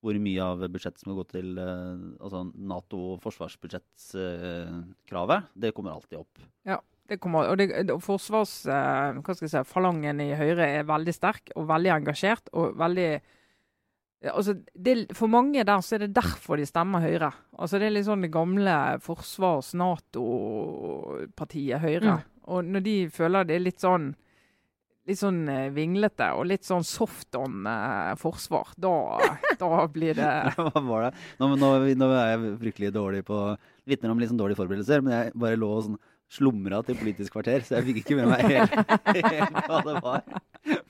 hvor 0.00 0.16
mye 0.20 0.44
av 0.44 0.62
budsjettet 0.72 1.00
som 1.02 1.10
skal 1.10 1.18
gå 1.20 1.24
til 1.28 1.58
eh, 1.60 1.98
altså 2.24 2.40
Nato- 2.56 3.12
og 3.12 3.20
forsvarsbudsjettskravet. 3.24 5.40
det 5.54 5.72
kommer 5.76 5.90
alltid 5.92 6.18
opp. 6.22 6.34
Det 6.64 6.72
kommer, 7.18 7.48
og 7.50 7.58
det, 7.58 7.90
og 7.90 8.02
forsvarsfalangen 8.04 10.20
eh, 10.20 10.26
si, 10.26 10.30
i 10.30 10.38
Høyre 10.38 10.66
er 10.78 10.84
veldig 10.88 11.14
sterk 11.16 11.50
og 11.56 11.68
veldig 11.70 11.90
engasjert. 11.96 12.48
og 12.52 12.78
veldig 12.78 13.20
altså, 14.28 14.54
det, 14.74 15.06
For 15.16 15.26
mange 15.32 15.64
der 15.64 15.80
så 15.82 15.94
er 15.96 16.00
det 16.06 16.16
derfor 16.16 16.56
de 16.60 16.66
stemmer 16.68 17.00
Høyre. 17.04 17.30
Altså 17.58 17.78
Det 17.78 17.86
er 17.88 17.96
litt 17.96 18.08
sånn 18.08 18.24
det 18.26 18.32
gamle 18.34 18.76
forsvars-Nato-partiet 19.04 21.78
Høyre. 21.82 22.12
Mm. 22.20 22.24
Og 22.50 22.58
når 22.64 22.80
de 22.86 22.96
føler 23.14 23.44
det 23.46 23.54
er 23.56 23.68
litt 23.68 23.82
sånn 23.82 24.06
litt 25.08 25.20
sånn 25.20 25.48
eh, 25.50 25.72
vinglete 25.74 26.28
og 26.36 26.46
litt 26.50 26.64
sånn 26.66 26.84
soft 26.86 27.34
on 27.38 27.66
eh, 27.66 28.14
forsvar, 28.20 28.66
da, 28.78 28.92
da 29.58 29.86
blir 29.90 30.14
det 30.18 30.30
Hva 30.58 30.82
var 30.86 31.00
det? 31.08 31.12
Nå, 31.40 31.44
nå, 31.56 31.68
nå 31.98 32.06
er 32.14 32.26
jeg 32.34 32.56
fryktelig 32.60 32.90
dårlig 32.94 33.22
på 33.28 33.38
Vitner 33.88 34.10
om 34.12 34.20
litt 34.20 34.30
sånn 34.30 34.40
dårlige 34.40 34.60
forberedelser, 34.60 34.98
men 35.04 35.12
jeg 35.16 35.24
bare 35.40 35.58
lå 35.58 35.68
og 35.74 35.84
sånn 35.88 36.00
slumra 36.30 36.80
til 36.86 36.98
Politisk 36.98 37.34
kvarter, 37.34 37.64
så 37.66 37.78
jeg 37.78 37.88
fikk 37.88 38.02
ikke 38.04 38.18
med 38.20 38.30
meg 38.30 38.46
helt, 38.46 38.74
helt 39.34 39.60
hva 39.66 39.80
det 39.86 39.96
var. 40.04 40.24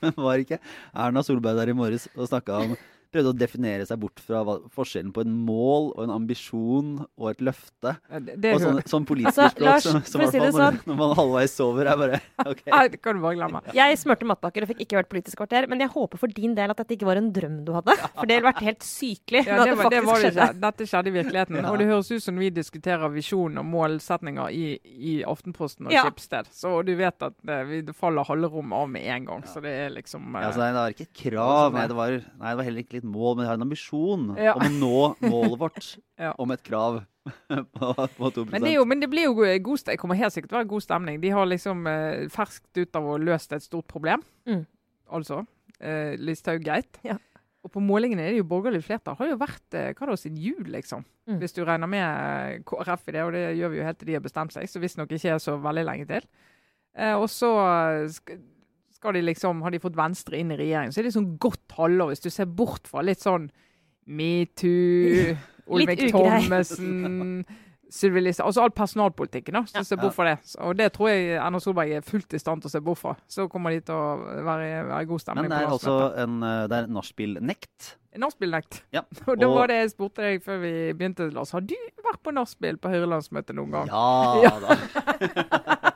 Men 0.03 0.17
var 0.17 0.41
ikke 0.43 0.59
Erna 0.93 1.23
Solberg 1.25 1.57
der 1.61 1.71
i 1.73 1.77
morges 1.77 2.07
og 2.15 2.29
snakka 2.29 2.59
om 2.65 2.75
Prøvde 3.11 3.33
å 3.33 3.35
definere 3.35 3.85
seg 3.87 3.99
bort 3.99 4.21
fra 4.23 4.39
hva, 4.47 4.53
forskjellen 4.71 5.11
på 5.15 5.23
en 5.25 5.33
mål 5.45 5.89
og 5.97 6.03
en 6.05 6.13
ambisjon 6.15 6.91
og 7.19 7.25
et 7.31 7.41
løfte. 7.43 7.95
det, 8.23 8.37
det 8.39 8.53
Og 8.55 8.61
sånn, 8.63 8.79
sånn 8.87 9.07
politisk 9.09 9.35
Altså, 9.35 9.49
språk 9.55 9.67
Lars, 9.67 9.83
som, 9.87 9.99
som 10.07 10.23
si 10.31 10.39
det 10.39 10.51
sånn. 10.55 10.77
når, 10.79 10.79
når 10.87 10.99
man 11.01 11.13
halvveis 11.19 11.55
sover, 11.57 11.89
er 11.91 11.99
bare 11.99 12.19
OK. 12.51 12.63
Nei, 12.71 12.83
kan 13.03 13.17
du 13.19 13.23
bare 13.25 13.35
glemme. 13.39 13.61
Jeg 13.75 13.99
smurte 13.99 14.27
matpakker 14.31 14.63
og 14.65 14.71
fikk 14.71 14.85
ikke 14.85 14.99
hørt 15.01 15.09
Politisk 15.11 15.41
kvarter, 15.41 15.67
men 15.67 15.83
jeg 15.83 15.91
håper 15.91 16.21
for 16.21 16.31
din 16.31 16.53
del 16.55 16.71
at 16.71 16.79
dette 16.79 16.95
ikke 16.95 17.09
var 17.09 17.19
en 17.19 17.27
drøm 17.35 17.57
du 17.67 17.73
hadde. 17.75 17.97
For 18.15 18.29
det 18.29 18.37
ville 18.39 18.47
vært 18.47 18.63
helt 18.63 18.85
sykelig. 18.87 19.41
Ja, 19.47 19.57
når 19.59 19.71
det 19.71 19.75
var, 19.81 19.89
det 19.91 20.01
var 20.07 20.21
det 20.23 20.31
skjedde. 20.31 20.47
Dette 20.63 20.87
skjedde 20.87 21.11
i 21.11 21.15
virkeligheten. 21.17 21.59
Ja. 21.59 21.65
Og 21.73 21.81
det 21.81 21.87
høres 21.89 22.11
ut 22.13 22.23
som 22.23 22.39
vi 22.39 22.47
diskuterer 22.55 23.11
visjon 23.11 23.59
og 23.59 23.67
målsetninger 23.67 24.55
i, 24.55 24.65
i 24.79 25.17
Aftenposten 25.27 25.89
og 25.89 25.95
Ja. 25.95 26.05
Skipsted. 26.07 26.47
Så 26.55 26.71
du 26.87 26.93
vet 26.95 27.27
at 27.27 27.35
det, 27.43 27.59
vi, 27.67 27.81
det 27.89 27.95
faller 27.97 28.23
halve 28.29 28.47
rommet 28.53 28.77
av 28.79 28.89
med 28.95 29.05
en 29.17 29.27
gang. 29.33 29.43
Så 29.51 29.59
det 29.63 29.73
er 29.83 29.91
liksom 29.97 30.29
eh, 30.31 30.45
Ja, 30.45 30.51
altså, 30.53 30.63
nei, 30.63 30.69
det 30.71 30.79
var 30.85 30.95
ikke 30.95 31.07
et 31.09 31.13
krav, 31.25 31.75
nei 31.75 31.85
det, 31.91 31.97
var, 31.99 32.15
nei, 32.15 32.47
det 32.53 32.59
var 32.61 32.69
heller 32.69 32.85
ikke 32.85 33.00
litt 33.01 33.09
mål, 33.09 33.35
men 33.35 33.43
jeg 33.45 33.51
har 33.51 33.59
en 33.59 33.65
ambisjon 33.67 34.27
Ja. 34.39 34.53
om 34.55 34.67
å 34.67 34.71
nå 34.79 35.31
målet 35.31 35.57
vårt 35.65 35.89
Ja. 36.21 36.31
om 36.39 36.53
et 36.55 36.63
krav 36.63 37.01
på, 37.49 37.89
på 38.17 38.29
2 38.33 38.45
men 38.49 38.61
det, 38.63 38.71
er 38.71 38.77
jo, 38.79 38.85
men 38.89 39.01
det 39.03 39.09
blir 39.11 39.27
jo 39.27 39.33
god 39.37 39.77
stemning. 39.81 39.99
Kommer 40.01 40.17
helt 40.17 40.33
sikkert 40.33 40.49
til 40.53 40.57
å 40.57 40.61
være 40.63 40.71
god 40.71 40.85
stemning. 40.85 41.19
De 41.21 41.29
har 41.35 41.45
liksom 41.49 41.83
eh, 41.89 42.23
ferskt 42.33 42.79
ut 42.81 42.95
av 42.97 43.09
å 43.11 43.17
løst 43.21 43.51
et 43.53 43.61
stort 43.65 43.85
problem. 43.91 44.23
Mm. 44.49 44.63
Altså 45.11 45.43
eh, 45.79 46.15
Listhaug 46.17 46.63
Gate. 46.65 46.97
Ja. 47.05 47.17
Og 47.61 47.69
på 47.75 47.81
målingene 47.83 48.23
er 48.25 48.33
det 48.33 48.39
jo 48.39 48.47
borgerlig 48.49 48.81
flertall. 48.87 49.13
Har 49.19 49.27
jo 49.29 49.37
vært 49.37 49.75
eh, 49.77 49.91
hva 49.93 50.07
da, 50.09 50.15
siden 50.17 50.39
jul, 50.41 50.63
liksom. 50.73 51.03
Mm. 51.29 51.35
Hvis 51.43 51.53
du 51.53 51.61
regner 51.67 51.91
med 51.91 52.07
eh, 52.07 52.63
KrF 52.65 53.03
i 53.11 53.13
det, 53.13 53.25
og 53.27 53.35
det 53.37 53.43
gjør 53.59 53.69
vi 53.75 53.77
jo 53.77 53.85
helt 53.85 53.99
til 54.01 54.09
de 54.09 54.15
har 54.17 54.23
bestemt 54.25 54.55
seg, 54.55 54.65
så 54.71 54.81
visstnok 54.81 55.13
ikke 55.13 55.35
er 55.35 55.43
så 55.43 55.59
veldig 55.61 55.83
lenge 55.91 56.07
til. 56.09 56.25
Eh, 56.97 57.13
og 57.13 57.27
så 57.29 57.51
eh, 57.61 58.39
skal 59.01 59.17
de 59.17 59.23
liksom, 59.25 59.63
har 59.65 59.73
de 59.73 59.81
fått 59.81 59.97
Venstre 59.97 60.37
inn 60.37 60.53
i 60.53 60.59
regjering, 60.59 60.93
så 60.93 61.01
er 61.01 61.07
det 61.09 61.15
sånn 61.15 61.31
godt 61.41 61.73
halvår 61.73 62.13
hvis 62.13 62.21
du 62.21 62.29
ser 62.29 62.45
bort 62.45 62.85
fra 62.89 63.01
litt 63.05 63.23
sånn 63.23 63.49
metoo, 64.05 65.33
Olemic. 65.71 66.07
Thommessen 66.11 67.45
Sylvi 67.91 68.31
Altså 68.31 68.63
all 68.63 68.71
personalpolitikken, 68.71 69.57
da. 69.57 69.61
Så 69.67 69.81
Ja. 69.81 69.83
se 69.83 69.97
bort 69.99 70.13
fra 70.15 70.29
det. 70.29 70.55
Og 70.63 70.77
det 70.79 70.93
tror 70.93 71.09
jeg 71.11 71.35
Erna 71.35 71.59
Solberg 71.59 71.91
er 71.97 72.05
fullt 72.05 72.33
i 72.33 72.39
stand 72.39 72.61
til 72.63 72.69
å 72.69 72.71
se 72.71 72.79
bort 72.79 72.99
fra. 73.01 73.15
Så 73.27 73.49
kommer 73.51 73.73
de 73.75 73.81
til 73.81 73.95
å 73.95 74.45
være, 74.47 75.01
i 75.01 75.05
god 75.09 75.19
stemning. 75.19 75.49
Men 75.49 75.51
det 75.51 75.65
er 75.65 75.73
altså 75.73 75.97
landsmøtet. 75.97 76.23
en, 76.23 76.43
eh, 76.43 76.67
det 76.71 76.77
er 76.77 76.87
nachspiel-nekt. 76.87 77.95
Nachspiel-nekt. 78.19 78.81
Ja. 78.91 79.05
Og 79.29 79.37
da 79.39 79.47
var 79.47 79.71
det 79.71 79.77
jeg 79.81 79.91
spurte 79.93 80.25
deg 80.25 80.41
før 80.43 80.57
vi 80.65 80.71
begynte, 80.97 81.29
Lars. 81.31 81.53
Har 81.55 81.61
du 81.63 81.75
vært 82.03 82.19
på 82.25 82.33
nachspiel 82.35 82.75
på 82.81 82.91
Høyre-landsmøtet 82.91 83.55
noen 83.55 83.71
gang? 83.71 83.91
Ja 83.91 84.51
da. 84.65 84.75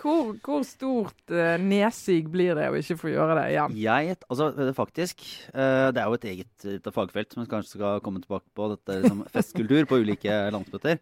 Hvor, 0.00 0.32
hvor 0.44 0.62
stort 0.66 1.30
uh, 1.32 1.54
nedsig 1.60 2.24
blir 2.32 2.56
det 2.56 2.66
å 2.72 2.76
ikke 2.78 2.96
få 3.00 3.10
gjøre 3.12 3.36
det 3.38 3.44
igjen? 3.52 3.74
Jeg, 3.80 4.16
altså 4.28 4.48
faktisk, 4.76 5.24
Uh, 5.54 5.90
det 5.94 6.00
er 6.00 6.08
jo 6.08 6.16
et 6.16 6.24
eget 6.30 6.64
lite 6.66 6.90
fagfelt 6.94 7.34
som 7.34 7.42
vi 7.44 7.48
kanskje 7.50 7.76
skal 7.76 8.00
komme 8.04 8.20
tilbake 8.22 8.46
på, 8.56 8.66
dette 8.72 8.96
liksom, 9.02 9.20
festkultur 9.32 9.84
på 9.90 9.98
ulike 10.02 10.34
landsmøter. 10.54 10.98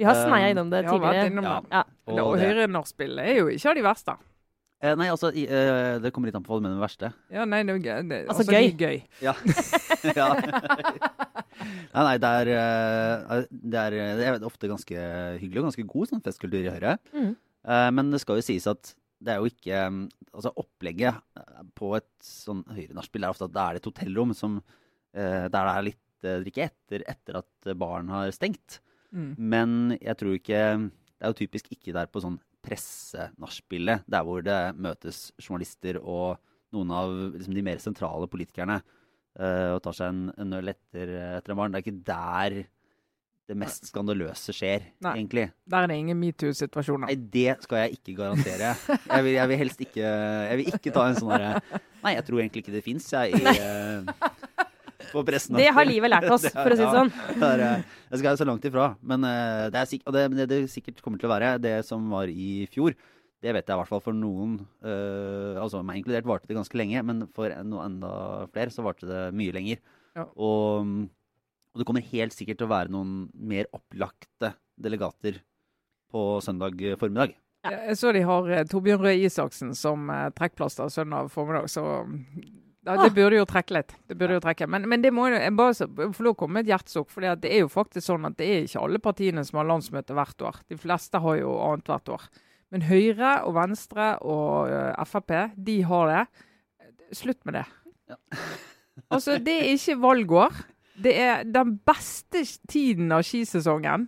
Vi 0.00 0.06
har 0.06 0.16
sneia 0.18 0.48
innom 0.52 0.70
det 0.72 0.82
tidligere. 0.88 1.26
innom 1.30 1.46
Ja. 1.46 1.54
det. 1.60 1.70
Ja. 1.76 1.82
Og, 2.08 2.18
Og 2.24 2.38
Høyre-nachspiel 2.40 3.20
er 3.22 3.32
jo 3.38 3.48
ikke 3.52 3.70
av 3.70 3.78
de 3.78 3.84
verste. 3.86 4.16
Eh, 4.82 4.96
nei, 4.98 5.06
altså, 5.12 5.28
i, 5.30 5.44
eh, 5.46 5.96
det 6.02 6.10
kommer 6.14 6.26
litt 6.26 6.34
an 6.38 6.42
på 6.42 6.50
hva 6.50 6.58
du 6.58 6.64
mener 6.64 6.74
med 6.74 6.82
verste. 6.82 7.12
Ja, 7.30 7.44
nei, 7.46 7.60
det, 7.62 7.76
er 7.76 7.84
gøy. 7.84 8.08
det, 8.10 8.16
Altså, 8.32 8.46
gøy. 8.50 8.64
er 8.64 8.80
gøy. 8.80 8.96
Ja. 9.28 9.34
ja. 10.10 10.26
Nei, 11.92 12.02
nei, 12.08 12.16
det 12.18 12.30
er, 12.40 12.50
eh, 12.56 13.44
det, 13.52 13.78
er, 13.78 13.96
det 14.18 14.26
er 14.26 14.46
ofte 14.48 14.70
ganske 14.70 15.04
hyggelig 15.38 15.62
og 15.62 15.68
ganske 15.68 15.86
god 15.92 16.10
sånn 16.10 16.24
festkultur 16.24 16.64
i 16.64 16.72
Høyre. 16.72 16.96
Mm. 17.14 17.30
Eh, 17.62 17.88
Men 17.94 18.10
det 18.10 18.22
skal 18.24 18.40
jo 18.40 18.46
sies 18.48 18.66
at 18.70 18.94
det 19.22 19.36
er 19.36 19.38
jo 19.38 19.50
ikke 19.52 19.82
mm, 19.94 20.02
Altså 20.32 20.50
opplegget 20.58 21.18
eh, 21.38 21.58
på 21.78 21.92
et 21.98 22.08
sånn 22.24 22.62
Høyre-nachspiel 22.72 23.26
er 23.26 23.34
ofte 23.34 23.46
at 23.46 23.52
det 23.54 23.62
er 23.68 23.78
et 23.78 23.86
hotellrom 23.90 24.32
som, 24.34 24.56
eh, 25.14 25.44
der 25.46 25.52
det 25.52 25.74
er 25.76 25.86
litt 25.90 26.26
eh, 26.26 26.38
drikke 26.42 26.64
etter 26.70 27.04
etter 27.12 27.38
at 27.42 27.68
baren 27.78 28.08
har 28.10 28.32
stengt. 28.34 28.80
Mm. 29.12 29.34
Men 29.36 29.74
jeg 30.00 30.16
tror 30.18 30.38
ikke 30.38 30.62
Det 30.88 31.28
er 31.28 31.34
jo 31.34 31.38
typisk 31.44 31.68
ikke 31.76 31.92
der 31.94 32.08
på 32.10 32.22
sånn 32.24 32.40
presse-nachspielet, 32.62 34.04
der 34.10 34.26
hvor 34.26 34.44
det 34.44 34.58
møtes 34.78 35.30
journalister 35.40 35.98
og 36.00 36.38
noen 36.72 36.92
av 36.96 37.14
liksom, 37.34 37.56
de 37.56 37.64
mer 37.66 37.80
sentrale 37.82 38.28
politikerne 38.32 38.78
uh, 38.80 39.74
og 39.74 39.82
tar 39.84 39.98
seg 39.98 40.12
en, 40.12 40.22
en 40.40 40.54
øl 40.60 40.72
etter, 40.72 41.16
etter 41.38 41.54
en 41.54 41.60
barn. 41.60 41.74
Det 41.74 41.82
er 41.82 41.86
ikke 41.86 42.06
der 42.12 42.62
det 43.50 43.56
mest 43.58 43.88
skandaløse 43.90 44.54
skjer, 44.54 44.84
Nei. 45.02 45.16
egentlig. 45.18 45.48
Der 45.68 45.84
er 45.84 45.90
det 45.90 45.96
ingen 46.00 46.18
metoo-situasjoner. 46.20 47.10
Nei, 47.10 47.16
det 47.34 47.56
skal 47.66 47.82
jeg 47.82 47.98
ikke 47.98 48.14
garantere. 48.20 48.70
Jeg 48.86 49.26
vil, 49.26 49.32
jeg 49.34 49.50
vil 49.50 49.60
helst 49.60 49.82
ikke 49.82 50.04
Jeg 50.06 50.60
vil 50.60 50.70
ikke 50.72 50.92
ta 50.94 51.08
en 51.10 51.18
sånn 51.18 51.32
herre 51.34 51.80
Nei, 52.02 52.14
jeg 52.16 52.24
tror 52.26 52.40
egentlig 52.42 52.62
ikke 52.64 52.74
det 52.74 52.84
fins, 52.86 53.08
jeg, 53.12 53.36
i 53.36 53.42
eh, 53.52 54.41
på 55.10 55.22
pressen. 55.26 55.56
Det 55.58 55.70
har 55.74 55.88
livet 55.88 56.12
lært 56.12 56.28
oss, 56.32 56.44
for 56.54 56.74
å 56.74 56.76
si 56.76 56.82
det 56.82 56.88
ja. 56.88 56.92
sånn. 56.98 57.40
Det 57.40 57.50
eh, 57.66 57.88
jeg 58.12 58.20
skal 58.20 58.38
så 58.40 58.46
langt 58.48 58.68
ifra. 58.68 58.92
Men 59.00 59.26
eh, 59.28 59.66
det 59.72 59.82
er 59.82 59.96
og 60.06 60.14
det, 60.16 60.26
det 60.36 60.46
det 60.50 60.60
sikkert 60.72 61.02
kommer 61.04 61.20
til 61.20 61.30
å 61.30 61.32
være 61.34 61.56
det 61.62 61.78
som 61.88 62.06
var 62.12 62.30
i 62.30 62.66
fjor. 62.72 62.96
Det 63.42 63.50
vet 63.56 63.66
jeg 63.66 63.74
i 63.74 63.80
hvert 63.80 63.90
fall 63.90 64.04
for 64.04 64.14
noen. 64.14 64.60
Uh, 64.84 65.58
altså 65.58 65.80
meg 65.82 65.98
inkludert 65.98 66.28
varte 66.30 66.46
det 66.46 66.54
ganske 66.54 66.78
lenge, 66.78 67.00
men 67.02 67.24
for 67.34 67.50
en, 67.50 67.66
noe 67.72 67.88
enda 67.88 68.12
flere 68.54 68.70
så 68.70 68.84
varte 68.86 69.08
det 69.08 69.22
mye 69.34 69.54
lenger. 69.56 69.80
Ja. 70.14 70.28
Og, 70.38 70.92
og 71.72 71.82
det 71.82 71.86
kommer 71.88 72.06
helt 72.12 72.36
sikkert 72.36 72.60
til 72.60 72.68
å 72.68 72.74
være 72.74 72.94
noen 72.94 73.24
mer 73.34 73.66
opplagte 73.74 74.52
delegater 74.78 75.40
på 76.12 76.22
søndag 76.44 76.78
formiddag. 77.00 77.34
Jeg 77.66 77.98
så 77.98 78.12
de 78.14 78.22
har 78.26 78.48
eh, 78.54 78.64
Torbjørn 78.70 79.02
Røe 79.02 79.18
Isaksen 79.26 79.74
som 79.78 80.06
trekkplaster 80.38 80.90
søndag 80.92 81.30
formiddag, 81.34 81.66
så 81.72 82.04
Ja, 82.82 82.96
det 82.98 83.12
burde 83.14 83.36
jo 83.38 83.44
trekke 83.46 83.76
litt. 83.76 83.92
Det 84.10 84.16
burde 84.18 84.34
jo 84.40 84.42
trekke. 84.42 84.66
Men, 84.66 84.88
men 84.90 85.02
det 85.04 85.12
må 85.14 85.28
jo 85.30 85.36
jeg 85.38 85.54
bare 85.54 85.74
så- 85.78 85.86
få 85.86 86.24
lov 86.26 86.34
å 86.34 86.38
komme 86.40 86.58
med 86.58 86.66
et 86.66 86.72
hjertesukk. 86.72 87.10
For 87.12 87.22
det 87.22 87.50
er 87.50 87.60
jo 87.62 87.68
faktisk 87.70 88.08
sånn 88.08 88.26
at 88.26 88.36
det 88.40 88.48
er 88.48 88.64
ikke 88.66 88.82
alle 88.82 88.98
partiene 88.98 89.44
som 89.46 89.60
har 89.60 89.68
landsmøte 89.70 90.16
hvert 90.18 90.42
år. 90.48 90.58
De 90.68 90.78
fleste 90.80 91.20
har 91.22 91.36
jo 91.38 91.52
annethvert 91.62 92.10
år. 92.16 92.24
Men 92.74 92.86
Høyre 92.88 93.44
og 93.46 93.54
Venstre 93.54 94.08
og 94.24 94.72
uh, 94.72 95.04
Frp, 95.06 95.30
de 95.62 95.76
har 95.86 96.10
det. 96.10 96.22
Slutt 97.14 97.44
med 97.46 97.60
det. 97.60 97.66
Altså, 99.12 99.38
det 99.40 99.52
er 99.56 99.70
ikke 99.72 99.94
valgår. 100.00 100.58
Det 101.02 101.12
er 101.16 101.46
den 101.48 101.78
beste 101.86 102.42
tiden 102.68 103.12
av 103.12 103.22
skisesongen 103.24 104.04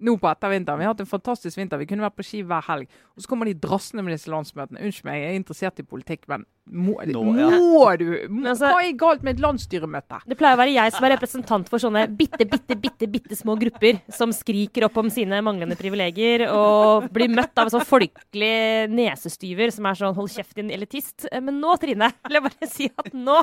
nå 0.00 0.14
på 0.20 0.28
ettervinteren. 0.30 0.78
Vi 0.80 0.86
har 0.86 0.94
hatt 0.94 1.02
en 1.04 1.10
fantastisk 1.10 1.58
vinter. 1.58 1.80
Vi 1.80 1.88
kunne 1.90 2.06
vært 2.06 2.16
på 2.16 2.24
ski 2.24 2.40
hver 2.46 2.64
helg. 2.70 2.88
Og 3.16 3.24
så 3.24 3.28
kommer 3.30 3.48
de 3.48 3.56
drassende 3.60 4.04
med 4.06 4.14
disse 4.14 4.30
landsmøtene. 4.32 4.80
Unnskyld 4.80 5.08
meg, 5.10 5.20
jeg 5.20 5.32
er 5.34 5.40
interessert 5.42 5.82
i 5.82 5.86
politikk, 5.88 6.24
men 6.30 6.46
må, 6.72 6.94
Nå, 7.06 7.22
må 7.24 7.98
du 7.98 8.04
må, 8.28 8.48
altså- 8.52 8.70
Hva 8.72 8.82
er 8.84 8.92
galt 8.98 9.22
med 9.22 9.36
et 9.36 9.42
landsstyremøte? 9.42 10.20
Det 10.28 10.36
pleier 10.38 10.56
å 10.56 10.60
være 10.60 10.74
jeg 10.74 10.92
som 10.92 11.04
er 11.04 11.16
representant 11.16 11.68
for 11.68 11.78
sånne 11.78 12.06
bitte, 12.16 12.44
bitte, 12.48 12.76
bitte, 12.76 13.06
bitte 13.10 13.36
små 13.36 13.56
grupper 13.58 14.00
som 14.12 14.30
skriker 14.30 14.84
opp 14.84 14.96
om 14.98 15.08
sine 15.10 15.40
manglende 15.42 15.76
privilegier 15.78 16.46
og 16.52 17.08
blir 17.12 17.28
møtt 17.28 17.56
av 17.58 17.66
en 17.68 17.74
sånn 17.78 17.86
folkelig 17.86 18.88
nesestyver 18.92 19.72
som 19.72 19.86
er 19.86 19.94
sånn 19.94 20.14
'hold 20.14 20.30
kjeft, 20.30 20.54
din 20.54 20.70
elitist'. 20.70 21.26
Eh, 21.32 21.40
Men 21.40 21.60
nå, 21.60 21.78
Trine, 21.78 22.12
vil 22.28 22.34
jeg 22.38 22.42
bare 22.42 22.68
si 22.68 22.84
at 22.98 23.12
nå 23.14 23.42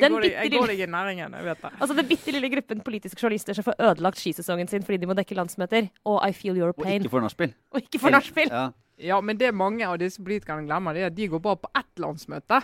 Den 0.00 0.12
bitte 0.20 0.50
går 0.50 0.66
deg 0.68 0.80
i 0.80 0.86
næringen, 0.86 1.32
jeg 1.32 1.44
vet 1.44 1.62
det. 1.62 1.70
Altså 1.80 1.96
den 1.96 2.06
bitte 2.06 2.32
lille 2.32 2.50
gruppen 2.50 2.80
politiske 2.84 3.20
journalister 3.20 3.54
som 3.54 3.64
får 3.64 3.76
ødelagt 3.78 4.18
skisesongen 4.18 4.68
sin 4.68 4.82
fordi 4.82 5.00
de 5.00 5.06
må 5.06 5.14
dekke 5.14 5.34
landsmøter. 5.36 5.90
Og 6.04 6.20
I 6.26 6.32
feel 6.32 6.56
your 6.56 6.68
Og 6.70 6.76
pain. 6.84 7.02
ikke 7.02 7.10
for 7.10 7.20
nachspiel. 7.20 7.54
Og 7.74 7.80
ikke 7.82 8.00
for 8.00 8.10
nachspiel. 8.10 8.48
Ja. 8.50 8.70
Ja, 9.02 9.20
men 9.20 9.38
det 9.38 9.50
mange 9.56 9.86
av 9.88 9.98
disse 10.00 10.22
politikerne 10.22 10.66
glemmer, 10.66 10.94
det 10.94 11.04
er 11.04 11.10
at 11.10 11.16
de 11.16 11.28
går 11.32 11.42
bare 11.42 11.60
på 11.64 11.70
ett 11.78 12.02
landsmøte. 12.02 12.62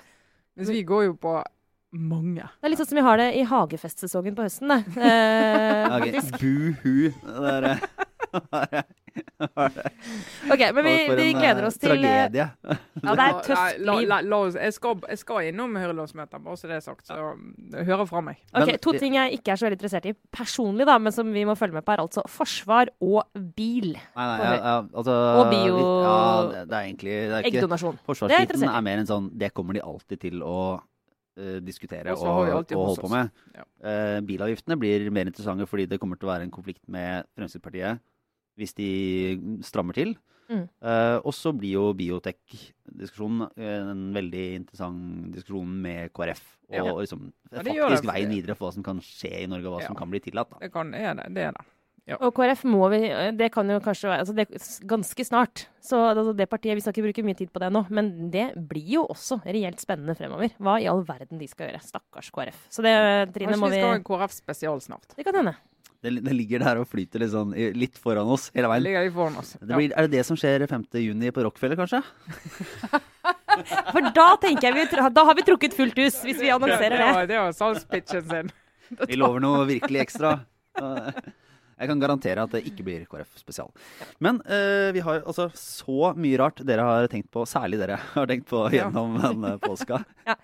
Mens 0.59 0.70
vi 0.70 0.83
går 0.87 1.09
jo 1.09 1.14
på 1.18 1.38
mange. 1.98 2.44
Det 2.61 2.68
er 2.68 2.72
litt 2.72 2.81
sånn 2.83 2.90
som 2.90 2.98
vi 3.01 3.07
har 3.07 3.20
det 3.20 3.29
i 3.38 3.44
hagefestsesongen 3.48 4.37
på 4.37 4.46
høsten. 4.46 4.74
Det. 4.74 4.83
Eh, 5.09 5.96
okay. 5.96 6.22
Buhu. 6.38 7.11
Det 7.24 7.53
er, 7.55 7.66
eh, 7.72 8.08
OK, 10.51 10.62
men 10.75 10.85
vi, 10.85 10.95
vi 11.17 11.27
en, 11.33 11.38
gleder 11.38 11.62
eh, 11.62 11.67
oss 11.69 11.79
til 11.81 11.93
eh, 11.93 12.01
Tragedie. 12.03 12.47
Ja, 13.03 13.14
det 13.14 13.25
er 13.25 13.31
et 13.31 13.47
tøft 13.47 13.79
liv. 13.81 14.09
la, 14.09 14.19
la 14.25 14.41
oss, 14.47 14.57
jeg, 14.59 14.75
skal, 14.77 14.99
jeg 15.09 15.21
skal 15.21 15.49
innom 15.51 15.77
Høyre-landsmøtet, 15.79 16.43
bare 16.45 16.57
så 16.61 16.71
det 16.71 16.77
er 16.79 16.85
sagt. 16.85 17.07
Så 17.09 17.14
hører 17.75 18.05
fra 18.11 18.23
meg. 18.25 18.41
Ok, 18.57 18.75
To 18.85 18.95
ting 18.99 19.17
jeg 19.19 19.38
ikke 19.38 19.55
er 19.55 19.61
så 19.61 19.69
veldig 19.69 19.79
interessert 19.79 20.09
i 20.11 20.14
personlig, 20.35 20.85
da, 20.88 20.99
men 21.03 21.14
som 21.14 21.33
vi 21.35 21.45
må 21.49 21.55
følge 21.59 21.79
med 21.79 21.87
på, 21.87 21.95
er 21.95 22.05
altså 22.05 22.25
forsvar 22.33 22.93
og 23.05 23.21
bil. 23.57 23.95
Nei, 23.95 24.27
nei, 24.27 24.37
ja, 24.43 24.53
ja, 24.59 24.77
altså 24.93 25.17
Og 25.38 25.51
bio- 25.53 25.79
Ja, 25.79 26.19
det, 26.64 26.75
er 26.75 26.83
egentlig 26.83 27.14
det 27.14 27.33
er 27.33 27.49
ikke, 27.49 27.62
Eggdonasjon. 27.62 27.97
Det 27.97 28.03
er 28.03 28.07
Forsvarsbiten 28.12 28.62
i. 28.64 28.71
er 28.71 28.87
mer 28.87 29.03
en 29.03 29.09
sånn 29.09 29.27
Det 29.38 29.51
kommer 29.57 29.77
de 29.77 29.83
alltid 29.85 30.21
til 30.23 30.43
å 30.45 30.59
eh, 31.38 31.59
diskutere 31.64 32.14
Og 32.14 32.27
og, 32.27 32.73
og 32.77 32.85
holde 32.91 33.03
på 33.03 33.11
med. 33.12 33.33
Ja. 33.57 33.67
Uh, 33.79 34.19
bilavgiftene 34.27 34.79
blir 34.81 35.09
mer 35.14 35.31
interessante 35.31 35.67
fordi 35.71 35.87
det 35.91 36.01
kommer 36.03 36.19
til 36.19 36.29
å 36.29 36.33
være 36.35 36.49
en 36.49 36.55
konflikt 36.55 36.83
med 36.91 37.29
Fremskrittspartiet 37.38 38.03
hvis 38.59 38.75
de 38.79 38.90
strammer 39.64 39.94
til. 39.97 40.16
Mm. 40.49 40.64
Uh, 40.81 41.18
og 41.29 41.35
så 41.37 41.53
blir 41.53 41.75
jo 41.77 41.90
biotek-diskusjonen 41.92 43.51
eh, 43.53 43.90
en 43.92 44.05
veldig 44.16 44.44
interessant 44.62 45.33
diskusjon 45.35 45.75
med 45.85 46.12
KrF. 46.16 46.40
Og 46.68 46.75
Ja. 46.77 46.94
liksom, 47.03 47.33
Ja, 47.53 47.62
faktisk 47.62 48.03
det. 48.07 48.12
veien 48.14 48.31
videre 48.33 48.57
for 48.57 48.68
hva 48.68 48.75
som 48.75 48.83
kan 48.83 49.01
skje 49.01 49.42
i 49.42 49.47
Norge, 49.47 49.66
og 49.66 49.75
hva 49.77 49.83
Ja. 49.83 49.87
som 49.88 49.97
kan 49.97 50.11
bli 50.11 50.21
tillatt. 50.21 50.49
Da. 50.51 50.59
Det, 50.61 50.73
kan, 50.73 50.94
er 50.94 51.14
det, 51.14 51.35
det 51.35 51.42
er 51.49 51.53
det. 51.53 51.66
Og 52.23 52.33
KrF 52.33 52.62
må 52.64 52.88
vi 52.88 53.01
Det 53.37 53.53
kan 53.53 53.68
jo 53.68 53.81
kanskje 53.81 54.09
være 54.09 54.21
altså 54.25 54.35
det, 54.35 54.49
ganske 54.88 55.25
snart. 55.29 55.66
Så 55.83 55.97
altså 56.16 56.35
det 56.35 56.49
partiet 56.49 56.75
Vi 56.75 56.81
skal 56.81 56.94
ikke 56.94 57.05
bruke 57.12 57.25
mye 57.25 57.37
tid 57.37 57.53
på 57.53 57.61
det 57.61 57.68
nå, 57.71 57.85
men 57.90 58.31
det 58.31 58.55
blir 58.57 58.88
jo 58.94 59.07
også 59.07 59.42
reelt 59.44 59.79
spennende 59.79 60.16
fremover. 60.16 60.49
Hva 60.59 60.81
i 60.81 60.87
all 60.88 61.05
verden 61.05 61.38
de 61.38 61.47
skal 61.47 61.68
gjøre. 61.68 61.83
Stakkars 61.85 62.31
KrF. 62.33 62.57
Så 62.71 62.81
det, 62.83 63.35
Trine, 63.35 63.59
må 63.61 63.68
vi 63.68 63.77
vi 63.77 63.83
skal 63.83 63.90
ha 63.92 63.97
en 64.01 64.05
KrF-spesial 64.05 64.81
snart. 64.81 65.14
Det 65.14 65.25
kan 65.27 65.35
hende. 65.35 65.55
Det, 66.03 66.13
det 66.23 66.33
ligger 66.37 66.63
der 66.63 66.79
og 66.79 66.87
flyter 66.87 67.19
litt, 67.25 67.33
sånn, 67.33 67.51
litt 67.75 67.97
foran 67.99 68.29
oss 68.31 68.49
hele 68.55 68.69
veien. 68.71 68.85
ligger 68.87 69.03
de 69.09 69.11
foran 69.17 69.39
oss. 69.41 69.57
Det 69.59 69.75
blir, 69.75 69.91
Er 69.99 70.07
det 70.07 70.13
det 70.19 70.25
som 70.29 70.37
skjer 70.39 70.63
5. 70.71 70.85
juni 71.03 71.33
på 71.35 71.43
Rockefeller, 71.43 71.75
kanskje? 71.81 72.03
For 73.91 74.07
da 74.15 74.29
tenker 74.41 74.69
jeg 74.71 74.77
vi 74.77 75.11
Da 75.17 75.25
har 75.27 75.35
vi 75.35 75.43
trukket 75.47 75.75
fullt 75.75 75.99
hus, 75.99 76.21
hvis 76.23 76.39
vi 76.41 76.51
annonserer 76.55 76.95
det. 76.95 77.03
det. 77.03 77.15
var- 77.17 77.27
Det 77.27 77.39
var 77.43 77.53
salgspitchen 77.53 78.29
sin. 78.31 78.51
Vi 79.09 79.17
lover 79.21 79.41
noe 79.45 79.67
virkelig 79.69 80.01
ekstra. 80.01 80.31
Jeg 80.79 81.89
kan 81.91 82.01
garantere 82.01 82.43
at 82.47 82.51
det 82.55 82.63
ikke 82.71 82.83
blir 82.87 83.03
KrF 83.11 83.35
spesial. 83.37 83.69
Men 84.25 84.39
uh, 84.49 84.89
vi 84.97 85.03
har 85.05 85.21
altså 85.29 85.51
så 85.55 86.15
mye 86.17 86.39
rart 86.41 86.63
dere 86.67 86.87
har 86.87 87.07
tenkt 87.13 87.29
på, 87.31 87.45
særlig 87.47 87.79
dere 87.83 87.99
har 88.15 88.27
tenkt 88.31 88.49
på 88.49 88.63
Ja. 88.73 88.87
gjennom 88.89 89.19
påska. 89.61 90.01
påska. 90.25 90.39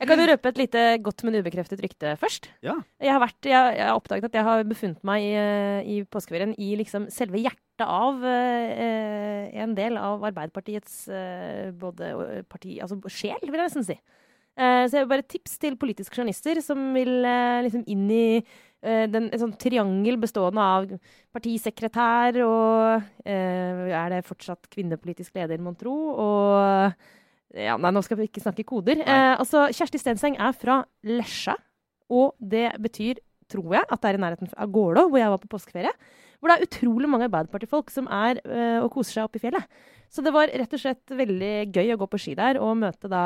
Jeg 0.00 0.08
kan 0.08 0.20
jo 0.22 0.28
røpe 0.30 0.48
et 0.48 0.58
lite 0.62 0.82
godt, 1.04 1.22
men 1.26 1.34
ubekreftet 1.42 1.82
rykte 1.84 2.14
først. 2.20 2.48
Ja. 2.64 2.78
Jeg 3.04 3.12
har, 3.12 3.20
vært, 3.20 3.40
jeg, 3.44 3.74
jeg 3.76 3.84
har 3.84 3.98
oppdaget 3.98 4.30
at 4.30 4.38
jeg 4.38 4.46
har 4.46 4.62
befunnet 4.64 5.02
meg 5.04 5.26
i, 5.26 5.34
eh, 5.36 5.90
i 5.92 5.98
påskeferien 6.08 6.54
i 6.56 6.70
liksom 6.80 7.10
selve 7.12 7.42
hjertet 7.42 7.84
av 7.84 8.24
eh, 8.24 9.50
en 9.60 9.76
del 9.76 10.00
av 10.00 10.24
Arbeiderpartiets 10.30 11.02
eh, 11.12 11.68
både 11.76 12.14
parti, 12.48 12.78
altså 12.80 12.96
sjel, 13.12 13.44
vil 13.44 13.60
jeg 13.60 13.68
nesten 13.68 13.88
si. 13.90 13.98
Eh, 14.56 14.86
så 14.88 14.96
jeg 14.96 15.04
vil 15.04 15.12
bare 15.12 15.28
tips 15.36 15.60
til 15.60 15.78
politiske 15.80 16.16
journalister 16.16 16.64
som 16.64 16.90
vil 16.96 17.20
eh, 17.20 17.60
liksom 17.68 17.84
inn 17.92 18.08
i 18.08 18.24
eh, 18.40 19.06
den, 19.12 19.28
en 19.28 19.44
sånn 19.44 19.56
triangel 19.60 20.16
bestående 20.20 20.64
av 20.64 20.90
partisekretær 21.36 22.40
og 22.48 23.04
eh, 23.28 23.88
Er 23.92 24.16
det 24.16 24.26
fortsatt 24.28 24.68
kvinnepolitisk 24.72 25.36
leder, 25.36 25.60
mon 25.60 25.76
tro? 25.76 25.96
Og 26.24 27.08
ja, 27.56 27.74
nei, 27.80 27.90
nå 27.94 28.02
skal 28.06 28.20
vi 28.20 28.28
ikke 28.28 28.42
snakke 28.44 28.66
koder. 28.66 29.02
Eh, 29.02 29.34
altså, 29.34 29.66
Kjersti 29.74 29.98
Stenseng 30.00 30.38
er 30.38 30.54
fra 30.56 30.80
Lesja, 31.06 31.56
og 32.10 32.34
det 32.38 32.68
betyr, 32.82 33.20
tror 33.50 33.74
jeg, 33.74 33.86
at 33.86 34.02
det 34.02 34.10
er 34.10 34.18
i 34.18 34.22
nærheten 34.22 34.50
av 34.54 34.70
Gålå, 34.70 35.08
hvor 35.10 35.18
jeg 35.18 35.32
var 35.32 35.42
på 35.42 35.50
påskeferie. 35.50 35.92
Hvor 36.40 36.50
det 36.50 36.56
er 36.56 36.68
utrolig 36.68 37.08
mange 37.10 37.26
Arbeiderpartifolk 37.28 37.90
som 37.92 38.06
er 38.06 38.38
øh, 38.46 38.78
og 38.84 38.92
koser 38.94 39.18
seg 39.18 39.26
oppe 39.26 39.40
i 39.40 39.42
fjellet. 39.42 39.80
Så 40.10 40.22
det 40.24 40.32
var 40.34 40.50
rett 40.50 40.72
og 40.74 40.80
slett 40.80 41.12
veldig 41.12 41.54
gøy 41.74 41.92
å 41.94 41.98
gå 42.00 42.08
på 42.10 42.20
ski 42.22 42.36
der 42.38 42.58
og 42.62 42.78
møte 42.80 43.10
da 43.10 43.24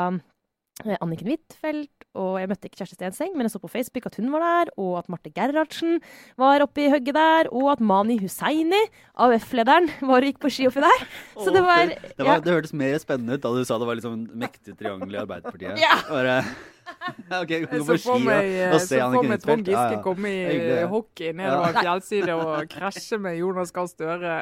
Anniken 0.83 1.29
Huitfeldt, 1.31 2.03
og 2.19 2.33
jeg 2.41 2.49
møtte 2.51 2.67
ikke 2.67 2.81
Kjersti 2.81 2.97
Stenseng, 2.97 3.31
men 3.31 3.47
jeg 3.47 3.53
så 3.53 3.61
på 3.63 3.69
Facebook 3.71 4.09
at 4.09 4.17
hun 4.19 4.27
var 4.33 4.43
der, 4.43 4.71
og 4.75 4.97
at 4.99 5.07
Marte 5.11 5.31
Gerhardsen 5.31 6.01
var 6.39 6.65
oppe 6.65 6.83
i 6.83 6.89
hugget 6.91 7.15
der, 7.15 7.47
og 7.55 7.69
at 7.71 7.79
Mani 7.79 8.17
Hussaini, 8.19 8.81
AUF-lederen, 9.15 9.87
var 10.09 10.19
og 10.19 10.27
gikk 10.27 10.41
på 10.43 10.51
ski 10.51 10.67
oppi 10.67 10.83
der. 10.83 11.07
Så 11.39 11.55
det 11.55 11.63
var, 11.63 11.95
det, 11.95 12.27
var, 12.27 12.43
det 12.43 12.57
hørtes 12.57 12.75
mer 12.75 12.99
spennende 12.99 13.39
ut 13.39 13.45
da 13.45 13.53
du 13.55 13.63
sa 13.63 13.79
det 13.79 13.87
var 13.87 13.99
liksom 14.01 14.17
en 14.19 14.27
mektig 14.43 14.75
triangel 14.75 15.15
i 15.15 15.21
Arbeiderpartiet. 15.23 15.79
Ja. 15.79 15.95
Bare, 16.11 16.37
ok, 17.41 17.55
Jeg 17.55 17.69
kan 17.69 17.79
gå 17.79 17.87
på 17.93 17.99
ski 18.03 18.19
meg, 18.27 18.35
og, 18.35 18.55
eh, 18.59 18.73
og 18.75 18.79
så 18.81 18.89
se 18.91 19.03
Anniken 19.07 19.31
meg 19.31 19.45
Trond 19.47 19.63
Huitfeldt. 19.63 19.71
Giske 19.71 19.85
Ja, 19.95 19.95
ja. 19.95 20.03
komme 20.03 20.33
i 20.35 20.63
eh, 20.75 20.87
hockey 20.91 21.31
nedover 21.31 21.71
ja. 21.71 21.85
fjellside 21.87 22.35
og 22.35 22.67
krasje 22.75 23.21
med 23.23 23.39
Jonas 23.39 23.71
Gahr 23.71 23.87
Støre. 23.87 24.35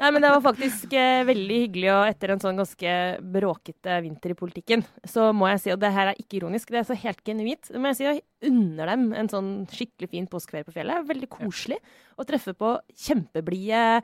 Nei, 0.00 0.10
men 0.14 0.24
det 0.24 0.30
var 0.32 0.42
faktisk 0.44 0.94
eh, 0.96 1.22
veldig 1.28 1.58
hyggelig, 1.66 1.90
og 1.92 2.06
etter 2.08 2.32
en 2.32 2.40
sånn 2.42 2.58
ganske 2.60 2.94
bråkete 3.34 3.98
vinter 4.04 4.32
i 4.32 4.38
politikken, 4.38 4.84
så 5.08 5.28
må 5.36 5.50
jeg 5.52 5.62
si, 5.62 5.72
og 5.74 5.80
det 5.82 5.92
her 5.92 6.12
er 6.12 6.20
ikke 6.20 6.38
ironisk, 6.40 6.72
det 6.72 6.80
er 6.80 6.88
så 6.88 6.96
helt 7.02 7.20
genuint, 7.26 7.70
må 7.76 7.92
jeg 7.92 7.98
si 7.98 8.08
jeg 8.08 8.22
unner 8.48 8.92
dem 8.94 9.06
en 9.16 9.30
sånn 9.30 9.52
skikkelig 9.70 10.10
fin 10.14 10.28
påskeferie 10.30 10.66
på 10.66 10.74
fjellet. 10.74 11.06
Veldig 11.08 11.28
koselig 11.30 11.78
å 12.18 12.26
treffe 12.26 12.56
på 12.58 12.74
kjempeblide, 13.04 14.02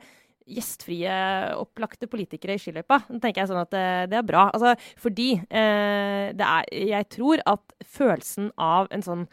gjestfrie, 0.49 1.13
opplagte 1.59 2.09
politikere 2.09 2.55
i 2.57 2.61
skiløypa. 2.61 3.01
Da 3.09 3.19
tenker 3.21 3.43
jeg 3.43 3.51
sånn 3.51 3.61
at 3.61 3.73
det, 3.73 3.85
det 4.13 4.19
er 4.21 4.25
bra. 4.25 4.47
Altså, 4.53 4.73
fordi 5.01 5.31
eh, 5.45 6.31
det 6.37 6.47
er 6.47 6.69
Jeg 6.89 7.09
tror 7.13 7.43
at 7.49 7.75
følelsen 7.85 8.49
av 8.57 8.89
en 8.95 9.05
sånn 9.05 9.27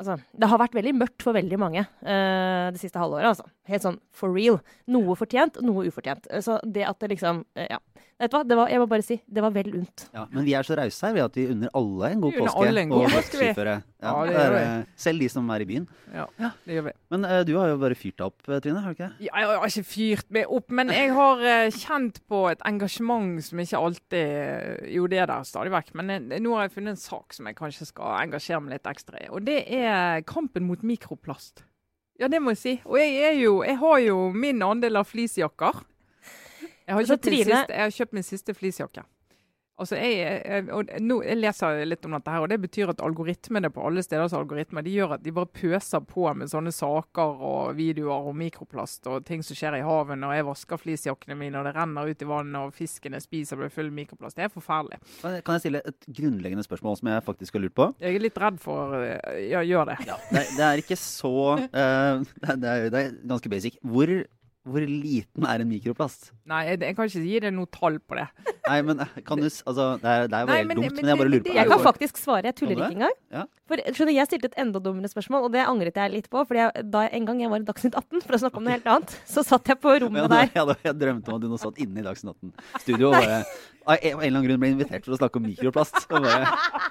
Altså, 0.00 0.16
det 0.32 0.48
har 0.48 0.58
vært 0.58 0.74
veldig 0.74 0.94
mørkt 0.96 1.22
for 1.22 1.36
veldig 1.36 1.58
mange 1.60 1.82
uh, 1.84 2.68
det 2.72 2.80
siste 2.80 2.98
halvåret. 2.98 3.28
Altså. 3.34 3.44
Helt 3.68 3.84
sånn 3.84 3.98
for 4.16 4.32
real. 4.34 4.58
Noe 4.90 5.16
fortjent, 5.18 5.60
noe 5.64 5.84
ufortjent. 5.90 6.30
Så 6.44 6.58
det 6.64 6.86
at 6.88 7.00
det 7.02 7.12
liksom 7.14 7.44
uh, 7.58 7.66
Ja. 7.68 7.80
Vet 8.22 8.30
du 8.30 8.36
hva, 8.36 8.42
det 8.46 8.54
var, 8.54 8.68
jeg 8.70 8.78
må 8.78 8.84
bare 8.86 9.02
si, 9.02 9.16
det 9.26 9.42
var 9.42 9.50
vel 9.50 9.72
unt. 9.80 10.04
Ja, 10.14 10.28
men 10.30 10.44
vi 10.46 10.52
er 10.54 10.62
så 10.66 10.76
rause 10.78 11.08
her 11.08 11.14
vi 11.16 11.22
at 11.24 11.34
vi 11.38 11.46
unner 11.50 11.72
alle 11.74 12.10
en 12.14 12.20
god 12.22 12.36
påske. 12.38 12.52
alle 12.62 12.84
en 12.84 12.92
god 12.92 13.06
og 13.08 13.16
påske, 13.16 13.38
vi. 13.40 13.48
Ja, 13.50 13.78
Ja, 14.02 14.12
det 14.12 14.30
det 14.30 14.36
gjør 14.36 14.52
vi. 14.54 14.60
eh, 14.66 14.84
selv 15.04 15.24
de 15.24 15.28
som 15.32 15.50
er 15.50 15.64
i 15.64 15.66
byen. 15.66 15.88
Ja, 16.14 16.26
det 16.38 16.76
gjør 16.76 16.84
vi. 16.86 16.92
Men 17.14 17.26
uh, 17.26 17.40
du 17.48 17.52
har 17.58 17.72
jo 17.72 17.80
bare 17.82 17.98
fyrt 17.98 18.16
deg 18.20 18.26
opp, 18.28 18.48
eh, 18.48 18.60
Trine. 18.62 18.82
har 18.84 18.94
du 18.94 18.96
ikke 18.96 19.08
det? 19.08 19.26
Ja, 19.26 19.42
jeg 19.42 19.50
har 19.50 19.66
ikke 19.72 19.90
fyrt 19.90 20.30
meg 20.38 20.54
opp, 20.58 20.70
men 20.70 20.94
jeg 20.94 21.10
har 21.18 21.42
uh, 21.42 21.78
kjent 21.82 22.22
på 22.30 22.44
et 22.52 22.62
engasjement 22.70 23.42
som 23.42 23.64
ikke 23.64 23.82
alltid 23.82 24.86
Jo, 24.92 25.06
det 25.10 25.18
er 25.18 25.26
der 25.26 25.42
stadig 25.48 25.72
vekk, 25.74 25.92
men 25.98 26.30
nå 26.30 26.54
har 26.56 26.68
jeg 26.68 26.76
funnet 26.76 26.94
en 26.94 27.02
sak 27.02 27.34
som 27.34 27.46
jeg 27.50 27.58
kanskje 27.58 27.90
skal 27.90 28.20
engasjere 28.22 28.62
meg 28.62 28.76
litt 28.78 28.86
ekstra 28.86 29.18
i. 29.18 29.28
Og 29.34 29.42
det 29.46 29.64
er 29.66 30.22
kampen 30.28 30.66
mot 30.70 30.82
mikroplast. 30.82 31.64
Ja, 32.20 32.28
det 32.30 32.38
må 32.42 32.52
jeg 32.54 32.60
si. 32.60 32.74
Og 32.86 32.98
jeg, 33.00 33.16
er 33.32 33.38
jo, 33.40 33.62
jeg 33.66 33.78
har 33.80 33.98
jo 34.04 34.18
min 34.30 34.62
andel 34.62 35.00
av 35.00 35.08
fleecejakker. 35.10 35.80
Jeg 36.86 36.98
har, 36.98 37.08
kjøpt 37.08 37.28
min 37.30 37.44
siste, 37.44 37.64
jeg 37.72 37.82
har 37.82 37.96
kjøpt 37.98 38.16
min 38.18 38.26
siste 38.26 38.54
fleecejakke. 38.54 39.04
Altså, 39.80 39.96
jeg, 39.96 40.42
jeg, 40.44 41.00
nå, 41.02 41.16
jeg 41.24 41.38
leser 41.40 41.80
litt 41.88 42.04
om 42.06 42.12
dette, 42.14 42.30
her, 42.30 42.44
og 42.44 42.50
det 42.52 42.58
betyr 42.62 42.90
at 42.92 43.00
algoritmene 43.02 43.70
på 43.72 43.82
alle 43.88 44.02
steders 44.04 44.34
algoritmer 44.36 44.84
de 44.84 44.92
gjør 44.94 45.14
at 45.16 45.22
de 45.24 45.32
bare 45.34 45.48
pøser 45.48 46.04
på 46.06 46.26
med 46.38 46.50
sånne 46.52 46.70
saker 46.76 47.40
og 47.48 47.72
videoer 47.78 48.28
og 48.30 48.36
mikroplast 48.38 49.08
og 49.10 49.24
ting 49.26 49.42
som 49.42 49.58
skjer 49.58 49.78
i 49.80 49.82
havet 49.86 50.20
når 50.20 50.36
jeg 50.36 50.46
vasker 50.50 50.82
fleecejakkene 50.82 51.38
mine 51.40 51.58
og 51.58 51.66
det 51.66 51.72
renner 51.78 52.12
ut 52.12 52.22
i 52.22 52.28
vannet 52.28 52.58
og 52.60 52.76
fiskene 52.76 53.18
spiser 53.24 53.58
blir 53.58 53.72
full 53.72 53.88
av 53.88 53.96
mikroplast. 53.96 54.38
Det 54.38 54.46
er 54.46 54.52
forferdelig. 54.52 55.00
Kan 55.22 55.56
jeg 55.56 55.64
stille 55.64 55.82
et 55.88 56.08
grunnleggende 56.20 56.66
spørsmål 56.68 57.00
som 57.00 57.10
jeg 57.14 57.26
faktisk 57.26 57.58
har 57.58 57.64
lurt 57.64 57.76
på? 57.80 57.88
Jeg 58.04 58.20
er 58.20 58.26
litt 58.28 58.38
redd 58.44 58.60
for 58.62 58.92
å 59.00 59.02
Ja, 59.02 59.64
gjør 59.66 59.88
det. 59.88 59.98
Ja, 60.06 60.20
det, 60.28 60.44
det, 60.52 60.68
er 60.68 60.84
ikke 60.84 61.00
så 61.00 61.34
uh, 61.56 62.22
det, 62.44 62.60
er, 62.60 62.86
det, 62.92 63.02
er, 63.02 63.18
ganske 63.26 63.50
basic. 63.50 63.80
Hvor 63.82 64.12
hvor 64.62 64.84
liten 64.86 65.46
er 65.48 65.62
en 65.64 65.66
mikroplast? 65.66 66.28
Nei, 66.46 66.60
jeg, 66.68 66.78
jeg, 66.84 66.94
kan 66.94 67.08
ikke 67.08 67.22
gi 67.26 67.38
deg 67.42 67.54
noe 67.56 67.66
tall 67.74 67.96
på 67.98 68.14
det. 68.14 68.28
Nei, 68.68 68.76
men 68.86 69.00
kan 69.26 69.40
du 69.40 69.48
Altså, 69.48 69.86
det 69.98 70.06
er, 70.06 70.28
det 70.30 70.38
er 70.38 70.44
jo 70.44 70.52
helt 70.52 70.68
men, 70.70 70.78
dumt, 70.78 70.86
men, 70.86 70.98
men, 71.00 71.10
jeg 71.10 71.18
bare 71.18 71.32
lurer 71.32 71.42
på 71.42 71.48
det. 71.48 71.56
Jeg 71.58 71.70
kan 71.72 71.82
faktisk 71.82 72.20
svare, 72.22 72.44
jeg 72.46 72.56
tuller 72.60 72.76
ikke 72.76 72.94
engang. 72.94 73.16
Ja. 73.34 73.42
For 73.66 73.82
skjønner, 73.96 74.14
Jeg 74.14 74.28
stilte 74.30 74.50
et 74.52 74.60
enda 74.62 74.82
dummere 74.84 75.10
spørsmål, 75.10 75.48
og 75.48 75.56
det 75.56 75.64
angret 75.66 75.98
jeg 75.98 76.14
litt 76.14 76.30
på. 76.30 76.44
For 76.46 76.62
en 76.62 77.26
gang 77.28 77.42
jeg 77.42 77.50
var 77.50 77.64
i 77.64 77.66
Dagsnytt 77.72 77.98
18, 77.98 78.22
for 78.22 78.38
å 78.38 78.40
snakke 78.44 78.60
om 78.62 78.68
noe 78.68 78.76
helt 78.76 78.88
annet, 78.94 79.16
så 79.34 79.44
satt 79.46 79.72
jeg 79.72 79.82
på 79.82 79.96
rommet 80.04 80.30
der. 80.30 80.54
Ja, 80.54 80.66
jeg 80.86 80.98
drømte 81.00 81.34
om 81.34 81.40
at 81.40 81.44
du 81.44 81.50
nå 81.50 81.58
satt 81.62 81.82
inne 81.82 82.02
i 82.02 82.06
Dagsnytt 82.06 82.36
18-studio 82.36 83.10
og 83.10 83.18
bare 83.18 83.42
av 83.84 83.96
en 83.98 84.18
eller 84.18 84.28
annen 84.28 84.46
grunn 84.46 84.60
ble 84.62 84.70
invitert 84.74 85.06
for 85.06 85.16
å 85.16 85.18
snakke 85.20 85.40
om 85.40 85.46
mikroplast. 85.46 85.98
Bare, 86.10 86.50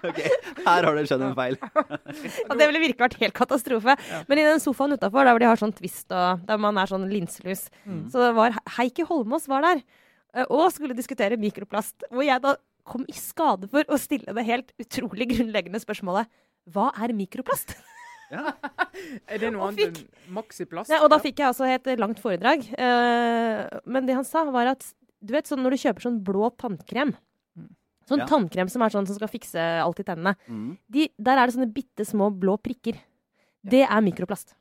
ok, 0.10 0.20
Her 0.66 0.88
har 0.88 0.98
det 0.98 1.06
skjedd 1.10 1.26
en 1.26 1.38
feil. 1.38 1.58
ja, 1.62 2.58
det 2.58 2.68
ville 2.68 2.84
virkelig 2.84 3.06
vært 3.06 3.20
helt 3.22 3.38
katastrofe. 3.38 3.96
Ja. 4.10 4.24
Men 4.30 4.42
i 4.42 4.48
den 4.48 4.64
sofaen 4.64 4.96
utafor, 4.96 5.28
der 5.28 5.36
hvor 5.36 5.44
de 5.44 5.50
har 5.52 5.62
sånn 5.62 5.76
twist 5.78 6.12
og 6.16 6.44
der 6.48 6.62
man 6.62 6.80
er 6.82 6.92
sånn 6.92 7.08
linselus, 7.12 7.68
mm. 7.86 8.04
så 8.14 8.26
det 8.26 8.34
var 8.38 8.58
Heikki 8.78 9.06
Holmås 9.08 9.48
var 9.52 9.66
der 9.68 9.84
eh, 9.84 10.46
og 10.48 10.68
skulle 10.76 10.98
diskutere 10.98 11.40
mikroplast. 11.42 12.08
Hvor 12.12 12.28
jeg 12.28 12.44
da 12.44 12.58
kom 12.88 13.06
i 13.10 13.16
skade 13.16 13.70
for 13.72 13.86
å 13.88 14.00
stille 14.02 14.34
det 14.36 14.48
helt 14.48 14.74
utrolig 14.82 15.30
grunnleggende 15.36 15.82
spørsmålet 15.84 16.30
Hva 16.74 16.90
er 16.98 17.14
mikroplast? 17.16 17.76
Ja. 18.32 18.54
er 19.32 19.42
det 19.42 19.50
noe 19.52 19.70
annet 19.70 19.90
enn 19.90 20.36
maksiplast? 20.36 20.92
Ja, 20.94 21.02
og 21.04 21.12
da 21.12 21.20
fikk 21.22 21.42
jeg 21.42 21.50
altså 21.50 21.68
et 21.68 21.90
langt 22.00 22.22
foredrag. 22.24 22.64
Uh, 22.78 23.68
men 23.84 24.08
det 24.08 24.16
han 24.16 24.28
sa, 24.28 24.46
var 24.54 24.72
at 24.72 24.86
du 25.22 25.36
vet 25.36 25.50
sånn 25.50 25.62
når 25.64 25.76
du 25.76 25.82
kjøper 25.84 26.08
sånn 26.08 26.22
blå 26.26 26.50
tannkrem 26.60 27.14
mm. 27.14 27.70
Sånn 28.10 28.24
ja. 28.24 28.28
tannkrem 28.30 28.72
som 28.72 28.84
er 28.84 28.94
sånn 28.94 29.08
som 29.10 29.18
skal 29.18 29.30
fikse 29.32 29.62
alt 29.62 30.02
i 30.02 30.06
tennene. 30.08 30.34
Mm. 30.50 30.72
De, 30.92 31.06
der 31.22 31.38
er 31.38 31.48
det 31.48 31.56
sånne 31.56 31.72
bitte 31.72 32.06
små 32.08 32.32
blå 32.34 32.58
prikker. 32.60 32.98
Det 33.62 33.84
er 33.86 34.02
mikroplast. 34.04 34.56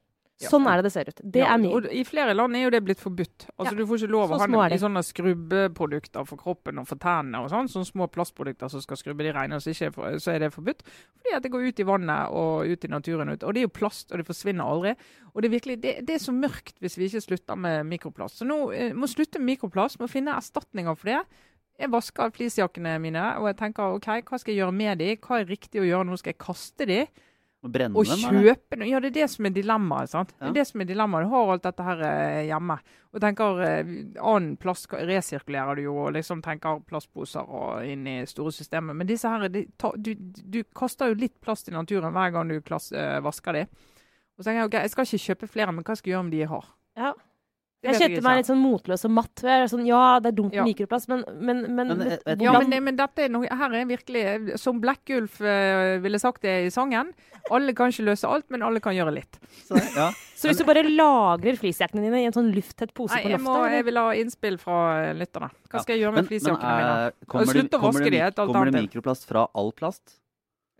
Sånn 0.49 0.64
er 0.70 0.80
det 0.80 0.86
det 0.88 0.93
ser 0.95 1.09
ut. 1.11 1.18
Det 1.20 1.43
ja, 1.43 1.57
og 1.68 1.86
I 1.93 2.01
flere 2.09 2.32
land 2.32 2.57
er 2.57 2.62
jo 2.64 2.70
det 2.72 2.80
blitt 2.86 3.01
forbudt. 3.03 3.45
Altså 3.59 3.74
ja. 3.74 3.76
Du 3.76 3.82
får 3.88 4.01
ikke 4.01 4.14
lov 4.14 4.32
å 4.32 4.38
ha 4.41 4.47
det 4.72 4.78
i 4.78 4.80
sånne 4.80 5.03
skrubbeprodukter 5.05 6.24
for 6.28 6.41
kroppen 6.41 6.80
og 6.80 6.86
for 6.88 7.01
tennene 7.03 7.43
og 7.45 7.51
sånn. 7.53 7.68
Sånne 7.68 7.88
små 7.88 8.09
plastprodukter 8.12 8.72
som 8.72 8.80
skal 8.84 9.01
skrubbe 9.01 9.26
de 9.26 9.34
rene, 9.36 9.59
så, 9.61 9.74
for, 9.93 10.16
så, 10.16 10.32
er 10.32 10.47
det 10.47 10.53
forbudt. 10.55 10.80
Fordi 11.20 11.36
at 11.36 11.45
det 11.45 11.53
går 11.53 11.68
ut 11.68 11.84
i 11.84 11.88
vannet 11.91 12.32
og 12.41 12.72
ut 12.72 12.88
i 12.88 12.93
naturen. 12.93 13.34
Ut. 13.34 13.45
Og 13.45 13.53
det 13.53 13.62
er 13.62 13.68
jo 13.68 13.74
plast, 13.82 14.09
og 14.09 14.22
det 14.22 14.28
forsvinner 14.30 14.64
aldri. 14.64 14.95
Og 15.34 15.43
det 15.43 15.51
er 15.51 15.57
virkelig, 15.59 15.78
det, 15.84 15.95
det 16.09 16.16
er 16.16 16.24
så 16.24 16.34
mørkt 16.36 16.80
hvis 16.80 16.97
vi 16.97 17.11
ikke 17.11 17.26
slutter 17.28 17.61
med 17.61 17.84
mikroplast. 17.93 18.41
Så 18.41 18.49
nå 18.49 18.62
eh, 18.72 18.97
må 18.97 19.11
slutte 19.12 19.43
med 19.43 19.55
mikroplast, 19.59 20.01
må 20.01 20.09
finne 20.11 20.38
erstatninger 20.41 20.97
for 20.97 21.12
det. 21.12 21.47
Jeg 21.80 21.93
vasker 21.93 22.32
fleecejakkene 22.36 22.99
mine, 23.01 23.22
og 23.41 23.49
jeg 23.49 23.61
tenker 23.61 23.97
OK, 23.97 24.09
hva 24.28 24.41
skal 24.41 24.53
jeg 24.53 24.62
gjøre 24.62 24.76
med 24.76 25.01
de? 25.01 25.14
Hva 25.20 25.41
er 25.41 25.49
riktig 25.49 25.80
å 25.80 25.88
gjøre 25.88 26.09
nå? 26.09 26.18
Skal 26.20 26.34
jeg 26.34 26.41
kaste 26.43 26.88
de? 26.88 27.05
Brenne 27.68 28.00
og 28.00 28.08
kjøpe 28.08 28.78
dem? 28.78 28.86
Ja, 28.88 29.00
det 29.04 29.11
er 29.11 29.16
det 29.18 29.26
som 29.28 29.44
er 29.44 29.52
dilemmaet. 29.52 30.08
sant? 30.08 30.32
Ja. 30.38 30.46
Det 30.46 30.48
er 30.48 30.54
det 30.62 30.66
som 30.70 30.80
er 30.80 30.88
dilemmaet. 30.88 31.26
Du 31.26 31.34
har 31.34 31.52
alt 31.52 31.66
dette 31.66 31.84
her 31.84 32.02
eh, 32.08 32.40
hjemme. 32.48 32.78
Og 33.12 33.20
tenker 33.20 33.61
eh, 33.66 33.92
Annen 34.16 34.54
plast 34.61 34.88
resirkulerer 34.94 35.76
du 35.76 35.84
jo, 35.84 35.96
og 36.06 36.14
liksom 36.16 36.40
tenker 36.44 36.80
plastposer 36.88 37.44
og 37.44 37.84
inn 37.84 38.06
i 38.08 38.16
store 38.30 38.54
systemer. 38.56 38.96
Men 38.96 39.11
disse 39.11 39.28
her, 39.28 39.44
de, 39.52 39.66
ta, 39.76 39.92
du, 39.96 40.14
du, 40.16 40.62
kaster 40.76 41.12
jo 41.12 41.20
litt 41.20 41.36
plast 41.44 41.68
i 41.68 41.76
naturen 41.76 42.16
hver 42.16 42.32
gang 42.32 42.48
du 42.48 42.62
klass, 42.64 42.88
øh, 42.96 43.18
vasker 43.26 43.61
dem. 43.61 43.74
Og 44.38 44.44
så 44.44 44.48
tenker 44.48 44.62
jeg 44.62 44.70
ok, 44.70 44.78
jeg 44.80 44.94
skal 44.94 45.11
ikke 45.11 45.26
kjøpe 45.26 45.52
flere, 45.52 45.74
men 45.76 45.84
hva 45.84 45.98
skal 45.98 46.08
jeg 46.08 46.16
gjøre 46.16 46.24
om 46.24 46.32
de 46.32 46.40
jeg 46.40 46.52
har? 46.54 46.72
Ja. 46.96 47.12
Jeg 47.80 47.96
kjente 47.96 48.20
meg 48.24 48.40
litt 48.40 48.48
sånn 48.50 48.60
motløs 48.60 49.06
og 49.08 49.12
matt. 49.16 49.42
Sånn, 49.72 49.86
ja, 49.88 50.18
det 50.20 50.34
er 50.34 50.36
dumt 50.36 50.52
med 50.52 50.60
ja. 50.60 50.66
mikroplast, 50.68 51.08
men, 51.08 51.22
men, 51.32 51.62
men, 51.72 51.94
men 51.96 52.42
ja, 52.44 52.52
men, 52.60 52.74
men, 52.84 52.98
dette 52.98 53.24
er 53.24 53.32
noe, 53.32 53.48
her 53.48 53.76
er 53.78 53.86
virkelig 53.88 54.58
Som 54.60 54.82
Blekkulf 54.82 55.38
uh, 55.40 55.96
ville 56.04 56.20
sagt 56.20 56.44
det 56.44 56.58
i 56.66 56.70
sangen. 56.74 57.14
Alle 57.48 57.72
kan 57.76 57.88
ikke 57.88 58.04
løse 58.10 58.28
alt, 58.28 58.50
men 58.52 58.66
alle 58.66 58.82
kan 58.84 58.92
gjøre 58.96 59.14
litt. 59.16 59.40
Så, 59.64 59.80
ja. 59.96 60.10
så 60.38 60.50
hvis 60.50 60.60
du 60.60 60.66
bare 60.68 60.84
lagrer 60.84 61.56
fleecejakkene 61.56 62.04
dine 62.04 62.20
i 62.20 62.28
en 62.28 62.36
sånn 62.36 62.52
lufttett 62.52 62.92
pose 62.92 63.16
Nei, 63.16 63.24
på 63.24 63.32
loftet? 63.32 63.48
Må, 63.48 63.56
jeg 63.72 63.88
vil 63.88 64.02
ha 64.02 64.06
innspill 64.20 64.60
fra 64.60 64.80
lytterne. 65.16 65.48
Hva 65.72 65.80
skal 65.80 65.96
jeg 65.96 66.04
gjøre 66.04 66.18
med 66.20 66.28
fleecejakkene 66.28 66.76
mine? 66.82 67.52
Slutt 67.54 67.80
å 67.80 67.84
vaske 67.88 68.12
de. 68.12 68.24
Kommer 68.44 68.68
det 68.68 68.84
mikroplast 68.90 69.24
fra 69.30 69.48
all 69.56 69.72
plast? 69.72 70.19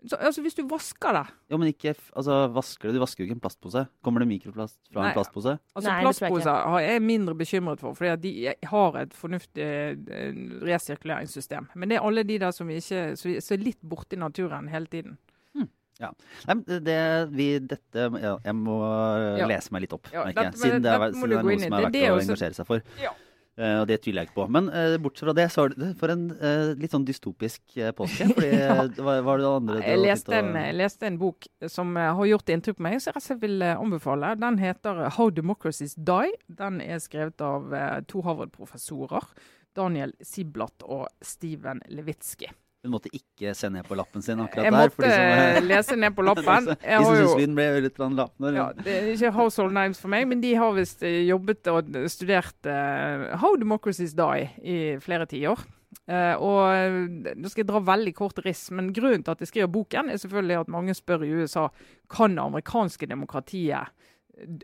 Så, 0.01 0.17
altså 0.17 0.41
Hvis 0.41 0.55
du 0.57 0.63
vasker 0.69 1.13
det 1.13 1.23
Jo, 1.51 1.57
men 1.61 1.69
ikke 1.69 1.93
altså, 2.17 2.37
vasker 2.55 2.89
det. 2.89 2.95
Du 2.97 3.03
vasker 3.03 3.23
jo 3.23 3.27
ikke 3.27 3.37
en 3.37 3.43
plastpose. 3.43 3.83
Kommer 4.05 4.23
det 4.23 4.29
mikroplast 4.31 4.79
fra 4.89 5.03
Nei, 5.03 5.09
en 5.11 5.17
plastpose? 5.17 5.57
Altså 5.75 5.89
Nei, 5.89 5.97
Plastposer 6.07 6.51
er 6.51 6.85
jeg 6.87 7.03
mindre 7.05 7.35
bekymret 7.37 7.83
for, 7.83 7.97
fordi 7.97 8.15
de 8.23 8.53
har 8.71 8.97
et 9.03 9.13
fornuftig 9.17 9.67
eh, 9.67 10.39
resirkuleringssystem. 10.65 11.69
Men 11.75 11.91
det 11.91 11.99
er 11.99 12.07
alle 12.07 12.25
de 12.25 12.39
der 12.41 12.55
som, 12.55 12.71
ikke, 12.73 13.03
som 13.19 13.57
er 13.57 13.61
litt 13.61 13.81
borti 13.85 14.17
naturen 14.17 14.71
hele 14.73 14.89
tiden. 14.89 15.19
Hmm. 15.53 15.69
Ja. 16.01 16.09
Nei, 16.49 16.57
det, 16.81 16.99
vi, 17.35 17.49
dette 17.59 18.07
ja, 18.23 18.37
Jeg 18.41 18.57
må 18.57 18.79
ja. 18.81 19.49
lese 19.51 19.75
meg 19.75 19.85
litt 19.85 19.93
opp, 19.97 20.09
ja, 20.13 20.25
dette, 20.31 20.57
siden 20.57 20.81
det 20.81 20.95
er, 20.95 21.11
siden 21.13 21.29
det 21.29 21.37
er 21.37 21.45
noe 21.45 21.59
som 21.61 21.77
er 21.77 21.85
verdt 21.89 21.99
å 22.01 22.23
engasjere 22.23 22.57
seg 22.57 22.71
for. 22.73 22.87
Ja. 23.03 23.13
Uh, 23.59 23.81
og 23.81 23.87
det 23.89 23.97
tviler 23.99 24.23
jeg 24.23 24.29
ikke 24.29 24.37
på. 24.39 24.45
Men 24.55 24.69
uh, 24.71 24.95
bortsett 25.01 25.27
fra 25.27 25.35
det, 25.35 25.45
så 25.51 25.65
er 25.67 25.73
det 25.75 25.89
for 25.99 26.13
en 26.13 26.23
uh, 26.39 26.71
litt 26.79 26.93
sånn 26.95 27.05
dystopisk 27.07 27.75
påske. 27.97 28.29
Fordi, 28.35 28.51
ja. 28.55 28.77
hva 28.95 29.17
var 29.27 29.41
det 29.41 29.49
andre 29.49 29.81
jeg 29.83 29.99
leste, 29.99 30.37
en, 30.39 30.53
jeg 30.55 30.77
leste 30.79 31.09
en 31.09 31.19
bok 31.21 31.49
som 31.71 31.93
har 31.99 32.23
gjort 32.29 32.53
inntrykk 32.55 32.79
på 32.79 32.87
meg, 32.87 32.97
som 33.03 33.19
jeg 33.19 33.41
vil 33.43 33.67
anbefale. 33.67 34.33
Den 34.39 34.61
heter 34.61 35.03
'How 35.17 35.29
Democracies 35.35 35.97
Die'. 35.99 36.37
Den 36.47 36.79
er 36.81 37.03
skrevet 37.03 37.43
av 37.43 37.75
to 38.07 38.23
Harvard-professorer. 38.23 39.27
Daniel 39.75 40.11
Siblat 40.21 40.83
og 40.83 41.07
Steven 41.23 41.79
Levitsky. 41.87 42.49
Hun 42.81 42.95
måtte 42.95 43.11
ikke 43.13 43.51
se 43.53 43.69
ned 43.69 43.85
på 43.85 43.93
lappen 43.97 44.23
sin 44.25 44.39
akkurat 44.41 44.65
jeg 44.65 44.73
der. 44.73 44.87
Jeg 44.87 44.89
måtte 44.89 45.09
som, 45.13 45.67
lese 45.71 45.97
ned 46.01 46.15
på 46.17 46.23
lappen. 46.25 46.69
Jeg 46.91 47.03
har 47.05 47.19
jo, 47.19 47.35
ble 47.53 47.67
litt 47.85 47.99
lapner, 48.01 48.55
ja, 48.57 48.63
det 48.73 48.95
er 48.95 49.09
ikke 49.11 49.29
household 49.35 49.75
names 49.75 50.01
for 50.01 50.09
meg, 50.13 50.25
men 50.31 50.41
de 50.41 50.55
har 50.57 50.73
visst 50.73 51.05
eh, 51.05 51.21
jobbet 51.27 51.69
og 51.69 51.93
studert 52.09 52.57
uh, 52.65 53.27
How 53.43 53.53
Democracies 53.61 54.15
Die 54.17 54.49
i 54.65 54.79
flere 55.03 55.29
tiår. 55.29 55.61
Uh, 56.09 56.35
og 56.41 57.35
Nå 57.37 57.51
skal 57.51 57.61
jeg 57.61 57.69
dra 57.69 57.83
veldig 57.85 58.15
kort 58.17 58.41
riss, 58.41 58.69
men 58.73 58.89
grunnen 58.95 59.21
til 59.27 59.35
at 59.35 59.43
jeg 59.43 59.51
skriver 59.51 59.73
boken, 59.77 60.09
er 60.09 60.21
selvfølgelig 60.23 60.63
at 60.63 60.73
mange 60.73 60.97
spør 60.97 61.27
i 61.27 61.33
USA 61.37 61.67
kan 62.09 62.33
det 62.33 62.47
amerikanske 62.47 63.11
demokratiet 63.11 63.93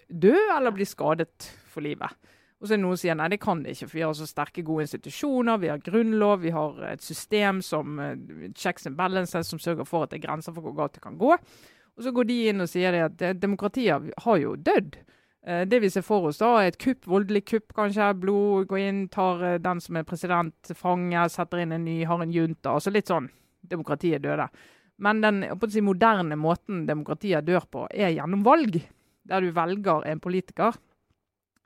dø 0.09 0.33
eller 0.55 0.73
bli 0.73 0.87
skadet 0.89 1.51
for 1.69 1.85
livet. 1.85 2.17
Og 2.57 2.65
så 2.65 2.73
er 2.73 2.79
det 2.79 2.83
noen 2.87 2.97
som 2.97 3.03
sier 3.03 3.17
nei, 3.17 3.29
det 3.29 3.37
kan 3.41 3.59
det 3.61 3.75
ikke, 3.75 3.85
for 3.85 3.99
vi 3.99 4.03
har 4.03 4.13
så 4.17 4.25
sterke, 4.25 4.63
gode 4.65 4.87
institusjoner, 4.87 5.59
vi 5.61 5.69
har 5.69 5.81
grunnlov, 5.85 6.39
vi 6.41 6.53
har 6.55 6.79
et 6.89 7.03
system 7.05 7.59
som 7.65 7.99
uh, 8.01 8.15
checks 8.57 8.87
and 8.89 8.97
balances, 8.97 9.51
som 9.51 9.61
sørger 9.61 9.85
for 9.85 10.05
at 10.05 10.13
det 10.13 10.17
er 10.21 10.25
grenser 10.25 10.55
for 10.55 10.65
hvor 10.65 10.73
galt 10.79 10.95
det 10.97 11.03
kan 11.03 11.19
gå. 11.19 11.35
Og 11.37 12.05
så 12.05 12.13
går 12.13 12.29
de 12.29 12.37
inn 12.49 12.65
og 12.65 12.71
sier 12.71 12.97
at 13.03 13.21
demokratiet 13.37 14.09
har 14.25 14.39
jo 14.41 14.55
dødd. 14.57 14.97
Uh, 15.45 15.61
det 15.69 15.83
vi 15.85 15.91
ser 15.93 16.05
for 16.07 16.31
oss 16.31 16.41
da, 16.41 16.49
er 16.63 16.71
et 16.71 16.79
kupp, 16.81 17.05
voldelig 17.05 17.43
kupp 17.53 17.77
kanskje. 17.77 18.09
Blod 18.23 18.71
går 18.73 18.81
inn, 18.87 19.05
tar 19.13 19.45
den 19.61 19.83
som 19.83 20.01
er 20.01 20.09
president, 20.09 20.73
fange, 20.73 21.29
setter 21.33 21.61
inn 21.61 21.77
en 21.77 21.85
ny, 21.85 21.99
har 22.09 22.25
en 22.25 22.33
junta. 22.33 22.73
Altså 22.73 22.95
litt 22.95 23.13
sånn 23.13 23.29
demokratiet 23.69 24.25
døde. 24.25 24.49
Men 24.97 25.21
den 25.21 25.43
si, 25.69 25.85
moderne 25.85 26.33
måten 26.41 26.87
demokratiet 26.89 27.45
dør 27.45 27.69
på, 27.69 27.85
er 27.93 28.15
gjennom 28.17 28.41
valg. 28.47 28.81
Der 29.27 29.43
du 29.43 29.51
velger 29.53 30.07
en 30.07 30.21
politiker 30.23 30.73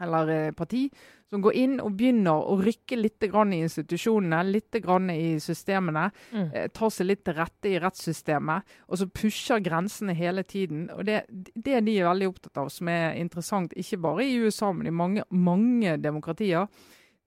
eller 0.02 0.30
eh, 0.34 0.52
parti, 0.58 0.86
som 1.32 1.42
går 1.44 1.56
inn 1.56 1.76
og 1.80 1.94
begynner 1.96 2.44
å 2.52 2.58
rykke 2.60 2.98
litt 3.00 3.24
i 3.24 3.60
institusjonene, 3.62 4.42
litt 4.52 4.76
i 4.76 5.40
systemene. 5.40 6.10
Mm. 6.32 6.48
Eh, 6.54 6.68
tar 6.76 6.90
seg 6.92 7.08
litt 7.08 7.24
til 7.24 7.38
rette 7.38 7.70
i 7.70 7.80
rettssystemet, 7.80 8.64
og 8.88 9.00
så 9.00 9.08
pusher 9.08 9.64
grensene 9.64 10.14
hele 10.14 10.44
tiden. 10.44 10.90
og 10.92 11.06
Det, 11.06 11.24
det 11.30 11.82
de 11.86 12.00
er 12.00 12.10
veldig 12.10 12.28
opptatt 12.28 12.58
av, 12.58 12.70
som 12.70 12.88
er 12.92 13.16
interessant, 13.16 13.74
ikke 13.74 14.02
bare 14.02 14.26
i 14.26 14.36
USA, 14.42 14.74
men 14.74 14.88
i 14.88 14.96
mange, 14.96 15.24
mange 15.30 15.96
demokratier, 15.98 16.68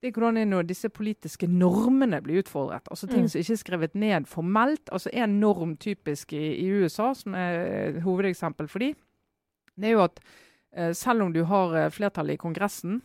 det 0.05 0.11
er 0.11 0.21
hvordan 0.21 0.53
er 0.53 0.67
disse 0.69 0.91
politiske 0.93 1.47
normene 1.49 2.19
blir 2.21 2.43
utfordret. 2.43 2.85
Altså 2.93 3.07
Ting 3.09 3.25
mm. 3.25 3.29
som 3.33 3.41
ikke 3.41 3.55
er 3.55 3.63
skrevet 3.63 3.95
ned 3.95 4.27
formelt. 4.29 4.91
altså 4.93 5.09
En 5.13 5.41
norm 5.41 5.79
typisk 5.81 6.33
i, 6.37 6.61
i 6.61 6.69
USA, 6.69 7.15
som 7.15 7.33
er 7.35 7.55
et 7.89 8.03
hovedeksempel 8.05 8.69
for 8.69 8.85
de, 8.85 8.93
det 9.81 9.89
er 9.89 9.97
jo 9.97 10.05
at 10.05 10.21
selv 10.97 11.23
om 11.23 11.33
du 11.33 11.45
har 11.47 11.71
flertall 11.71 11.93
flertallet 11.95 12.35
i 12.35 12.43
Kongressen 12.43 13.01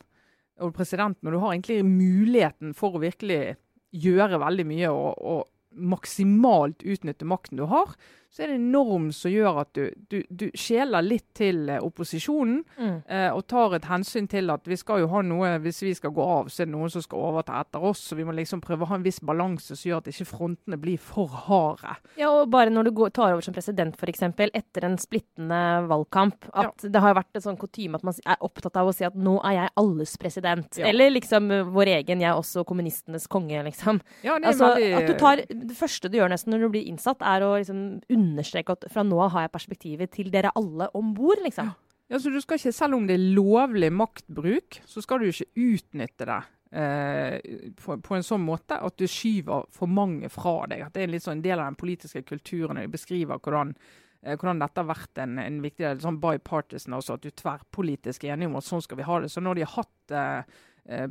og 0.60 0.74
presidenten, 0.76 1.28
og 1.28 1.36
du 1.36 1.42
har 1.44 1.54
egentlig 1.54 1.84
muligheten 1.86 2.74
for 2.78 2.98
å 2.98 3.02
virkelig 3.04 3.56
gjøre 3.96 4.40
veldig 4.42 4.66
mye 4.70 4.90
og, 4.94 5.22
og 5.22 5.48
maksimalt 5.70 6.84
utnytte 6.84 7.28
makten 7.30 7.62
du 7.62 7.68
har, 7.70 7.94
så 8.30 8.44
er 8.44 8.52
det 8.52 8.60
en 8.60 8.68
norm 8.72 9.08
som 9.16 9.32
gjør 9.34 9.64
at 9.64 9.72
du, 9.74 9.88
du, 10.12 10.20
du 10.30 10.46
skjeler 10.54 11.02
litt 11.02 11.26
til 11.38 11.64
eh, 11.74 11.82
opposisjonen. 11.82 12.60
Mm. 12.78 12.98
Eh, 13.10 13.30
og 13.34 13.48
tar 13.50 13.74
et 13.74 13.88
hensyn 13.90 14.28
til 14.30 14.52
at 14.54 14.68
vi 14.70 14.78
skal 14.78 15.02
jo 15.02 15.08
ha 15.10 15.24
noe, 15.26 15.56
hvis 15.64 15.82
vi 15.82 15.96
skal 15.98 16.14
gå 16.14 16.28
av, 16.38 16.52
så 16.54 16.62
er 16.62 16.70
det 16.70 16.76
noen 16.76 16.94
som 16.94 17.02
skal 17.02 17.24
overta 17.26 17.58
etter 17.58 17.88
oss. 17.90 18.04
Så 18.12 18.18
vi 18.20 18.26
må 18.28 18.36
liksom 18.38 18.62
prøve 18.62 18.86
å 18.86 18.92
ha 18.92 19.00
en 19.00 19.06
viss 19.06 19.18
balanse 19.26 19.74
som 19.74 19.90
gjør 19.90 20.04
at 20.04 20.12
ikke 20.14 20.28
frontene 20.30 20.78
blir 20.78 21.02
for 21.02 21.34
harde. 21.48 21.96
Ja, 22.22 22.30
og 22.30 22.52
bare 22.54 22.74
når 22.74 22.92
du 22.92 22.94
går, 23.00 23.16
tar 23.18 23.34
over 23.34 23.46
som 23.46 23.56
president, 23.56 23.98
f.eks., 23.98 24.22
etter 24.30 24.86
en 24.86 25.00
splittende 25.02 25.64
valgkamp, 25.90 26.52
at 26.54 26.86
det 26.86 27.02
har 27.02 27.18
vært 27.18 27.40
en 27.40 27.48
sånn 27.48 27.60
kutyme 27.60 27.98
at 27.98 28.06
man 28.06 28.22
er 28.30 28.46
opptatt 28.46 28.78
av 28.78 28.92
å 28.92 28.94
si 28.94 29.08
at 29.08 29.18
nå 29.18 29.40
er 29.48 29.58
jeg 29.58 29.74
alles 29.82 30.16
president. 30.22 30.78
Ja. 30.78 30.86
Eller 30.92 31.16
liksom 31.16 31.50
uh, 31.50 31.64
vår 31.74 31.96
egen, 31.98 32.22
jeg 32.22 32.30
er 32.30 32.38
også 32.38 32.62
kommunistenes 32.70 33.26
konge, 33.32 33.66
liksom. 33.66 34.04
Ja, 34.22 34.38
det 34.38 34.46
er 34.46 34.54
Altså, 34.54 34.72
veldig 34.78 34.96
at 35.02 35.10
du 35.10 35.18
tar, 35.18 35.44
det 35.50 35.78
første 35.78 36.14
du 36.14 36.20
gjør 36.20 36.32
nesten 36.32 36.54
når 36.54 36.68
du 36.68 36.72
blir 36.78 36.88
innsatt, 36.94 37.26
er 37.26 37.46
å 37.46 37.56
liksom 37.58 37.84
understreke 38.20 38.76
at 38.76 38.88
fra 38.92 39.06
nå 39.08 39.20
av 39.24 39.34
har 39.36 39.48
jeg 39.48 39.56
perspektivet 39.56 40.14
til 40.14 40.32
dere 40.34 40.54
alle 40.60 40.90
om 40.98 41.14
bord, 41.18 41.42
liksom. 41.46 41.72
Ja, 42.10 42.18
så 42.18 42.32
du 42.34 42.40
skal 42.42 42.58
ikke, 42.58 42.74
Selv 42.74 42.98
om 42.98 43.06
det 43.08 43.20
er 43.20 43.28
lovlig 43.38 43.92
maktbruk, 43.94 44.80
så 44.90 45.02
skal 45.06 45.22
du 45.22 45.30
ikke 45.30 45.52
utnytte 45.70 46.26
det 46.26 46.40
eh, 46.72 47.38
på, 47.78 47.98
på 48.02 48.18
en 48.18 48.26
sånn 48.26 48.42
måte 48.46 48.80
at 48.82 48.98
du 48.98 49.06
skyver 49.10 49.68
for 49.74 49.92
mange 49.92 50.30
fra 50.34 50.64
deg. 50.72 50.86
At 50.86 50.96
det 50.96 51.04
er 51.04 51.10
en 51.10 51.16
litt 51.16 51.26
sånn 51.26 51.44
del 51.46 51.60
av 51.60 51.70
den 51.70 51.80
politiske 51.80 52.24
kulturen. 52.26 52.82
de 52.82 52.88
beskriver 52.90 53.38
hvordan, 53.38 53.76
eh, 54.24 54.36
hvordan 54.36 54.64
dette 54.64 54.82
har 54.82 54.90
vært 54.90 55.22
en, 55.22 55.38
en 55.44 55.62
viktig 55.62 55.86
del, 55.86 56.02
sånn 56.02 56.22
bipartisan, 56.24 56.98
altså 56.98 57.18
at 57.18 57.26
du 57.26 57.30
er 57.30 57.38
tverrpolitisk 57.44 58.26
enig 58.26 58.50
om 58.50 58.58
at 58.58 58.70
sånn 58.70 58.86
skal 58.86 59.02
vi 59.02 59.08
ha 59.10 59.20
det. 59.22 59.30
Så 59.30 59.46
når 59.46 59.60
de 59.60 59.68
har 59.68 59.76
hatt 59.78 60.18
eh, 60.18 60.60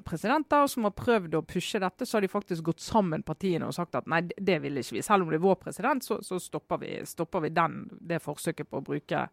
presidenter 0.04 0.66
som 0.68 0.84
har 0.84 0.90
prøvd 0.96 1.34
å 1.38 1.42
pushe 1.46 1.78
dette, 1.80 2.06
så 2.06 2.16
har 2.18 2.20
de 2.22 2.28
faktisk 2.32 2.62
gått 2.62 2.80
sammen 2.80 3.22
partiene 3.22 3.66
og 3.68 3.74
sagt 3.74 3.94
at 3.94 4.06
nei, 4.06 4.20
det- 4.22 4.38
det 4.44 4.60
vil 4.62 4.74
ikke 4.80 4.92
vi. 4.98 5.02
Selv 5.02 5.22
om 5.22 5.30
det 5.30 5.36
er 5.40 5.46
vår 5.46 5.56
president, 5.60 6.02
så, 6.02 6.18
så 6.24 6.38
stopper 6.40 6.78
vi, 6.78 6.96
stopper 7.06 7.40
vi 7.40 7.48
den, 7.50 7.88
det 8.00 8.22
forsøket 8.22 8.68
på 8.68 8.80
å 8.80 8.84
bruke 8.84 9.28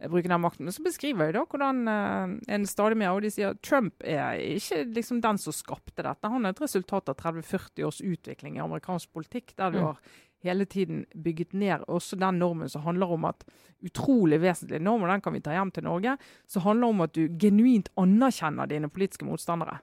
eh, 0.00 0.08
bruke 0.08 0.28
den 0.28 0.40
makten. 0.40 0.64
Men 0.66 0.72
så 0.72 0.82
beskriver 0.82 1.26
jeg 1.26 1.34
da 1.34 1.44
hvordan 1.46 1.86
eh, 1.88 2.54
en 2.54 2.66
stadig 2.66 2.96
mer, 2.96 3.10
og 3.14 3.22
de 3.22 3.30
sier 3.30 3.50
at 3.52 3.62
Trump 3.62 3.94
er 4.02 4.40
ikke 4.56 4.84
liksom 4.94 5.20
den 5.22 5.38
som 5.38 5.52
skapte 5.52 6.02
dette. 6.02 6.28
Han 6.28 6.44
er 6.46 6.50
et 6.56 6.60
resultat 6.64 7.08
av 7.12 7.16
30-40 7.20 7.84
års 7.86 8.00
utvikling 8.02 8.56
i 8.56 8.64
amerikansk 8.64 9.12
politikk, 9.12 9.54
der 9.56 9.70
du 9.70 9.78
Mm. 9.78 9.84
har 9.84 9.98
hele 10.42 10.66
tiden 10.66 11.04
bygget 11.14 11.52
ned 11.52 11.84
også 11.88 12.18
den 12.20 12.40
normen 12.42 12.70
som 12.70 12.84
handler 12.86 13.14
om 13.14 13.26
at 13.30 13.44
utrolig 13.82 14.40
vesentlig 14.42 14.80
norm, 14.82 15.02
og 15.02 15.10
den 15.12 15.24
kan 15.24 15.34
vi 15.34 15.42
ta 15.42 15.54
hjem 15.56 15.72
til 15.74 15.86
Norge, 15.86 16.16
som 16.50 16.66
handler 16.66 16.94
om 16.94 17.02
at 17.06 17.14
du 17.16 17.26
genuint 17.40 17.90
anerkjenner 17.98 18.70
dine 18.70 18.90
politiske 18.90 19.26
motstandere. 19.26 19.80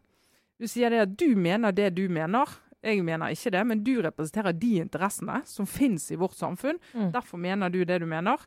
Du 0.59 0.67
sier 0.67 0.91
det 0.91 1.03
at 1.05 1.13
du 1.19 1.35
mener 1.39 1.75
det 1.75 1.93
du 1.95 2.05
mener. 2.11 2.49
Jeg 2.83 3.03
mener 3.03 3.31
ikke 3.31 3.51
det, 3.55 3.65
men 3.67 3.83
du 3.83 3.97
representerer 4.03 4.55
de 4.55 4.73
interessene 4.83 5.41
som 5.47 5.67
finnes 5.67 6.05
i 6.11 6.17
vårt 6.19 6.35
samfunn. 6.35 6.79
Mm. 6.93 7.11
Derfor 7.15 7.39
mener 7.39 7.71
du 7.71 7.83
det 7.83 7.99
du 7.99 8.07
mener. 8.07 8.43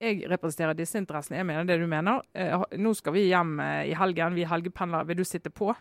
Jeg 0.00 0.24
representerer 0.28 0.76
disse 0.76 0.98
interessene. 1.00 1.38
Jeg 1.40 1.48
mener 1.48 1.68
det 1.68 1.78
du 1.80 1.86
mener. 1.88 2.24
Eh, 2.34 2.64
nå 2.80 2.92
skal 2.96 3.16
vi 3.16 3.26
hjem 3.28 3.58
eh, 3.60 3.90
i 3.92 3.96
helgen. 3.96 4.36
Vi 4.36 4.44
er 4.44 4.52
helgependlere. 4.52 5.08
Vil 5.08 5.20
du 5.20 5.24
sitte 5.28 5.52
på? 5.52 5.72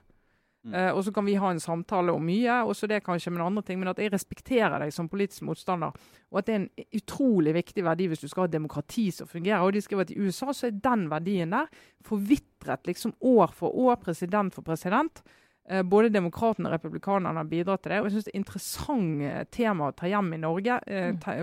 Mm. 0.64 0.74
Eh, 0.80 0.92
og 0.96 1.04
så 1.04 1.12
kan 1.12 1.26
vi 1.28 1.36
ha 1.36 1.50
en 1.52 1.60
samtale 1.60 2.14
om 2.16 2.24
mye, 2.24 2.62
også 2.64 2.88
det 2.88 3.02
kanskje, 3.04 3.34
men 3.36 3.44
andre 3.44 3.66
ting. 3.68 3.80
Men 3.82 3.92
at 3.92 4.00
jeg 4.00 4.14
respekterer 4.14 4.80
deg 4.80 4.94
som 4.96 5.10
politisk 5.12 5.44
motstander. 5.50 5.92
Og 6.32 6.40
at 6.40 6.48
det 6.48 6.56
er 6.56 6.62
en 6.62 6.90
utrolig 6.96 7.54
viktig 7.58 7.84
verdi 7.84 8.08
hvis 8.08 8.24
du 8.24 8.30
skal 8.32 8.46
ha 8.46 8.54
demokrati 8.54 9.10
som 9.12 9.28
fungerer. 9.28 9.64
Og 9.64 9.76
de 9.76 9.84
skriver 9.84 10.08
at 10.08 10.14
i 10.16 10.20
USA 10.24 10.54
så 10.56 10.70
er 10.70 10.82
den 10.84 11.10
verdien 11.12 11.52
der 11.52 11.72
forvitret 12.08 12.88
liksom 12.88 13.16
år 13.20 13.52
for 13.56 13.76
år, 13.76 14.00
president 14.04 14.56
for 14.56 14.64
president. 14.64 15.24
Uh, 15.72 15.80
både 15.88 16.10
demokratene 16.12 16.68
og 16.68 16.74
republikanerne 16.76 17.40
har 17.40 17.48
bidratt 17.48 17.84
til 17.84 17.94
det. 17.94 18.00
Og 18.02 18.08
jeg 18.10 18.16
syns 18.16 18.26
det 18.26 18.34
er 18.34 18.42
interessant 18.42 19.22
eh, 19.24 19.46
tema 19.52 19.88
å 19.88 19.96
ta 19.96 20.10
hjem 20.12 20.34
i 20.36 20.42
Norge. 20.44 20.80
Eh, 20.88 21.12
Mm. 21.14 21.20
ta, 21.24 21.38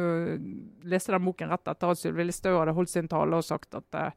leste 0.88 1.12
den 1.12 1.24
boken 1.24 1.48
rett 1.48 1.68
etter 1.68 1.92
at 1.92 2.00
Sylvi 2.00 2.24
Listhaug 2.24 2.58
hadde 2.58 2.76
holdt 2.76 2.92
sin 2.92 3.08
tale 3.08 3.36
og 3.36 3.44
sagt 3.44 3.74
at 3.74 4.14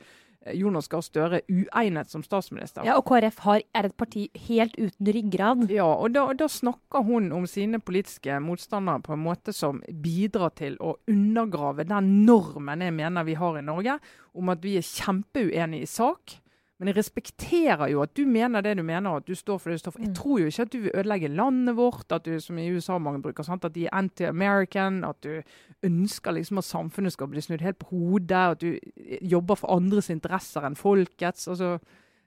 Jonas 0.52 0.90
Gahr 0.92 1.04
Støre 1.06 1.42
uegnet 1.48 2.12
som 2.12 2.24
statsminister. 2.26 2.84
Ja, 2.88 2.98
og 3.00 3.08
KrF 3.08 3.40
har, 3.46 3.64
er 3.76 3.88
et 3.88 3.96
parti 4.00 4.26
helt 4.50 4.76
uten 4.76 5.12
ryggrad. 5.16 5.66
Ja, 5.72 5.88
og 5.88 6.14
da, 6.16 6.26
da 6.38 6.50
snakker 6.52 7.06
hun 7.08 7.32
om 7.36 7.48
sine 7.50 7.80
politiske 7.80 8.40
motstandere 8.44 9.04
på 9.06 9.16
en 9.16 9.24
måte 9.24 9.56
som 9.56 9.82
bidrar 10.04 10.56
til 10.60 10.76
å 10.84 10.98
undergrave 11.10 11.88
den 11.88 12.12
normen 12.28 12.84
jeg 12.84 12.96
mener 12.96 13.28
vi 13.28 13.38
har 13.40 13.60
i 13.60 13.66
Norge, 13.66 14.00
om 14.34 14.52
at 14.52 14.64
vi 14.66 14.78
er 14.80 14.88
kjempeuenige 14.88 15.88
i 15.88 15.90
sak. 15.90 16.40
Men 16.80 16.88
jeg 16.90 16.98
respekterer 16.98 17.88
jo 17.92 18.02
at 18.02 18.14
du 18.18 18.26
mener 18.26 18.62
det 18.62 18.78
du 18.78 18.84
mener, 18.84 19.10
og 19.10 19.18
at 19.18 19.28
du 19.28 19.36
står 19.36 19.58
for 19.62 19.70
det 19.70 19.78
du 19.78 19.84
står 19.84 19.92
for. 19.92 20.00
Jeg 20.00 20.10
Mm. 20.10 20.16
tror 20.16 20.40
jo 20.40 20.46
ikke 20.46 20.62
at 20.62 20.72
du 20.74 20.78
vil 20.80 20.92
ødelegge 20.96 21.28
landet 21.28 21.76
vårt, 21.78 22.12
at 22.12 22.26
du, 22.26 22.40
som 22.40 22.58
i 22.58 22.70
USA 22.72 22.98
mange 22.98 23.22
bruker, 23.22 23.44
sant? 23.44 23.66
at 23.66 23.74
de 23.76 23.86
er 23.86 23.90
anti-American, 23.94 25.04
at 25.08 25.22
du 25.24 25.42
ønsker 25.84 26.32
liksom 26.34 26.58
at 26.58 26.64
samfunnet 26.64 27.14
skal 27.14 27.28
bli 27.28 27.42
snudd 27.42 27.62
helt 27.62 27.80
på 27.80 27.90
hodet, 27.90 28.32
at 28.32 28.62
du 28.62 28.78
jobber 29.22 29.56
for 29.56 29.68
andres 29.76 30.10
interesser 30.10 30.62
enn 30.66 30.76
folkets. 30.76 31.48
altså 31.48 31.80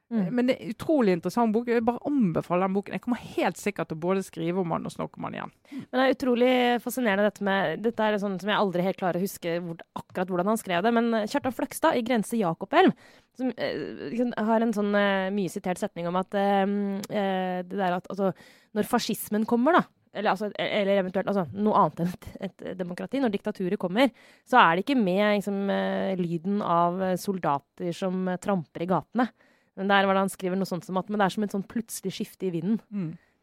Mm. 0.06 0.26
men 0.30 0.46
det 0.46 0.54
er 0.54 0.60
en 0.62 0.74
utrolig 0.76 1.14
interessant 1.16 1.50
bok. 1.54 1.66
Jeg 1.66 1.82
bare 1.86 1.98
anbefaler 2.06 2.68
den 2.68 2.76
boken. 2.76 2.94
Jeg 2.94 3.02
kommer 3.02 3.22
helt 3.34 3.58
sikkert 3.58 3.90
til 3.90 3.98
å 3.98 4.02
både 4.04 4.22
skrive 4.22 4.62
om 4.62 4.74
den 4.76 4.86
og 4.86 4.94
snakke 4.94 5.18
om 5.18 5.26
den 5.26 5.38
igjen. 5.38 5.54
Men 5.72 5.98
det 5.98 6.04
er 6.04 6.14
utrolig 6.14 6.52
fascinerende 6.84 7.26
dette 7.26 7.46
med 7.48 7.82
Dette 7.82 8.06
er 8.06 8.18
sånn 8.22 8.38
som 8.38 8.52
jeg 8.52 8.60
aldri 8.60 8.86
helt 8.86 9.00
klarer 9.00 9.18
å 9.18 9.24
huske 9.26 9.56
hvor, 9.64 9.82
akkurat 9.98 10.30
hvordan 10.30 10.52
han 10.52 10.62
skrev 10.62 10.86
det. 10.86 10.94
Men 10.94 11.10
Kjartan 11.24 11.56
Fløgstad 11.56 11.98
i 11.98 12.04
'Grense 12.06 12.38
Jakobelv' 12.38 12.94
som 13.36 13.50
eh, 13.56 13.82
liksom 14.12 14.30
har 14.46 14.62
en 14.62 14.76
sånn 14.76 14.94
eh, 14.94 15.32
mye 15.34 15.52
sitert 15.52 15.82
setning 15.82 16.06
om 16.08 16.16
at 16.22 16.38
eh, 16.38 16.62
eh, 17.10 17.60
det 17.66 17.76
der 17.76 17.98
at 17.98 18.06
altså, 18.12 18.30
når 18.78 18.88
fascismen 18.88 19.44
kommer, 19.48 19.80
da 19.80 19.84
eller, 20.16 20.32
altså, 20.32 20.50
eller 20.56 21.00
eventuelt 21.02 21.28
altså, 21.28 21.44
noe 21.60 21.80
annet 21.80 22.02
enn 22.02 22.12
et, 22.14 22.28
et 22.48 22.64
demokrati. 22.78 23.20
Når 23.20 23.34
diktaturet 23.34 23.80
kommer, 23.80 24.12
så 24.48 24.60
er 24.62 24.76
det 24.76 24.86
ikke 24.86 24.98
med 24.98 25.24
liksom, 25.38 25.58
eh, 25.72 26.14
lyden 26.20 26.62
av 26.64 27.02
eh, 27.04 27.18
soldater 27.20 27.92
som 27.96 28.24
eh, 28.32 28.40
tramper 28.42 28.86
i 28.86 28.88
gatene. 28.90 29.28
Men 29.76 29.90
der 29.92 30.06
var 30.08 30.16
det 30.16 30.26
han 30.26 30.32
skriver 30.32 30.56
noe 30.56 30.68
sånt 30.68 30.86
som 30.86 30.96
at 31.00 31.10
men 31.10 31.20
det 31.20 31.26
er 31.26 31.34
som 31.34 31.44
et 31.44 31.54
sånn 31.54 31.66
plutselig 31.68 32.14
skifte 32.16 32.48
i 32.48 32.54
vinden 32.54 32.78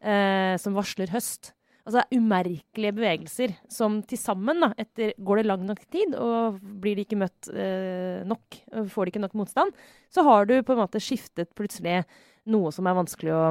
eh, 0.02 0.56
som 0.60 0.74
varsler 0.74 1.12
høst. 1.14 1.52
Altså 1.84 2.00
det 2.00 2.04
er 2.04 2.22
umerkelige 2.22 2.96
bevegelser 2.96 3.52
som 3.68 3.98
til 4.08 4.16
sammen, 4.16 4.62
da, 4.64 4.70
etter 4.80 5.12
går 5.20 5.42
det 5.42 5.46
lang 5.46 5.66
nok 5.68 5.82
tid, 5.92 6.14
og 6.16 6.56
blir 6.80 6.96
de 6.96 7.04
ikke 7.04 7.18
møtt 7.20 7.50
eh, 7.52 8.24
nok, 8.24 8.56
får 8.88 9.04
de 9.04 9.12
ikke 9.12 9.24
nok 9.26 9.36
motstand, 9.36 9.74
så 10.08 10.24
har 10.24 10.48
du 10.48 10.56
på 10.64 10.72
en 10.72 10.80
måte 10.80 11.02
skiftet 11.02 11.52
plutselig 11.54 12.00
noe 12.48 12.72
som 12.72 12.88
er 12.88 12.96
vanskelig 12.96 13.34
å 13.36 13.44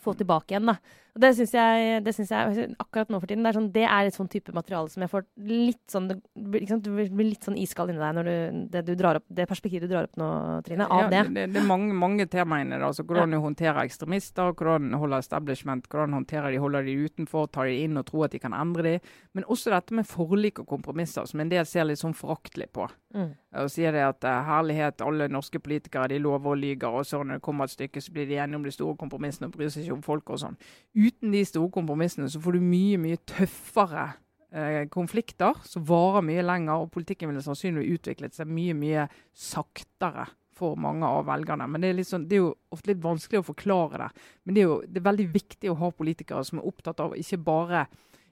få 0.00 0.14
tilbake 0.14 0.54
igjen. 0.54 0.70
da. 0.70 0.78
Og 1.14 1.20
det 1.24 1.30
syns 1.36 1.52
jeg, 1.54 2.02
jeg 2.30 2.68
akkurat 2.78 3.08
nå 3.10 3.18
for 3.20 3.26
tiden, 3.30 3.42
det 3.44 3.50
er, 3.50 3.56
sånn, 3.58 3.70
det 3.74 3.84
er 3.86 4.06
et 4.10 4.14
sånn 4.16 4.28
type 4.30 4.52
materiale 4.54 4.88
som 4.92 5.02
jeg 5.02 5.10
får 5.10 5.24
litt 5.50 5.82
sånn 5.90 6.08
det, 6.10 6.16
blir- 6.36 7.10
litt 7.24 7.44
sånn 7.46 7.58
iskald 7.58 7.90
inni 7.90 7.98
deg 8.02 8.14
når 8.18 8.28
du, 8.30 8.60
det, 8.70 8.82
du 8.86 8.92
drar 8.98 9.18
opp, 9.20 9.26
det 9.28 9.48
perspektivet 9.50 9.88
du 9.88 9.94
drar 9.94 10.06
opp 10.06 10.16
nå, 10.20 10.28
Trine, 10.66 10.86
av 10.86 11.02
Ja, 11.04 11.08
det. 11.10 11.22
det, 11.34 11.46
det 11.54 11.62
er 11.62 11.66
mange, 11.66 11.92
mange 11.96 12.26
temaer 12.30 12.62
inni 12.64 12.76
det. 12.78 12.86
Altså, 12.86 13.02
hvordan 13.08 13.34
du 13.34 13.40
håndterer 13.42 13.82
ekstremister, 13.84 14.52
hvordan 14.54 14.92
holder 14.98 15.18
establishment, 15.24 15.88
hvordan 15.90 16.14
håndterer 16.20 16.50
de, 16.54 16.58
holder 16.62 16.86
de 16.86 16.94
utenfor, 17.06 17.48
tar 17.50 17.66
de 17.70 17.80
inn 17.84 17.98
og 18.00 18.06
tror 18.06 18.28
at 18.28 18.36
de 18.36 18.42
kan 18.42 18.54
endre 18.54 18.82
de. 18.86 18.94
Men 19.34 19.44
også 19.50 19.70
dette 19.74 19.94
med 19.94 20.06
forlik 20.06 20.62
og 20.62 20.68
kompromisser, 20.70 21.26
som 21.26 21.40
en 21.42 21.50
del 21.50 21.66
ser 21.66 21.84
litt 21.88 22.00
sånn 22.00 22.14
foraktelig 22.16 22.70
på. 22.74 22.86
Mm. 23.14 23.32
Og 23.60 23.70
sier 23.72 23.90
det 23.90 24.02
at 24.06 24.24
eh, 24.24 24.44
herlighet, 24.46 25.02
alle 25.02 25.26
norske 25.32 25.58
politikere 25.58 26.06
de 26.12 26.20
lover 26.22 26.52
og 26.54 26.60
lyger, 26.62 26.94
og 27.00 27.06
så 27.08 27.18
når 27.24 27.40
det 27.40 27.42
kommer 27.42 27.66
et 27.66 27.74
stykke, 27.74 28.02
så 28.02 28.12
blir 28.14 28.28
de 28.30 28.36
enige 28.38 28.60
om 28.60 28.66
de 28.68 28.70
store 28.74 28.94
kompromissene 29.00 29.48
og 29.50 29.56
bryr 29.56 29.72
seg 29.74 29.82
ikke 29.88 29.96
om 29.96 30.04
folk 30.06 30.30
og 30.30 30.38
sånn. 30.44 30.58
Uten 31.00 31.32
de 31.32 31.44
store 31.48 31.72
kompromissene 31.72 32.28
så 32.30 32.40
får 32.42 32.58
du 32.58 32.64
mye, 32.64 32.98
mye 33.00 33.20
tøffere 33.28 34.10
eh, 34.52 34.82
konflikter 34.92 35.56
som 35.64 35.86
varer 35.88 36.26
mye 36.26 36.44
lenger, 36.44 36.82
og 36.82 36.92
politikken 36.92 37.30
ville 37.30 37.44
sannsynligvis 37.44 38.00
utviklet 38.00 38.36
seg 38.36 38.50
mye, 38.50 38.76
mye 38.76 39.06
saktere 39.32 40.28
for 40.60 40.76
mange 40.76 41.08
av 41.08 41.24
velgerne. 41.30 41.64
Men 41.70 41.80
det 41.80 41.94
er, 41.94 42.04
sånn, 42.04 42.26
det 42.28 42.36
er 42.36 42.44
jo 42.44 42.52
ofte 42.74 42.92
litt 42.92 43.02
vanskelig 43.02 43.40
å 43.40 43.48
forklare 43.48 44.02
det. 44.02 44.26
Men 44.44 44.56
det 44.56 44.62
er 44.62 44.68
jo 44.68 44.76
det 44.84 45.00
er 45.00 45.08
veldig 45.08 45.28
viktig 45.32 45.72
å 45.72 45.78
ha 45.80 45.90
politikere 45.96 46.44
som 46.44 46.60
er 46.60 46.68
opptatt 46.68 47.00
av 47.00 47.16
ikke 47.16 47.40
bare 47.46 47.86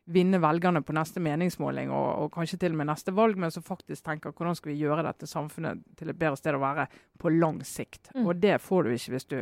vinne 0.09 0.41
velgerne 0.41 0.81
på 0.85 0.95
neste 0.97 1.21
meningsmåling 1.21 1.91
og, 1.93 2.07
og 2.23 2.31
kanskje 2.33 2.57
til 2.63 2.73
og 2.73 2.81
med 2.81 2.89
neste 2.89 3.13
valg, 3.13 3.37
men 3.41 3.53
som 3.53 3.65
faktisk 3.65 4.07
tenker 4.07 4.33
hvordan 4.33 4.57
skal 4.57 4.73
vi 4.73 4.79
gjøre 4.81 5.05
dette 5.05 5.29
samfunnet 5.29 5.83
til 6.01 6.13
et 6.13 6.21
bedre 6.21 6.39
sted 6.41 6.57
å 6.57 6.63
være 6.63 6.87
på 7.21 7.33
lang 7.35 7.61
sikt. 7.67 8.09
Mm. 8.15 8.25
Og 8.25 8.41
det 8.41 8.55
får 8.65 8.87
du 8.87 8.95
ikke 8.95 9.15
hvis 9.17 9.29
du, 9.29 9.39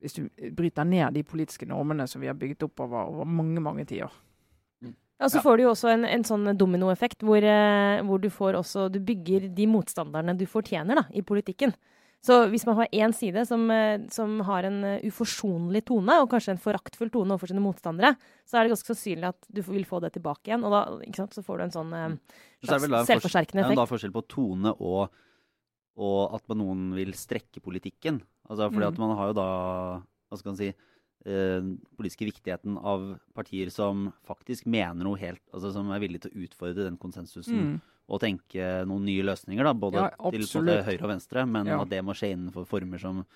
hvis 0.00 0.14
du 0.14 0.28
bryter 0.54 0.84
ned 0.86 1.14
de 1.14 1.22
politiske 1.26 1.66
normene 1.66 2.06
som 2.08 2.20
vi 2.22 2.28
har 2.30 2.34
bygget 2.38 2.62
opp 2.68 2.80
over, 2.80 3.08
over 3.10 3.24
mange, 3.26 3.60
mange 3.60 3.84
tiår. 3.86 4.10
Ja, 5.18 5.26
så 5.26 5.36
Ja. 5.38 5.42
får 5.42 5.56
du 5.58 5.62
jo 5.64 5.70
også 5.72 5.88
en, 5.92 6.04
en 6.04 6.22
sånn 6.22 6.56
dominoeffekt 6.56 7.24
hvor, 7.26 7.42
eh, 7.42 8.00
hvor 8.06 8.20
du 8.22 8.28
får 8.30 8.54
også 8.54 8.84
Du 8.92 9.00
bygger 9.00 9.48
de 9.52 9.66
motstanderne 9.66 10.36
du 10.38 10.46
fortjener 10.46 10.94
da, 10.94 11.02
i 11.10 11.22
politikken. 11.22 11.74
Så 12.22 12.48
hvis 12.50 12.64
man 12.66 12.76
har 12.76 12.86
én 12.92 13.12
side 13.14 13.44
som, 13.46 13.68
eh, 13.70 13.98
som 14.10 14.40
har 14.46 14.62
en 14.64 14.78
eh, 14.84 15.00
uforsonlig 15.06 15.84
tone, 15.86 16.20
og 16.22 16.30
kanskje 16.30 16.50
en 16.54 16.58
foraktfull 16.62 17.10
tone 17.10 17.30
overfor 17.34 17.48
sine 17.50 17.62
motstandere, 17.62 18.16
så 18.46 18.58
er 18.58 18.64
det 18.66 18.72
ganske 18.76 18.90
sannsynlig 18.94 19.28
at 19.28 19.46
du 19.50 19.60
vil 19.62 19.84
få 19.84 20.00
det 20.02 20.12
tilbake 20.14 20.50
igjen. 20.50 20.64
Og 20.66 20.70
da 20.70 20.80
ikke 21.06 21.16
sant, 21.16 21.34
så 21.34 21.42
får 21.46 21.58
du 21.58 21.62
en 21.64 21.74
sånn 21.74 21.92
eh, 21.94 22.06
er 22.14 22.18
da 22.66 22.78
slags 22.78 22.84
en 22.86 22.90
Ja, 22.90 23.02
da 23.02 23.02
effekt. 23.82 23.90
forskjell 23.90 24.12
på 24.14 24.26
tone 24.28 24.72
og, 24.78 25.10
og 25.98 26.34
at 26.34 26.42
man- 26.48 26.58
noen 26.58 26.94
vil 26.94 27.10
strekke 27.12 27.58
politikken. 27.62 28.22
Altså 28.48 28.70
fordi 28.72 28.84
Mm. 28.86 28.88
at 28.92 28.98
man 28.98 29.16
har 29.16 29.26
jo 29.28 29.32
da 29.34 30.02
Hva 30.30 30.38
skal 30.38 30.50
man 30.52 30.56
si 30.56 30.68
eh, 31.26 31.60
politiske 31.98 32.24
viktigheten 32.30 32.76
av 32.78 33.18
partier 33.34 33.70
som 33.70 34.12
faktisk 34.26 34.66
mener 34.66 35.04
noe 35.04 35.18
helt 35.18 35.40
Altså 35.52 35.72
som 35.72 35.90
er 35.90 36.00
villige 36.00 36.20
til 36.26 36.30
å 36.32 36.44
utfordre 36.48 36.84
den 36.88 36.96
konsensusen 36.98 37.54
Mm. 37.58 37.80
Og 38.10 38.20
tenke 38.22 38.86
noen 38.88 39.04
nye 39.04 39.22
løsninger, 39.22 39.62
da, 39.62 39.74
både 39.74 39.94
Ja, 40.00 40.08
til 40.30 40.40
absolutt. 40.40 40.84
høyre 40.86 41.02
og 41.02 41.10
venstre, 41.10 41.46
men 41.46 41.66
Ja. 41.66 41.82
at 41.82 41.90
det 41.90 42.02
må 42.02 42.14
skje 42.16 42.32
innenfor 42.32 42.64
former 42.66 42.98
som, 42.98 43.26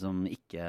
som 0.00 0.22
ikke 0.26 0.64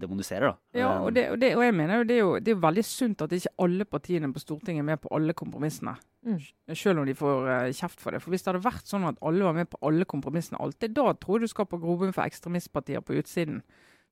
demoniserer. 0.00 0.50
Da. 0.50 0.78
Ja, 0.80 0.88
Eh, 0.96 1.02
og, 1.04 1.14
det, 1.14 1.30
og, 1.30 1.38
det, 1.40 1.50
og 1.56 1.62
jeg 1.64 1.74
mener 1.74 1.98
jo 2.00 2.04
det, 2.04 2.14
er 2.16 2.20
jo 2.24 2.38
det 2.40 2.48
er 2.48 2.56
jo 2.56 2.62
veldig 2.66 2.84
sunt 2.84 3.22
at 3.22 3.32
ikke 3.32 3.52
alle 3.62 3.84
partiene 3.84 4.32
på 4.34 4.40
Stortinget 4.42 4.82
er 4.82 4.88
med 4.88 5.00
på 5.00 5.08
alle 5.14 5.32
kompromissene. 5.34 5.94
Mm. 6.26 6.40
Selv 6.74 6.98
om 7.00 7.06
de 7.06 7.14
får 7.14 7.48
eh, 7.48 7.72
kjeft 7.72 8.00
for 8.00 8.10
det. 8.10 8.22
For 8.22 8.30
Hvis 8.30 8.42
det 8.42 8.52
hadde 8.52 8.64
vært 8.64 8.86
sånn 8.90 9.06
at 9.08 9.20
alle 9.22 9.44
var 9.46 9.54
med 9.54 9.70
på 9.70 9.78
alle 9.86 10.04
kompromissene 10.04 10.58
alltid, 10.60 10.94
da 10.98 11.12
tror 11.14 11.38
jeg 11.38 11.46
du 11.48 11.54
skaper 11.54 11.78
grobunn 11.80 12.12
for 12.12 12.24
ekstremistpartier 12.26 13.00
på 13.06 13.14
utsiden. 13.22 13.62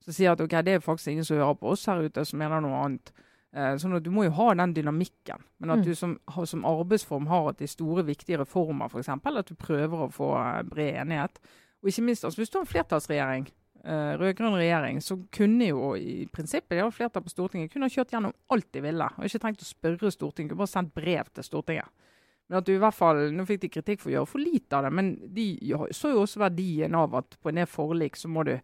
Som 0.04 0.14
sier 0.14 0.32
at 0.32 0.40
ok, 0.40 0.54
det 0.62 0.76
er 0.78 0.84
faktisk 0.84 1.08
ingen 1.10 1.24
som 1.26 1.36
hører 1.40 1.58
på 1.58 1.72
oss 1.74 1.84
her 1.90 1.98
ute, 2.06 2.24
som 2.24 2.38
mener 2.38 2.62
noe 2.62 2.78
annet. 2.84 3.10
Eh, 3.52 3.74
sånn 3.80 3.96
at 3.96 4.04
Du 4.04 4.10
må 4.14 4.24
jo 4.28 4.30
ha 4.38 4.54
den 4.54 4.74
dynamikken. 4.76 5.42
Men 5.58 5.70
at 5.74 5.78
Mm. 5.80 5.84
du 5.84 5.94
som, 5.94 6.18
som 6.46 6.64
arbeidsform 6.64 7.26
har 7.26 7.48
at 7.50 7.58
de 7.58 7.66
store, 7.66 8.04
viktige 8.06 8.38
reformer, 8.38 8.86
f.eks. 8.86 9.08
At 9.08 9.46
du 9.48 9.54
prøver 9.58 10.06
å 10.06 10.12
få 10.12 10.36
eh, 10.38 10.62
bred 10.62 10.94
enighet. 11.02 11.38
Og 11.82 11.88
ikke 11.90 12.02
minst, 12.06 12.24
altså 12.24 12.38
hvis 12.40 12.50
du 12.50 12.58
har 12.58 12.64
en 12.66 12.72
flertallsregjering, 12.72 13.48
eh, 13.88 14.12
rød-grønn 14.20 14.56
regjering, 14.58 15.00
så 15.04 15.16
kunne 15.34 15.70
jo 15.70 15.94
i 15.96 16.26
prinsippet, 16.32 16.76
de 16.76 16.84
har 16.84 16.94
flertall 16.94 17.24
på 17.24 17.32
Stortinget, 17.32 17.72
kunne 17.72 17.88
ha 17.88 17.94
kjørt 17.94 18.12
gjennom 18.14 18.36
alt 18.54 18.68
de 18.76 18.84
ville. 18.84 19.08
Og 19.16 19.28
ikke 19.28 19.40
trengt 19.44 19.64
å 19.64 19.68
spørre 19.68 20.12
Stortinget, 20.14 20.56
bare 20.58 20.70
sendt 20.70 20.94
brev 20.96 21.30
til 21.32 21.46
Stortinget. 21.46 22.06
Men 22.48 22.60
at 22.60 22.68
du 22.68 22.72
i 22.72 22.80
hvert 22.80 22.96
fall, 22.96 23.26
Nå 23.34 23.44
fikk 23.48 23.66
de 23.66 23.72
kritikk 23.72 24.02
for 24.02 24.10
å 24.10 24.14
gjøre 24.14 24.30
for 24.30 24.40
lite 24.40 24.78
av 24.78 24.86
det, 24.86 24.92
men 24.96 25.12
de 25.36 25.48
så 25.96 26.14
jo 26.14 26.22
også 26.24 26.40
verdien 26.46 26.96
av 26.96 27.16
at 27.20 27.36
på 27.42 27.50
en 27.50 27.60
del 27.60 27.68
forlik 27.68 28.16
så 28.16 28.30
må 28.32 28.46
du 28.48 28.54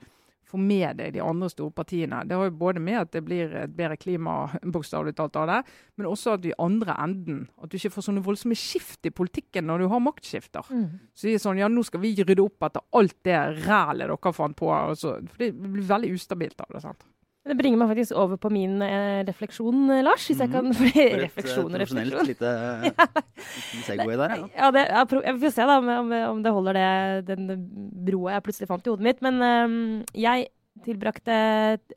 få 0.48 0.60
med 0.60 0.98
deg 1.00 1.14
de 1.14 1.22
andre 1.24 1.48
store 1.52 1.72
partiene. 1.74 2.22
Det 2.28 2.36
har 2.36 2.48
jo 2.48 2.56
både 2.60 2.82
med 2.82 3.00
at 3.00 3.12
det 3.14 3.24
blir 3.26 3.54
et 3.64 3.74
bedre 3.76 3.96
klima, 4.00 4.36
bokstavelig 4.76 5.16
talt 5.18 5.38
av 5.40 5.48
det, 5.50 5.60
men 5.98 6.10
også 6.10 6.36
at 6.36 6.44
du 6.44 6.50
i 6.50 6.58
andre 6.60 6.96
enden 7.04 7.44
At 7.62 7.70
du 7.70 7.78
ikke 7.78 7.92
får 7.94 8.08
sånne 8.08 8.24
voldsomme 8.24 8.56
skift 8.58 9.06
i 9.06 9.12
politikken 9.14 9.66
når 9.68 9.84
du 9.84 9.88
har 9.92 10.02
maktskifter. 10.02 10.66
Mm. 10.70 11.00
Så 11.14 11.28
de 11.28 11.34
er 11.36 11.42
sånn, 11.42 11.60
ja, 11.60 11.70
nå 11.70 11.84
skal 11.86 12.02
vi 12.02 12.14
rydde 12.20 12.44
opp 12.44 12.66
etter 12.68 12.84
alt 12.98 13.16
det 13.26 13.40
rælet 13.64 14.10
dere 14.10 14.34
fant 14.36 14.56
på. 14.58 14.70
Altså, 14.74 15.16
for 15.30 15.44
det 15.44 15.52
blir 15.54 15.88
veldig 15.88 16.14
ustabilt 16.16 16.60
av 16.64 16.74
det. 16.74 16.84
sant? 16.84 17.06
Det 17.44 17.56
bringer 17.58 17.76
meg 17.76 17.90
faktisk 17.92 18.16
over 18.16 18.38
på 18.40 18.48
min 18.52 18.78
eh, 18.80 19.20
refleksjon, 19.28 19.82
eh, 19.92 20.02
Lars. 20.04 20.24
Hvis 20.30 20.40
jeg 20.40 20.48
kan 20.52 20.70
eh, 20.72 21.16
Refleksjon 21.26 21.68
og 21.68 21.82
refleksjon. 21.82 22.22
refleksjon. 22.24 22.28
lite 22.32 23.82
Segway 23.84 24.16
der, 24.16 24.36
ja. 24.38 24.46
Ja, 24.56 24.70
det, 24.72 24.84
jeg, 24.88 25.24
jeg 25.26 25.40
får 25.42 25.56
se 25.58 25.66
da 25.68 25.78
om, 25.82 25.90
om, 25.92 26.14
om 26.30 26.40
det 26.44 26.54
holder 26.56 26.78
det, 26.78 26.86
den 27.28 27.66
broa 28.06 28.38
jeg 28.38 28.46
plutselig 28.46 28.70
fant 28.70 28.88
i 28.88 28.94
hodet 28.94 29.08
mitt. 29.10 29.20
Men 29.24 29.44
um, 29.44 29.76
jeg 30.16 30.48
tilbrakte 30.88 31.36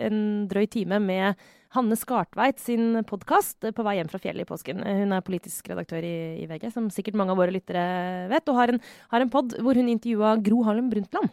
en 0.03 0.19
drøy 0.51 0.67
time 0.73 0.99
med 1.01 1.47
Hanne 1.75 1.95
Skartveit 1.99 2.59
sin 2.63 2.99
podkast 3.07 3.71
på 3.75 3.87
vei 3.87 3.97
hjem 3.97 4.11
fra 4.11 4.19
fjellet 4.23 4.43
i 4.43 4.51
påsken. 4.51 4.83
Hun 4.83 5.15
er 5.15 5.25
politisk 5.25 5.71
redaktør 5.71 6.03
i, 6.03 6.43
i 6.43 6.47
VG, 6.51 6.69
som 6.75 6.91
sikkert 6.91 7.17
mange 7.19 7.31
av 7.31 7.39
våre 7.39 7.55
lyttere 7.55 7.87
vet, 8.31 8.51
og 8.51 8.59
har 8.59 8.75
en, 8.75 8.83
har 9.15 9.23
en 9.23 9.31
pod 9.31 9.55
hvor 9.63 9.79
hun 9.79 9.91
intervjua 9.95 10.37
Gro 10.43 10.63
Harlem 10.67 10.91
Brundtland. 10.91 11.31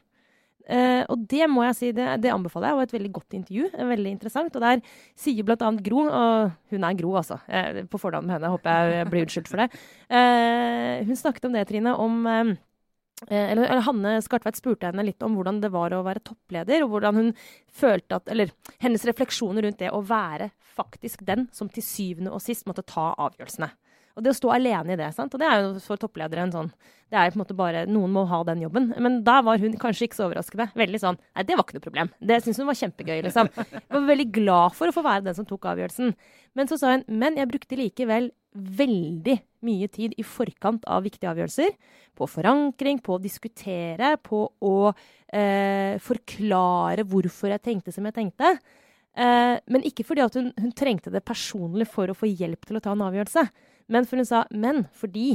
Eh, 0.65 1.03
og 1.13 1.27
det 1.29 1.45
må 1.53 1.65
jeg 1.67 1.77
si, 1.77 1.89
det, 1.93 2.07
det 2.25 2.33
anbefaler 2.33 2.71
jeg, 2.71 2.77
og 2.77 2.85
et 2.85 2.95
veldig 2.97 3.13
godt 3.19 3.37
intervju. 3.37 3.71
eh, 3.73 3.89
Veldig 3.91 4.13
interessant. 4.15 4.55
Og 4.57 4.65
der 4.65 4.81
sier 5.21 5.55
annet 5.55 5.85
Gro, 5.85 6.05
og 6.09 6.55
hun 6.73 6.87
er 6.89 6.99
Gro, 6.99 7.15
altså, 7.21 7.39
uh, 7.49 7.83
på 7.91 8.01
fornavn 8.01 8.27
med 8.29 8.39
henne, 8.39 8.53
håper 8.55 8.95
jeg 8.95 9.11
blir 9.11 9.27
unnskyldt 9.27 9.51
for 9.51 9.63
det. 9.63 9.69
Uh, 10.09 11.05
hun 11.05 11.21
snakket 11.21 11.49
om 11.49 11.57
det, 11.57 11.67
Trine, 11.69 11.95
om 12.01 12.27
eh, 12.27 12.55
eller, 13.31 13.65
eller 13.69 13.85
Hanne 13.87 14.17
Skartveit 14.25 14.59
spurte 14.59 14.89
henne 14.89 15.05
litt 15.07 15.23
om 15.25 15.37
hvordan 15.37 15.61
det 15.63 15.71
var 15.73 15.95
å 15.95 16.03
være 16.07 16.25
toppleder, 16.25 16.85
og 16.85 16.95
hvordan 16.95 17.21
hun 17.21 17.31
følte 17.73 18.19
at 18.19 18.29
Eller 18.33 18.53
hennes 18.83 19.05
refleksjoner 19.07 19.65
rundt 19.65 19.81
det 19.81 19.93
å 19.95 20.03
være 20.05 20.51
faktisk 20.75 21.23
den 21.27 21.47
som 21.55 21.71
til 21.71 21.85
syvende 21.87 22.33
og 22.35 22.43
sist 22.43 22.67
måtte 22.67 22.85
ta 22.87 23.13
avgjørelsene. 23.15 23.71
Og 24.15 24.23
det 24.23 24.31
å 24.31 24.37
stå 24.37 24.53
alene 24.55 24.95
i 24.95 24.99
det. 24.99 25.09
sant? 25.15 25.33
Og 25.35 25.41
det 25.43 25.47
er 25.49 25.63
jo 25.65 25.73
for 25.83 25.99
toppledere 25.99 26.45
en 26.45 26.53
sånn 26.55 26.69
Det 27.11 27.19
er 27.19 27.33
på 27.33 27.39
en 27.39 27.43
måte 27.43 27.57
bare 27.59 27.85
Noen 27.91 28.13
må 28.15 28.25
ha 28.31 28.41
den 28.47 28.63
jobben. 28.63 28.93
Men 29.03 29.23
da 29.27 29.41
var 29.43 29.59
hun 29.59 29.75
kanskje 29.81 30.09
ikke 30.09 30.19
så 30.21 30.29
overraskende. 30.29 30.69
Veldig 30.79 31.01
sånn 31.03 31.19
Nei, 31.35 31.47
det 31.49 31.57
var 31.59 31.67
ikke 31.67 31.79
noe 31.79 31.89
problem. 31.89 32.13
Det 32.21 32.39
syntes 32.43 32.63
hun 32.63 32.71
var 32.71 32.79
kjempegøy, 32.79 33.19
liksom. 33.27 33.51
Jeg 33.59 33.97
var 33.97 34.07
veldig 34.13 34.29
glad 34.39 34.79
for 34.79 34.91
å 34.91 34.95
få 34.95 35.05
være 35.07 35.27
den 35.27 35.39
som 35.39 35.49
tok 35.49 35.67
avgjørelsen. 35.73 36.15
Men 36.55 36.71
så 36.71 36.79
sa 36.79 36.95
hun 36.95 37.05
Men 37.11 37.41
jeg 37.41 37.51
brukte 37.51 37.81
likevel 37.81 38.31
veldig 38.55 39.35
mye 39.67 39.89
tid 39.91 40.15
i 40.21 40.23
forkant 40.23 40.85
av 40.87 41.03
viktige 41.07 41.33
avgjørelser. 41.33 41.75
På 42.15 42.29
forankring, 42.31 43.01
på 43.03 43.17
å 43.17 43.23
diskutere, 43.23 44.15
på 44.23 44.45
å 44.63 44.77
eh, 45.35 45.99
forklare 45.99 47.03
hvorfor 47.09 47.51
jeg 47.51 47.65
tenkte 47.65 47.95
som 47.95 48.07
jeg 48.07 48.15
tenkte. 48.15 48.55
Eh, 49.15 49.57
men 49.67 49.87
ikke 49.87 50.07
fordi 50.07 50.23
at 50.23 50.39
hun, 50.39 50.53
hun 50.59 50.75
trengte 50.77 51.11
det 51.11 51.25
personlig 51.27 51.89
for 51.91 52.11
å 52.11 52.17
få 52.19 52.31
hjelp 52.31 52.67
til 52.67 52.79
å 52.79 52.85
ta 52.85 52.95
en 52.95 53.07
avgjørelse. 53.09 53.47
Men 53.89 54.07
for 54.09 54.21
hun 54.21 54.29
sa 54.29 54.45
men 54.51 54.87
fordi 54.97 55.35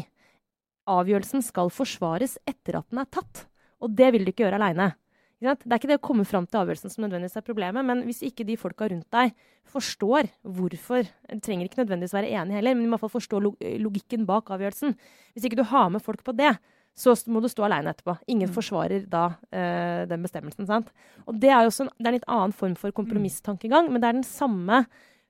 avgjørelsen 0.90 1.44
skal 1.46 1.70
forsvares 1.74 2.38
etter 2.50 2.80
at 2.80 2.90
den 2.90 3.04
er 3.04 3.12
tatt. 3.14 3.46
Og 3.84 3.94
det 3.96 4.10
vil 4.14 4.26
du 4.26 4.34
ikke 4.34 4.46
gjøre 4.48 4.60
aleine. 4.60 4.94
Det 5.40 5.54
er 5.56 5.78
ikke 5.78 5.88
det 5.88 6.00
å 6.02 6.04
komme 6.04 6.26
fram 6.28 6.44
til 6.50 6.60
avgjørelsen 6.60 6.92
som 6.92 7.06
nødvendigvis 7.06 7.38
er 7.40 7.46
problemet, 7.48 7.86
men 7.88 8.02
hvis 8.04 8.20
ikke 8.28 8.44
de 8.44 8.58
folka 8.60 8.90
rundt 8.92 9.08
deg 9.16 9.32
forstår 9.72 10.28
hvorfor 10.44 11.06
De 11.08 11.38
trenger 11.40 11.70
ikke 11.70 11.80
nødvendigvis 11.80 12.16
være 12.18 12.34
enige 12.34 12.58
heller, 12.58 12.76
men 12.76 12.90
i 12.90 12.92
hvert 12.92 13.04
fall 13.06 13.14
forstå 13.14 13.40
logikken 13.80 14.26
bak 14.28 14.52
avgjørelsen. 14.52 14.98
Hvis 15.32 15.48
ikke 15.48 15.62
du 15.62 15.64
har 15.70 15.88
med 15.94 16.04
folk 16.04 16.26
på 16.28 16.36
det, 16.36 16.52
så 17.00 17.14
må 17.32 17.40
du 17.40 17.48
stå 17.48 17.64
aleine 17.70 17.94
etterpå. 17.94 18.18
Ingen 18.34 18.52
forsvarer 18.52 19.06
da 19.08 19.30
eh, 19.56 20.04
den 20.10 20.26
bestemmelsen. 20.26 20.68
sant? 20.68 20.90
Og 21.24 21.40
det 21.40 21.54
er 21.54 21.64
jo 21.64 21.72
også 21.72 21.86
en, 21.86 21.94
det 21.96 22.10
er 22.10 22.12
en 22.12 22.18
litt 22.18 22.32
annen 22.36 22.56
form 22.60 22.76
for 22.80 22.96
kompromisstankegang, 22.98 23.88
men 23.88 24.02
det 24.02 24.10
er 24.10 24.20
den 24.20 24.28
samme 24.28 24.84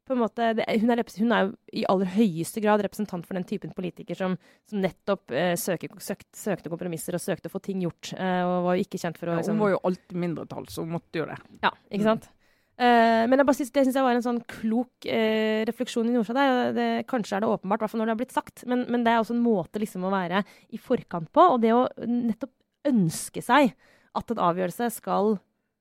på 0.10 0.16
en 0.18 0.24
måte, 0.24 0.48
det, 0.58 0.66
hun, 0.82 0.90
er, 0.94 1.04
hun 1.22 1.36
er 1.36 1.46
jo 1.46 1.52
i 1.82 1.86
aller 1.92 2.10
høyeste 2.16 2.64
grad 2.64 2.82
representant 2.86 3.28
for 3.28 3.38
den 3.38 3.46
typen 3.48 3.74
politiker 3.78 4.18
som, 4.18 4.36
som 4.70 4.82
nettopp 4.82 5.36
eh, 5.36 5.54
søker, 5.60 5.94
søkt, 6.04 6.28
søkte 6.38 6.72
kompromisser 6.74 7.18
og 7.18 7.24
søkte 7.24 7.52
å 7.52 7.54
få 7.54 7.62
ting 7.66 7.86
gjort. 7.86 8.12
Eh, 8.18 8.42
og 8.42 8.66
var 8.66 8.80
jo 8.80 8.88
ikke 8.88 9.02
kjent 9.02 9.22
for 9.22 9.30
å 9.30 9.38
Ja, 9.38 9.44
liksom, 9.44 9.60
hun 9.60 9.66
var 9.68 9.76
jo 9.76 9.82
alltid 9.92 10.20
mindretall, 10.26 10.68
så 10.74 10.86
hun 10.86 10.98
måtte 10.98 11.22
jo 11.22 11.30
det. 11.30 11.38
ja, 11.64 11.74
ikke 11.94 12.10
sant? 12.10 12.30
Eh, 12.80 13.26
men 13.28 13.36
jeg 13.36 13.48
bare 13.50 13.60
synes, 13.60 13.72
det 13.76 13.82
syns 13.86 13.98
jeg 14.00 14.06
var 14.06 14.18
en 14.18 14.24
sånn 14.24 14.40
klok 14.48 15.08
eh, 15.12 15.66
refleksjon 15.68 16.08
i 16.08 16.14
Nordstad 16.16 16.40
der. 16.40 16.72
Det, 16.78 16.88
kanskje 17.12 17.36
er 17.36 17.44
det 17.44 17.52
åpenbart, 17.52 17.82
i 17.82 17.84
hvert 17.84 17.94
fall 17.94 18.02
når 18.02 18.10
det 18.10 18.16
har 18.16 18.22
blitt 18.22 18.38
sagt, 18.38 18.64
men, 18.72 18.86
men 18.88 19.04
det 19.04 19.12
er 19.12 19.20
også 19.20 19.36
en 19.36 19.44
måte 19.44 19.82
liksom 19.84 20.06
å 20.08 20.14
være 20.14 20.46
i 20.72 20.80
forkant 20.80 21.28
på. 21.36 21.44
Og 21.54 21.60
det 21.64 21.76
å 21.76 21.84
nettopp 22.08 22.56
ønske 22.88 23.44
seg 23.44 23.74
at 24.16 24.32
en 24.32 24.42
avgjørelse 24.48 24.88
skal 24.96 25.36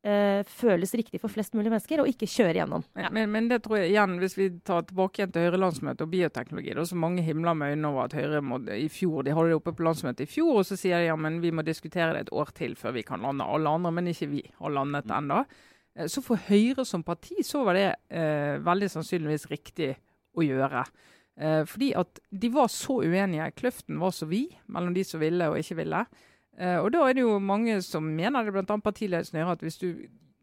eh, 0.07 0.41
føles 0.47 0.95
riktig 0.95 1.21
for 1.23 1.33
flest 1.33 1.55
mulig 1.57 1.71
mennesker, 1.73 2.03
og 2.03 2.11
ikke 2.11 2.29
kjøre 2.31 2.57
gjennom. 2.61 2.85
Ja. 2.99 3.11
Men, 3.15 3.31
men 3.35 3.49
det 3.51 3.63
tror 3.65 3.81
jeg 3.81 3.93
igjen, 3.93 4.19
hvis 4.23 4.37
vi 4.39 4.49
tar 4.67 4.85
tilbake 4.89 5.23
igjen 5.23 5.33
til 5.35 5.47
Høyre 5.47 5.63
landsmøte 5.63 6.07
og 6.07 6.13
bioteknologi, 6.13 6.75
Det 6.75 6.85
er 6.85 6.91
så 6.93 7.01
mange 7.01 7.25
himler 7.27 7.57
med 7.59 7.75
øynene 7.75 7.93
over 7.93 8.05
at 8.07 8.19
Høyre 8.19 8.43
må, 8.43 8.61
i 8.75 8.89
fjor, 8.93 9.23
de 9.27 9.35
hadde 9.37 9.53
det 9.53 9.59
oppe 9.59 9.75
på 9.79 9.87
landsmøtet 9.87 10.27
i 10.27 10.31
fjor, 10.31 10.61
og 10.61 10.69
så 10.69 10.79
sier 10.79 11.03
de 11.03 11.11
ja, 11.11 11.17
men 11.17 11.41
vi 11.45 11.51
må 11.55 11.65
diskutere 11.67 12.15
det 12.15 12.27
et 12.27 12.33
år 12.33 12.55
til 12.55 12.77
før 12.79 12.97
vi 12.99 13.07
kan 13.07 13.25
lande. 13.25 13.47
Alle 13.47 13.75
andre, 13.79 13.95
men 13.95 14.13
ikke 14.13 14.31
vi, 14.33 14.45
har 14.61 14.75
landet 14.75 15.11
ennå. 15.11 15.45
Eh, 15.99 16.07
Så 16.07 16.23
for 16.23 16.41
Høyre 16.49 16.85
som 16.87 17.03
parti 17.03 17.43
så 17.47 17.65
var 17.67 17.79
det 17.79 17.89
eh, 18.11 18.59
veldig 18.63 18.91
sannsynligvis 18.95 19.49
riktig 19.51 19.95
å 20.39 20.45
gjøre. 20.47 20.85
Eh, 21.39 21.63
fordi 21.67 21.93
at 21.99 22.19
de 22.31 22.51
var 22.51 22.71
så 22.73 23.01
uenige. 23.03 23.53
Kløften 23.59 23.99
var 24.01 24.15
så 24.15 24.27
vid 24.27 24.55
mellom 24.67 24.95
de 24.95 25.05
som 25.07 25.23
ville 25.23 25.51
og 25.51 25.59
ikke 25.61 25.79
ville. 25.83 26.05
Eh, 26.59 26.79
og 26.83 26.91
da 26.95 27.05
er 27.07 27.15
det 27.15 27.23
jo 27.23 27.39
mange 27.39 27.79
som 27.87 28.07
mener 28.17 28.47
det, 28.47 28.55
bl.a. 28.57 28.81
partiledelsen 28.83 29.39
Høyre, 29.39 29.55
at 29.55 29.63
hvis 29.63 29.79
du 29.79 29.93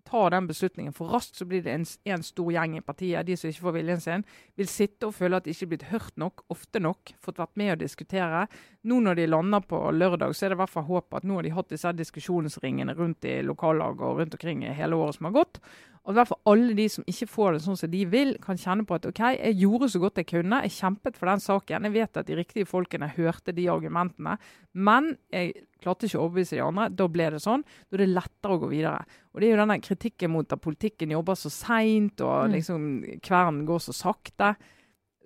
tar 0.05 0.30
den 0.30 0.47
beslutningen 0.47 0.93
for 0.93 1.09
raskt, 1.11 1.39
så 1.39 1.47
blir 1.49 1.63
det 1.66 1.74
en, 1.74 2.24
stor 2.24 2.51
gjeng 2.53 2.76
i 2.78 2.84
partiet, 2.86 3.26
de 3.26 3.36
som 3.38 3.49
ikke 3.49 3.66
får 3.66 3.76
viljen 3.80 4.03
sin, 4.03 4.26
vil 4.55 4.70
sitte 4.70 5.09
og 5.09 5.16
føle 5.18 5.39
at 5.39 5.47
de 5.47 5.55
ikke 5.55 5.66
er 5.66 5.72
blitt 5.74 5.88
hørt 5.89 6.22
nok, 6.22 6.43
ofte 6.53 6.80
nok, 6.80 7.16
fått 7.26 7.41
vært 7.41 7.57
med 7.59 7.74
å 7.74 7.80
diskutere. 7.82 8.45
Nå 8.86 8.99
når 9.01 9.20
de 9.20 9.28
lander 9.32 9.66
på 9.66 9.82
lørdag, 9.91 10.36
så 10.38 10.45
er 10.45 10.53
det 10.53 10.59
i 10.59 10.61
hvert 10.61 10.76
fall 10.76 10.88
håp 10.91 11.18
at 11.18 11.26
nå 11.26 11.39
har 11.39 11.47
de 11.47 11.55
hatt 11.57 11.74
disse 11.74 11.95
diskusjonsringene 11.97 12.95
rundt 12.95 13.26
i 13.26 13.39
lokallag 13.45 14.05
og 14.05 14.22
rundt 14.22 14.38
omkring 14.38 14.61
hele 14.78 15.01
året 15.01 15.18
som 15.18 15.32
har 15.32 15.39
gått. 15.41 15.59
Og 16.06 16.14
i 16.14 16.18
hvert 16.20 16.30
fall 16.30 16.51
alle 16.51 16.76
de 16.78 16.84
som 16.93 17.06
ikke 17.10 17.26
får 17.34 17.56
det 17.56 17.60
sånn 17.66 17.78
som 17.80 17.89
de 17.89 18.03
vil, 18.06 18.36
kan 18.43 18.60
kjenne 18.62 18.86
på 18.86 18.93
at 18.93 19.08
OK, 19.10 19.22
jeg 19.39 19.56
gjorde 19.58 19.88
så 19.89 20.01
godt 20.03 20.20
jeg 20.22 20.28
kunne. 20.30 20.60
Jeg 20.68 20.76
kjempet 20.76 21.18
for 21.18 21.32
den 21.32 21.41
saken. 21.41 21.88
Jeg 21.89 21.95
vet 21.95 22.20
at 22.22 22.28
de 22.28 22.38
riktige 22.38 22.68
folkene 22.70 23.10
hørte 23.16 23.56
de 23.58 23.66
argumentene. 23.74 24.36
Men 24.78 25.16
jeg 25.34 25.56
klarte 25.82 26.06
ikke 26.06 26.20
å 26.20 26.28
overbevise 26.28 26.60
de 26.60 26.62
andre. 26.62 26.86
Da 26.93 27.08
ble 27.10 27.32
det 27.34 27.41
sånn. 27.41 27.66
Da 27.89 27.97
er 27.97 28.03
det 28.03 28.10
lettere 28.14 28.53
å 28.53 28.62
gå 28.62 28.70
videre. 28.70 29.01
Og 29.34 29.41
det 29.41 29.49
er 29.49 29.56
jo 29.56 29.62
denne 29.64 29.80
kritikken 29.82 30.34
mot 30.36 30.53
at 30.53 30.62
politikken 30.62 31.10
jobber 31.16 31.41
så 31.41 31.49
seint, 31.49 32.22
og 32.22 32.49
Mm. 32.49 32.53
liksom 32.53 32.82
kvernen 33.26 33.66
går 33.66 33.80
så 33.82 33.93
sakte. 33.97 34.56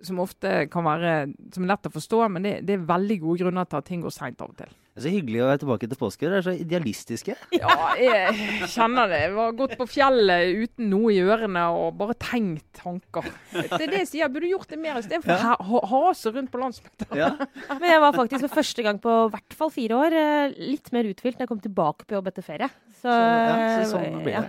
Som 0.02 0.16
ofte 0.18 0.70
kan 0.72 0.84
være 0.84 1.34
som 1.52 1.64
er 1.64 1.76
lett 1.76 1.86
å 1.90 1.92
forstå, 1.92 2.30
men 2.32 2.42
det, 2.42 2.64
det 2.64 2.78
er 2.78 2.86
veldig 2.88 3.20
gode 3.20 3.44
grunner 3.44 3.68
til 3.68 3.76
at 3.76 3.84
ting 3.84 4.00
går 4.00 4.10
seint 4.16 4.40
av 4.40 4.48
og 4.48 4.56
til. 4.56 4.72
Det 5.00 5.06
er 5.06 5.08
så 5.08 5.14
hyggelig 5.16 5.38
å 5.40 5.46
være 5.48 5.60
tilbake 5.62 5.88
til 5.88 5.96
påske. 5.96 6.26
Dere 6.28 6.38
er 6.42 6.44
så 6.44 6.52
idealistiske. 6.60 7.36
Ja, 7.60 7.76
jeg 7.96 8.66
kjenner 8.68 9.08
det. 9.08 9.20
Jeg 9.24 9.32
var 9.38 9.54
gått 9.56 9.72
på 9.80 9.86
fjellet 9.88 10.50
uten 10.60 10.90
noe 10.92 11.12
i 11.14 11.22
ørene 11.24 11.62
og 11.72 11.94
bare 11.96 12.16
tenkt 12.20 12.66
tanker. 12.82 13.24
Det 13.54 13.78
er 13.80 13.86
det 13.94 14.02
jeg 14.02 14.10
sier. 14.12 14.28
Burde 14.32 14.50
gjort 14.52 14.68
det 14.74 14.78
mer 14.82 15.00
istedenfor 15.00 15.40
Ja. 15.40 15.54
å 15.56 15.80
hase 15.88 16.32
rundt 16.36 16.52
på 16.52 16.60
landsmøtet. 16.60 17.08
Ja. 17.16 17.30
Men 17.80 17.88
jeg 17.88 18.02
var 18.04 18.12
faktisk 18.18 18.44
for 18.44 18.58
første 18.60 18.84
gang 18.84 19.00
på 19.00 19.14
i 19.24 19.30
hvert 19.32 19.56
fall 19.56 19.72
fire 19.72 20.02
år 20.04 20.18
eh, 20.20 20.58
litt 20.74 20.92
mer 20.92 21.08
uthvilt 21.08 21.40
da 21.40 21.46
jeg 21.46 21.52
kom 21.54 21.64
tilbake 21.64 22.04
på 22.04 22.18
jobb 22.18 22.28
etter 22.28 22.44
ferie. 22.44 22.68
Så, 23.00 23.08
Så, 23.08 23.16
ja, 23.16 23.80
så 23.80 23.96
sånn 23.96 24.20
blir 24.20 24.36
ja. 24.36 24.44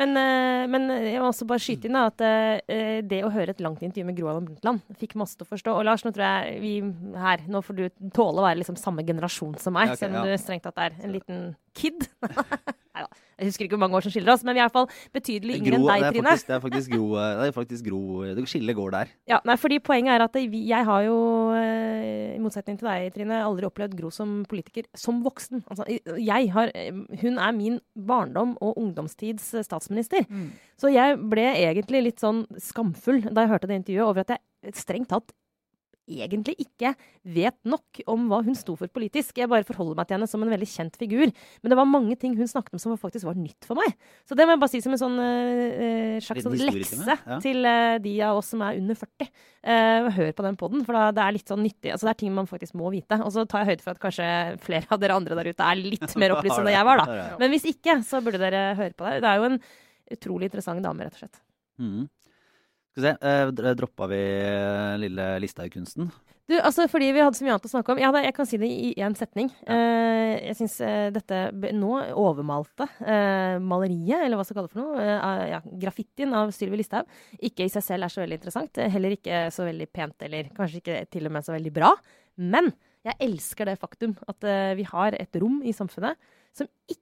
Men, 0.00 0.16
eh, 0.18 0.64
men 0.70 0.88
jeg 0.90 1.20
må 1.22 1.28
også 1.28 1.46
bare 1.46 1.62
skyte 1.62 1.86
inn 1.86 1.94
da, 1.94 2.08
at 2.10 2.22
eh, 2.26 2.98
det 3.06 3.20
å 3.22 3.30
høre 3.30 3.54
et 3.54 3.62
langt 3.62 3.82
intervju 3.84 4.08
med 4.08 4.16
Gro 4.18 4.30
Harlem 4.30 4.48
Brundtland 4.48 4.96
fikk 4.98 5.14
masse 5.20 5.38
til 5.38 5.46
å 5.46 5.50
forstå. 5.52 5.74
Og 5.78 5.86
Lars, 5.86 6.02
nå 6.02 6.10
tror 6.14 6.24
jeg 6.26 6.56
vi 6.64 6.72
her 7.20 7.44
Nå 7.50 7.62
får 7.62 7.78
du 7.78 7.84
tåle 8.14 8.42
å 8.42 8.46
være 8.46 8.58
liksom 8.62 8.78
samme 8.80 9.04
generasjon 9.06 9.54
som 9.62 9.76
meg, 9.76 9.92
Ja, 9.92 9.94
okay, 9.94 10.02
selv 10.02 10.18
om 10.18 10.26
ja. 10.26 10.34
du 10.34 10.42
strengt 10.42 10.66
tatt 10.66 10.80
er 10.82 10.96
en 10.98 11.14
liten 11.14 11.44
kid. 11.76 12.08
Jeg 13.34 13.48
husker 13.48 13.66
ikke 13.66 13.74
hvor 13.74 13.82
mange 13.82 13.98
år 13.98 14.04
som 14.06 14.12
skiller 14.14 14.30
oss, 14.30 14.44
men 14.46 14.54
vi 14.54 14.60
er 14.60 14.62
i 14.62 14.68
hvert 14.68 14.76
fall 14.76 15.14
betydelig 15.14 15.56
yngre 15.58 15.78
enn 15.78 15.82
det, 15.82 15.88
deg, 15.90 16.04
er 16.06 16.14
Trine. 16.14 16.30
faktisk, 16.30 16.46
det 16.46 16.54
er 16.54 16.60
faktisk 16.62 16.92
Gro 16.92 17.06
eh, 17.18 17.30
Det 17.40 17.46
er 17.48 17.56
faktisk 17.56 17.88
Gro 17.88 18.02
Det 18.38 18.44
skillet 18.52 18.78
går 18.78 18.94
der. 18.94 19.10
Ja, 19.32 19.40
nei, 19.48 19.56
fordi 19.58 19.80
Poenget 19.82 20.14
er 20.14 20.24
at 20.28 20.38
jeg 20.38 20.88
har 20.88 21.02
jo, 21.02 21.16
eh, 21.58 22.36
i 22.36 22.42
motsetning 22.42 22.78
til 22.78 22.86
deg, 22.86 23.08
Trine, 23.16 23.40
aldri 23.42 23.66
opplevd 23.66 23.96
Gro 23.98 24.12
som 24.14 24.36
politiker 24.50 24.86
som 24.94 25.18
voksen. 25.26 25.64
Altså, 25.66 25.88
jeg 26.22 26.52
har, 26.54 26.70
eh, 26.78 26.94
hun 27.24 27.42
er 27.42 27.56
min 27.58 27.80
barndom 27.98 28.54
og 28.62 28.78
ungdomstids 28.78 29.50
eh, 29.58 29.66
statsminister. 29.66 30.28
Mm. 30.30 30.52
Så 30.78 30.94
jeg 30.94 31.18
ble 31.18 31.48
egentlig 31.58 32.06
litt 32.06 32.22
sånn 32.22 32.44
skamfull 32.62 33.24
da 33.26 33.44
jeg 33.44 33.56
hørte 33.56 33.70
det 33.70 33.82
intervjuet, 33.82 34.06
over 34.06 34.22
at 34.22 34.36
jeg 34.36 34.78
strengt 34.78 35.10
tatt 35.10 35.34
egentlig 36.04 36.54
ikke 36.60 36.92
vet 37.34 37.56
nok 37.68 38.02
om 38.10 38.26
hva 38.28 38.40
hun 38.44 38.56
sto 38.58 38.74
for 38.78 38.90
politisk. 38.92 39.38
Jeg 39.40 39.50
bare 39.50 39.66
forholder 39.66 39.96
meg 39.98 40.08
til 40.08 40.18
henne 40.18 40.28
som 40.28 40.42
en 40.44 40.52
veldig 40.52 40.68
kjent 40.68 40.98
figur. 41.00 41.30
Men 41.62 41.72
det 41.72 41.78
var 41.78 41.88
mange 41.88 42.16
ting 42.20 42.36
hun 42.38 42.50
snakket 42.50 42.76
om 42.76 42.82
som 42.82 42.96
faktisk 43.00 43.28
var 43.28 43.38
nytt 43.38 43.68
for 43.68 43.78
meg. 43.78 43.94
Så 44.28 44.36
det 44.36 44.46
må 44.46 44.54
jeg 44.54 44.62
bare 44.64 44.72
si 44.74 44.82
som 44.84 44.94
en 44.94 45.00
sånn 45.00 45.16
uh, 45.20 46.18
slags 46.24 46.44
sånn 46.46 46.58
lekse 46.60 47.00
ja. 47.08 47.38
til 47.44 47.64
uh, 47.64 47.96
de 48.04 48.14
av 48.26 48.40
oss 48.40 48.52
som 48.52 48.64
er 48.66 48.80
under 48.82 48.98
40. 49.00 49.30
Uh, 49.64 50.10
hør 50.18 50.34
på 50.36 50.44
den 50.44 50.58
poden, 50.60 50.84
for 50.84 50.98
da, 50.98 51.06
det 51.16 51.24
er 51.24 51.36
litt 51.38 51.54
sånn 51.54 51.64
nyttig. 51.64 51.94
Altså, 51.94 52.08
det 52.08 52.14
er 52.14 52.20
ting 52.24 52.34
man 52.36 52.50
faktisk 52.50 52.76
må 52.78 52.92
vite. 52.94 53.20
Og 53.24 53.32
så 53.34 53.46
tar 53.48 53.64
jeg 53.64 53.74
høyde 53.74 53.86
for 53.86 53.94
at 53.96 54.02
kanskje 54.02 54.28
flere 54.64 54.90
av 54.92 55.00
dere 55.00 55.16
andre 55.16 55.38
der 55.40 55.54
ute 55.54 55.70
er 55.70 55.80
litt 55.80 56.18
mer 56.20 56.36
opplyst 56.36 56.60
enn 56.60 56.74
jeg 56.74 56.90
var, 56.90 57.00
da. 57.00 57.30
Men 57.40 57.54
hvis 57.54 57.70
ikke, 57.72 58.00
så 58.04 58.20
burde 58.24 58.42
dere 58.42 58.66
høre 58.76 58.92
på 58.96 59.08
det. 59.08 59.22
Det 59.24 59.32
er 59.32 59.40
jo 59.40 59.48
en 59.52 59.62
utrolig 60.14 60.50
interessant 60.50 60.84
dame, 60.84 61.06
rett 61.06 61.16
og 61.16 61.24
slett. 61.24 61.40
Mhm. 61.80 62.04
Skal 62.94 63.02
vi 63.02 63.08
se, 63.10 63.16
eh, 63.26 63.74
droppa 63.74 64.06
vi 64.06 64.20
eh, 64.22 64.94
lille 65.02 65.24
Listhaug-kunsten? 65.42 66.12
Du, 66.46 66.52
altså 66.60 66.84
Fordi 66.92 67.08
vi 67.16 67.22
hadde 67.24 67.34
så 67.38 67.42
mye 67.46 67.54
annet 67.54 67.66
å 67.66 67.70
snakke 67.72 67.94
om. 67.94 68.00
Ja, 68.02 68.10
da, 68.14 68.20
jeg 68.22 68.34
kan 68.36 68.46
si 68.46 68.58
det 68.60 68.68
i 68.68 68.92
én 69.02 69.16
setning. 69.18 69.48
Eh, 69.66 70.34
jeg 70.44 70.58
syns 70.60 70.76
eh, 70.84 71.08
dette 71.10 71.38
nå 71.74 71.94
overmalte 72.20 72.86
eh, 73.00 73.56
maleriet, 73.64 74.26
eller 74.26 74.38
hva 74.38 74.44
skal 74.44 74.54
jeg 74.54 74.60
kalle 74.60 74.70
det 74.70 74.76
for 74.76 74.82
noe, 74.84 75.06
eh, 75.08 75.44
ja, 75.54 75.60
graffitien 75.86 76.36
av 76.36 76.52
Sylvi 76.54 76.78
Listhaug, 76.82 77.08
ikke 77.48 77.66
i 77.66 77.72
seg 77.72 77.86
selv 77.88 78.06
er 78.06 78.12
så 78.14 78.22
veldig 78.22 78.38
interessant. 78.38 78.78
eh, 78.78 78.92
Heller 78.92 79.16
ikke 79.16 79.40
så 79.56 79.66
veldig 79.66 79.88
pent, 79.90 80.26
eller 80.28 80.52
kanskje 80.54 80.82
ikke 80.84 81.00
til 81.16 81.26
og 81.26 81.34
med 81.34 81.48
så 81.48 81.56
veldig 81.56 81.74
bra. 81.74 81.90
Men 82.44 82.70
jeg 83.08 83.18
elsker 83.26 83.72
det 83.72 83.80
faktum 83.80 84.14
at 84.30 84.46
eh, 84.46 84.74
vi 84.78 84.86
har 84.92 85.16
et 85.18 85.40
rom 85.42 85.62
i 85.64 85.74
samfunnet 85.74 86.20
som 86.54 86.70
ikke 86.86 87.00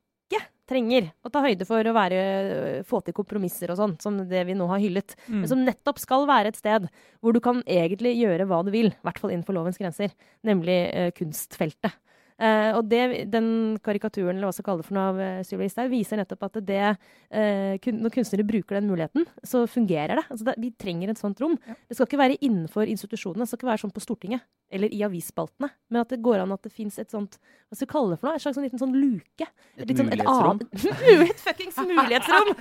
trenger 0.72 1.10
å 1.22 1.32
ta 1.32 1.42
høyde 1.44 1.66
for 1.68 1.86
å 1.86 1.94
være, 1.96 2.20
øh, 2.20 2.78
få 2.88 3.02
til 3.04 3.16
kompromisser 3.16 3.72
og 3.72 3.78
sånn, 3.78 3.96
som 4.02 4.18
det 4.28 4.44
vi 4.48 4.56
nå 4.58 4.66
har 4.70 4.82
hyllet. 4.82 5.16
Mm. 5.28 5.42
Men 5.42 5.50
som 5.52 5.64
nettopp 5.66 6.00
skal 6.02 6.26
være 6.30 6.52
et 6.52 6.60
sted 6.60 6.88
hvor 7.20 7.36
du 7.36 7.40
kan 7.44 7.62
egentlig 7.66 8.16
gjøre 8.18 8.48
hva 8.50 8.62
du 8.66 8.72
vil, 8.74 8.92
i 8.92 9.06
hvert 9.06 9.20
fall 9.22 9.34
innenfor 9.34 9.56
lovens 9.58 9.80
grenser, 9.80 10.14
nemlig 10.48 10.78
eh, 10.90 11.12
kunstfeltet. 11.16 11.94
Eh, 12.38 12.70
og 12.76 12.88
det, 12.90 13.02
den 13.32 13.50
karikaturen 13.84 14.36
eller 14.36 14.48
hva 14.48 14.56
skal 14.56 14.66
kalle 14.70 14.82
det 14.82 14.88
for 14.88 14.96
noe 14.96 15.10
av 15.12 15.20
uh, 15.20 15.42
Sylvi 15.46 15.68
Listhaug, 15.68 15.92
viser 15.92 16.20
nettopp 16.20 16.48
at 16.48 16.58
det, 16.68 16.80
uh, 16.94 17.74
kun, 17.84 18.00
når 18.02 18.14
kunstnere 18.16 18.46
bruker 18.48 18.78
den 18.78 18.88
muligheten, 18.90 19.28
så 19.46 19.64
fungerer 19.70 20.20
det. 20.20 20.26
Altså 20.28 20.48
det. 20.48 20.56
Vi 20.62 20.72
trenger 20.80 21.12
et 21.12 21.20
sånt 21.20 21.42
rom. 21.42 21.58
Det 21.60 21.98
skal 21.98 22.08
ikke 22.08 22.22
være 22.22 22.40
innenfor 22.40 22.90
institusjonene, 22.90 23.44
det 23.44 23.52
skal 23.52 23.62
ikke 23.62 23.72
være 23.72 23.84
sånn 23.84 23.94
på 23.94 24.04
Stortinget 24.04 24.46
eller 24.72 24.88
i 24.88 25.02
avisspaltene, 25.04 25.68
men 25.92 26.00
at 26.00 26.12
det 26.14 26.22
går 26.24 26.40
an 26.42 26.54
at 26.54 26.62
det 26.64 26.72
fins 26.72 26.96
et 27.00 27.12
sånt 27.12 27.36
hva 27.36 27.76
skal 27.76 27.84
vi 27.84 27.90
kalle 27.90 28.14
det 28.14 28.20
for 28.22 28.28
noe? 28.28 28.38
Et 28.38 28.44
slags 28.44 28.56
sånn 28.56 28.64
liten 28.64 28.80
sånn 28.80 28.94
luke. 28.96 29.48
Et 29.76 29.84
et 29.84 29.92
sånn- 29.98 30.08
mulighetsrom? 30.08 30.62
Sånn, 30.80 31.26
et 31.26 31.42
fuckings 31.46 31.82
mulighetsrom! 31.90 32.54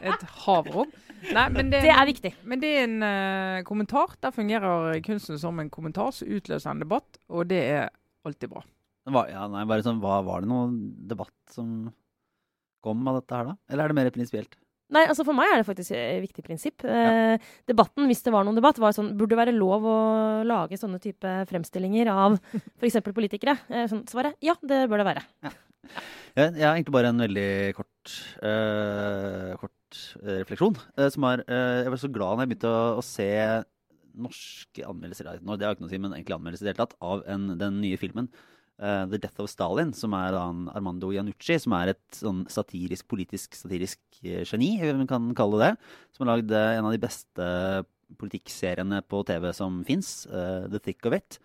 Et 0.00 0.24
havrom. 0.46 0.96
Nei, 1.34 1.44
men 1.52 1.72
det, 1.72 1.82
Det 1.84 1.92
er 1.92 2.08
viktig. 2.08 2.32
Men 2.48 2.62
det 2.62 2.72
er 2.72 2.86
en 2.86 2.98
uh, 3.04 3.60
kommentar. 3.68 4.16
Der 4.22 4.32
fungerer 4.32 4.96
kunsten 5.04 5.40
som 5.40 5.60
en 5.60 5.70
kommentar 5.72 6.12
som 6.16 6.30
utløser 6.30 6.72
en 6.72 6.82
debatt, 6.84 7.20
og 7.28 7.48
det 7.52 7.62
er 7.64 7.88
alltid 8.28 8.52
bra. 8.54 8.64
Var, 9.14 9.28
ja, 9.32 9.44
nei, 9.50 9.64
bare 9.68 9.84
sånn, 9.86 10.00
var, 10.02 10.24
var 10.26 10.44
det 10.44 10.50
noen 10.50 10.78
debatt 11.08 11.34
som 11.54 11.88
kom 12.84 13.06
av 13.10 13.20
dette 13.20 13.36
her, 13.36 13.52
da? 13.52 13.54
Eller 13.72 13.84
er 13.86 13.92
det 13.92 13.98
mer 13.98 14.10
prinsipielt? 14.14 14.58
Nei, 14.94 15.02
altså 15.04 15.24
For 15.26 15.36
meg 15.36 15.50
er 15.52 15.60
det 15.60 15.66
faktisk 15.68 15.92
et 15.92 16.22
viktig 16.24 16.44
prinsipp. 16.46 16.84
Eh, 16.88 17.36
debatten, 17.68 18.06
hvis 18.08 18.22
det 18.24 18.32
var 18.32 18.46
noen 18.46 18.56
debatt, 18.56 18.78
var 18.80 18.94
sånn 18.96 19.10
Burde 19.18 19.34
det 19.34 19.40
være 19.42 19.56
lov 19.56 19.84
å 19.84 19.96
lage 20.48 20.78
sånne 20.80 21.00
type 21.02 21.32
fremstillinger 21.50 22.08
av 22.12 22.38
f.eks. 22.80 23.00
politikere? 23.04 23.58
Eh, 23.68 23.84
sånn, 23.90 24.06
svaret 24.08 24.38
ja, 24.44 24.56
det 24.64 24.86
bør 24.88 25.02
det 25.02 25.08
være. 25.10 25.24
Jeg, 26.38 26.54
jeg 26.56 26.64
har 26.64 26.74
egentlig 26.74 26.94
bare 26.94 27.10
en 27.12 27.20
veldig 27.24 27.50
kort, 27.76 28.14
eh, 28.44 29.52
kort 29.60 30.00
eh, 30.22 30.40
refleksjon. 30.40 30.80
eh, 30.96 31.10
som 31.12 31.26
er, 31.28 31.44
eh, 31.48 31.82
jeg 31.84 31.92
var 31.92 32.02
så 32.04 32.12
glad 32.14 32.38
når 32.38 32.46
jeg 32.46 32.52
begynte 32.54 32.72
å, 32.72 32.82
å 33.00 33.04
se 33.04 33.28
norske 34.18 34.82
anmeldelser 34.88 35.28
Det 35.28 35.66
har 35.66 35.76
ikke 35.76 35.84
noe 35.84 35.90
å 35.90 35.92
si, 35.92 36.00
men 36.00 36.14
egentlig 36.16 36.36
anmeldelser 36.38 36.64
i 36.64 36.68
det 36.68 36.74
hele 36.74 36.86
tatt 36.86 36.96
av 37.04 37.24
en, 37.30 37.50
den 37.60 37.80
nye 37.84 38.00
filmen. 38.00 38.32
Eh, 38.78 39.04
'The 39.06 39.18
Death 39.18 39.42
of 39.42 39.50
Stalin', 39.50 39.94
som 39.94 40.14
er 40.14 40.36
han 40.38 40.68
Armando 40.74 41.10
Janucci, 41.12 41.58
som 41.60 41.74
er 41.78 41.94
et 41.94 42.20
sånn 42.20 42.44
satirisk, 42.50 43.08
politisk 43.10 43.54
satirisk 43.58 44.00
eh, 44.22 44.44
geni, 44.44 44.76
vi 44.80 45.08
kan 45.10 45.32
kalle 45.38 45.60
det. 45.64 45.72
Som 46.14 46.26
har 46.26 46.36
lagd 46.36 46.52
eh, 46.52 46.78
en 46.78 46.88
av 46.88 46.94
de 46.94 47.02
beste 47.02 47.50
politikkseriene 48.18 49.02
på 49.04 49.20
TV 49.28 49.50
som 49.52 49.82
fins, 49.84 50.26
'The 50.30 50.80
Thick 50.80 51.06
of 51.06 51.18
It'. 51.18 51.42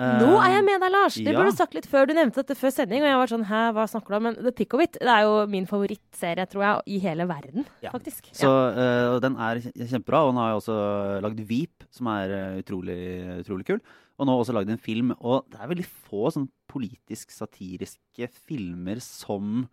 Nå 0.00 0.36
er 0.38 0.54
jeg 0.54 0.64
med 0.64 0.80
deg, 0.80 0.92
Lars! 0.94 1.16
Det 1.18 1.28
ja. 1.28 1.36
burde 1.36 1.50
du 1.52 1.58
sagt 1.58 1.74
litt 1.76 1.88
før. 1.90 2.06
Du 2.08 2.14
nevnte 2.16 2.40
dette 2.40 2.54
før 2.56 2.72
sending, 2.72 3.02
og 3.02 3.10
jeg 3.10 3.18
var 3.20 3.30
sånn 3.32 3.46
Hæ, 3.50 3.62
hva 3.76 3.84
snakker 3.90 4.14
du 4.14 4.16
om? 4.16 4.26
Men 4.28 4.36
The 4.38 4.52
Thick 4.56 4.76
of 4.76 4.82
It 4.84 4.96
det 4.96 5.10
er 5.12 5.26
jo 5.26 5.34
min 5.50 5.66
favorittserie, 5.68 6.46
tror 6.48 6.64
jeg, 6.64 6.84
i 6.94 7.00
hele 7.02 7.26
verden, 7.28 7.66
Ja. 7.84 7.90
faktisk. 7.92 8.30
Så 8.32 8.48
ja. 8.48 9.16
uh, 9.16 9.18
den 9.20 9.36
er 9.36 9.60
kjempebra, 9.60 10.22
og 10.24 10.32
den 10.32 10.40
har 10.40 10.52
jo 10.54 10.60
også 10.62 10.78
lagd 11.26 11.42
Veep, 11.50 11.84
som 11.92 12.08
er 12.14 12.32
utrolig, 12.62 13.00
utrolig 13.42 13.66
kul. 13.66 13.82
Og 14.20 14.28
nå 14.28 14.36
også 14.36 14.52
lagd 14.52 14.70
en 14.72 14.80
film. 14.80 15.14
Og 15.24 15.46
det 15.50 15.60
er 15.60 15.70
veldig 15.72 15.88
få 15.88 16.28
sånn 16.34 16.48
politisk 16.70 17.32
satiriske 17.32 18.28
filmer 18.44 19.00
som 19.00 19.64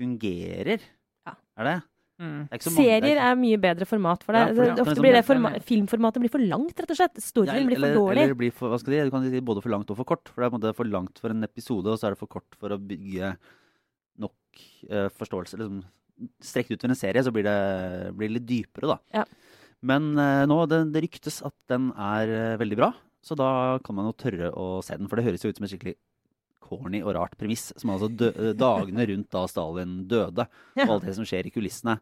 fungerer. 0.00 0.80
Ja. 1.28 1.34
Er 1.60 1.68
det? 1.68 1.78
Mm. 2.20 2.48
er 2.52 2.58
mange- 2.60 2.76
Serier 2.76 3.16
er 3.16 3.32
er 3.32 3.36
mye 3.36 3.56
bedre 3.56 3.86
format 3.88 4.22
for 4.22 4.32
det. 4.32 4.40
Ja, 4.40 4.54
for 4.54 4.62
er 4.62 4.72
ofte 4.72 4.94
sånn- 4.96 5.04
blir 5.04 5.12
det 5.12 5.24
forma. 5.24 5.50
Filmformatet 5.60 6.20
blir 6.20 6.30
for 6.30 6.38
langt, 6.38 6.76
rett 6.76 6.90
og 6.90 6.96
slett. 6.96 7.16
Ja, 7.46 7.64
blir 7.64 7.76
for 7.80 7.94
dårlig. 7.96 8.22
Eller 8.24 8.34
blir 8.34 8.52
for, 8.52 8.68
hva 8.68 8.78
skal 8.78 8.92
si, 8.92 9.04
du 9.04 9.10
kan 9.10 9.30
si 9.30 9.40
både 9.40 9.62
for 9.62 9.70
langt 9.70 9.90
og 9.90 9.96
for 9.96 10.04
kort. 10.04 10.28
For 10.28 10.42
det 10.42 10.46
er 10.46 10.50
på 10.50 10.54
en 10.54 10.60
måte 10.60 10.76
for 10.76 10.84
langt 10.84 11.18
for 11.18 11.30
en 11.30 11.44
episode, 11.44 11.86
og 11.86 11.98
så 11.98 12.08
er 12.08 12.10
det 12.10 12.18
for 12.18 12.26
kort 12.28 12.56
for 12.58 12.68
å 12.68 12.78
bygge 12.78 13.36
nok 14.18 14.32
uh, 14.90 15.08
forståelse. 15.08 15.56
Liksom, 15.56 15.84
strekt 16.42 16.70
ut 16.70 16.80
for 16.80 16.88
en 16.88 16.94
serie, 16.94 17.22
så 17.24 17.32
blir 17.32 17.44
det, 17.44 18.14
blir 18.16 18.28
litt 18.28 18.46
dypere, 18.46 18.86
da. 18.86 18.98
Ja. 19.14 19.24
Men 19.82 20.12
uh, 20.18 20.44
nå, 20.44 20.68
det, 20.68 20.92
det 20.92 21.04
ryktes 21.08 21.40
at 21.42 21.54
den 21.68 21.90
er 21.96 22.28
uh, 22.28 22.56
veldig 22.60 22.76
bra, 22.76 22.92
så 23.24 23.36
da 23.38 23.50
kan 23.84 23.98
man 23.98 24.08
jo 24.08 24.16
tørre 24.16 24.52
å 24.56 24.70
se 24.84 24.96
den. 24.96 25.08
For 25.10 25.20
det 25.20 25.26
høres 25.28 25.44
jo 25.44 25.52
ut 25.52 25.60
som 25.60 25.66
et 25.66 25.74
skikkelig 25.74 25.96
corny 26.70 27.02
og 27.02 27.14
rart 27.18 27.36
premiss. 27.40 27.70
Som 27.80 27.92
altså 27.94 28.08
dø 28.08 28.54
dagene 28.56 29.06
rundt 29.10 29.30
da 29.34 29.44
Stalin 29.50 30.00
døde, 30.10 30.46
og 30.78 30.96
alt 30.96 31.06
det 31.08 31.16
som 31.18 31.28
skjer 31.28 31.50
i 31.50 31.54
kulissene. 31.54 31.98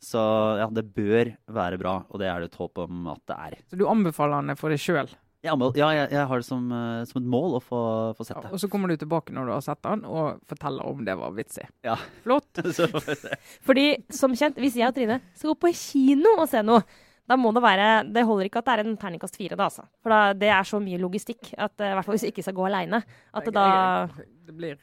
Så 0.00 0.20
ja, 0.56 0.68
det 0.72 0.86
bør 0.96 1.34
være 1.52 1.80
bra, 1.80 1.98
og 2.08 2.22
det 2.22 2.28
er 2.30 2.40
det 2.40 2.52
et 2.52 2.60
håp 2.60 2.80
om 2.86 3.10
at 3.12 3.20
det 3.28 3.36
er. 3.36 3.58
Så 3.68 3.80
du 3.80 3.84
anbefaler 3.88 4.46
den 4.48 4.56
for 4.60 4.72
deg 4.72 4.80
sjøl. 4.80 5.10
Ja, 5.40 5.54
jeg, 5.56 6.08
jeg 6.12 6.24
har 6.28 6.40
det 6.42 6.44
som, 6.44 6.66
eh, 6.76 7.02
som 7.08 7.20
et 7.22 7.28
mål 7.32 7.54
å 7.56 7.60
få, 7.64 7.80
få 8.16 8.24
sett 8.28 8.42
det. 8.44 8.50
Og 8.52 8.60
så 8.60 8.68
kommer 8.68 8.92
du 8.92 8.98
tilbake 9.00 9.32
når 9.32 9.48
du 9.48 9.52
har 9.54 9.62
sett 9.64 9.80
den, 9.86 10.02
og 10.04 10.42
forteller 10.48 10.88
om 10.88 11.00
det 11.06 11.14
var 11.16 11.32
vitsig. 11.36 11.64
Ja. 11.84 11.96
Flott. 12.26 12.60
Fordi, 13.68 13.86
som 14.12 14.36
kjent, 14.36 14.60
hvis 14.60 14.76
jeg 14.76 14.92
og 14.92 14.98
Trine 14.98 15.20
skal 15.32 15.54
gå 15.54 15.56
på 15.64 15.72
kino 15.80 16.34
og 16.42 16.48
se 16.52 16.60
noe, 16.64 16.84
da 17.30 17.36
må 17.38 17.52
det 17.54 17.62
være 17.62 17.88
Det 18.10 18.24
holder 18.26 18.48
ikke 18.50 18.58
at 18.64 18.66
det 18.66 18.72
er 18.74 18.82
en 18.88 18.96
terningkast 18.98 19.36
fire, 19.38 19.54
da, 19.56 19.68
altså. 19.70 19.84
For 20.02 20.10
da, 20.10 20.20
det 20.34 20.50
er 20.50 20.66
så 20.66 20.80
mye 20.82 20.98
logistikk, 20.98 21.52
at, 21.56 21.76
eh, 21.80 21.92
i 21.92 21.96
hvert 21.98 22.04
fall 22.08 22.16
hvis 22.18 22.26
du 22.26 22.30
ikke 22.32 22.42
skal 22.48 22.56
gå 22.58 22.66
aleine, 22.66 23.02
at 23.34 23.46
det 23.46 23.54
da 23.54 23.66
Det 24.10 24.56
blir 24.56 24.80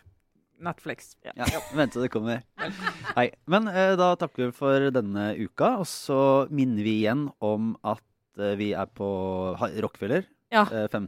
Netflix. 0.57 1.11
Ja, 1.21 1.45
vent 1.77 1.93
til 1.93 2.01
det 2.01 2.09
kommer. 2.09 2.39
Hei. 3.13 3.27
Men 3.45 3.67
eh, 3.69 3.91
da 3.99 4.15
takker 4.17 4.47
vi 4.47 4.55
for 4.57 4.87
denne 4.95 5.27
uka, 5.37 5.75
og 5.83 5.85
så 5.85 6.47
minner 6.49 6.81
vi 6.87 6.95
igjen 7.03 7.27
om 7.45 7.75
at 7.85 8.01
eh, 8.41 8.55
vi 8.57 8.71
er 8.73 8.89
på 8.89 9.05
Rockefeller 9.83 10.25
Ja. 10.49 10.63
eh, 10.71 10.87
5. 10.89 11.05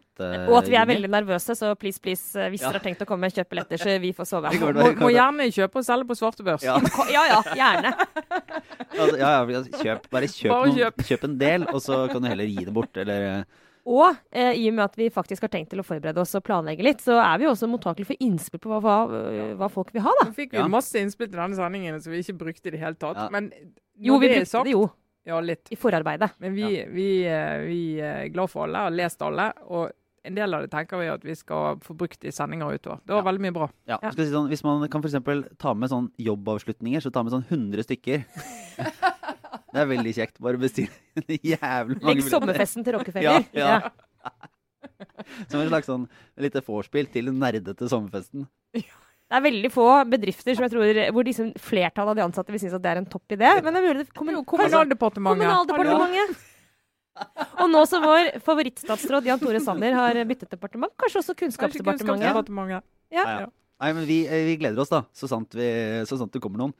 Og 0.51 0.57
at 0.59 0.67
vi 0.69 0.75
er 0.75 0.85
veldig 0.85 1.09
nervøse, 1.09 1.55
så 1.57 1.71
please, 1.79 1.97
please, 2.03 2.35
eh, 2.37 2.49
hvis 2.51 2.61
Ja. 2.61 2.69
dere 2.69 2.77
har 2.81 2.85
tenkt 2.91 3.01
å 3.01 3.07
komme, 3.09 3.31
kjøp 3.31 3.49
billetter, 3.49 3.79
så 3.81 3.97
vi 4.03 4.11
får 4.13 4.27
sove. 4.29 4.51
Må, 4.59 4.91
må 4.99 5.09
gjerne 5.15 5.49
kjøpe 5.49 5.79
og 5.81 5.85
selge 5.87 6.05
på 6.11 6.17
svartebørs. 6.19 6.61
Ja, 6.67 6.75
Ja 7.15 7.23
ja, 7.31 7.41
gjerne. 7.57 7.95
altså, 8.99 9.17
ja, 9.19 9.31
ja, 9.31 9.57
altså, 9.61 9.81
kjøp, 9.83 10.05
bare 10.13 10.27
kjøp, 10.29 10.51
Bare 10.53 10.67
noen, 10.67 10.77
kjøp. 10.77 11.03
kjøp 11.09 11.23
en 11.29 11.37
del, 11.41 11.65
og 11.73 11.81
så 11.81 11.99
kan 12.11 12.21
du 12.21 12.27
heller 12.31 12.45
gi 12.51 12.65
det 12.69 12.73
bort, 12.75 12.97
eller 13.03 13.25
eh, 13.31 13.43
Og 13.89 14.15
eh, 14.31 14.51
i 14.59 14.67
og 14.69 14.75
med 14.77 14.83
at 14.85 14.95
vi 14.99 15.07
faktisk 15.09 15.41
har 15.47 15.49
tenkt 15.53 15.71
til 15.71 15.79
å 15.81 15.85
forberede 15.87 16.21
oss 16.21 16.35
og 16.37 16.43
planlegge 16.45 16.83
litt, 16.85 16.99
så 17.01 17.15
er 17.23 17.39
vi 17.41 17.47
også 17.49 17.69
mottakelige 17.71 18.11
for 18.11 18.21
innspill 18.25 18.59
på 18.61 18.69
hva, 18.69 18.79
hva, 18.83 19.21
hva 19.57 19.69
folk 19.73 19.93
vil 19.95 20.03
ha, 20.05 20.11
da. 20.21 20.27
Nå 20.29 20.35
fikk 20.37 20.51
vi 20.53 20.59
Ja. 20.61 20.67
masse 20.69 20.99
innspill 21.01 21.29
til 21.31 21.39
denne 21.39 21.55
sendingen 21.57 22.01
som 22.03 22.13
vi 22.13 22.19
ikke 22.21 22.37
brukte 22.43 22.67
i 22.69 22.75
det 22.75 22.79
hele 22.83 22.95
tatt. 22.99 23.17
Ja. 23.17 23.29
Men 23.33 23.49
Jo, 23.97 24.19
vi 24.19 24.27
det 24.27 24.41
brukte 24.43 24.51
sagt, 24.51 24.65
det 24.69 24.75
jo 24.75 24.89
Ja, 25.25 25.39
litt. 25.41 25.67
i 25.71 25.75
forarbeidet. 25.75 26.31
Men 26.39 26.53
vi, 26.55 26.69
vi, 26.85 26.85
vi, 26.93 27.07
vi 27.65 27.79
er 28.01 28.29
glad 28.33 28.49
for 28.49 28.63
alle, 28.67 28.85
har 28.87 28.93
lest 28.95 29.21
alle, 29.25 29.49
og 29.69 29.89
en 30.25 30.35
del 30.35 30.53
av 30.53 30.61
det 30.65 30.71
tenker 30.73 30.99
vi 30.99 31.07
at 31.11 31.23
vi 31.25 31.35
skal 31.35 31.77
få 31.83 31.95
brukt 31.97 32.23
i 32.25 32.31
sendinger 32.35 32.73
utover. 32.75 32.99
Det 33.05 33.13
var 33.13 33.21
Ja. 33.23 33.27
veldig 33.31 33.41
mye 33.45 33.53
bra. 33.55 33.69
Ja, 33.87 33.99
Ja. 34.01 34.11
Skal 34.11 34.25
si 34.25 34.31
sånn, 34.31 34.49
hvis 34.49 34.63
man 34.63 34.87
kan 34.89 35.01
for 35.01 35.09
eksempel 35.09 35.43
ta 35.57 35.73
med 35.73 35.89
sånn 35.89 36.11
jobbavslutninger, 36.19 37.01
så 37.01 37.11
ta 37.11 37.23
med 37.23 37.33
sånn 37.33 37.45
100 37.49 37.83
stykker. 37.83 38.25
det 39.73 39.79
er 39.79 39.85
veldig 39.85 40.13
kjekt. 40.15 40.39
Bare 40.39 40.57
bestille 40.57 40.89
jævlig 41.27 42.01
mange 42.01 42.15
Legg 42.15 42.23
sommerfesten 42.29 42.83
til 42.83 42.93
Rockefeller. 42.97 43.45
Ja, 43.53 43.81
ja. 43.81 43.89
Som 45.49 45.61
en 45.61 45.69
slags 45.69 45.87
sånn 45.87 46.07
lite 46.39 46.61
vorspiel 46.65 47.07
til 47.11 47.25
den 47.29 47.39
nerdete 47.39 47.87
sommerfesten. 47.89 48.47
Det 48.73 49.37
er 49.37 49.43
veldig 49.45 49.69
få 49.71 49.85
bedrifter 50.09 50.55
som 50.57 50.65
jeg 50.65 50.71
tror, 50.73 51.11
hvor 51.13 51.23
liksom 51.27 51.51
flertallet 51.61 52.09
av 52.09 52.15
de 52.17 52.23
ansatte 52.23 52.49
vil 52.49 52.59
synes 52.63 52.73
at 52.73 52.81
det 52.81 52.89
er 52.95 53.01
en 53.03 53.05
topp 53.05 53.35
idé. 53.35 53.51
Men 53.61 53.75
det 53.75 53.81
er 53.83 53.87
mulig 53.93 54.05
det 54.07 54.13
kommun 54.17 54.39
Kommunaldepartementet. 54.43 55.45
Kommunaldepartementet. 55.45 56.48
Og 57.59 57.69
nå 57.71 57.81
som 57.89 58.03
vår 58.05 58.39
favorittstatsråd 58.45 59.25
Jan 59.29 59.39
Tore 59.41 59.59
Sanner 59.63 59.93
har 59.97 60.19
byttet 60.29 60.49
departement, 60.53 60.93
kanskje 60.99 61.19
også 61.23 61.33
Kanskje 61.35 61.45
Kunnskapsdepartementet. 61.45 62.07
Kunnskapsdepartementet. 62.07 62.83
Ja. 63.11 63.23
Ja, 63.25 63.39
ja. 63.45 63.49
Nei, 63.79 63.93
men 63.95 64.05
vi, 64.07 64.21
eh, 64.27 64.45
vi 64.47 64.57
gleder 64.59 64.79
oss, 64.83 64.89
da. 64.91 65.03
Så 65.15 65.27
sant, 65.31 65.53
vi, 65.55 65.67
så 66.07 66.17
sant 66.19 66.31
det 66.35 66.41
kommer 66.43 66.59
noen. 66.65 66.73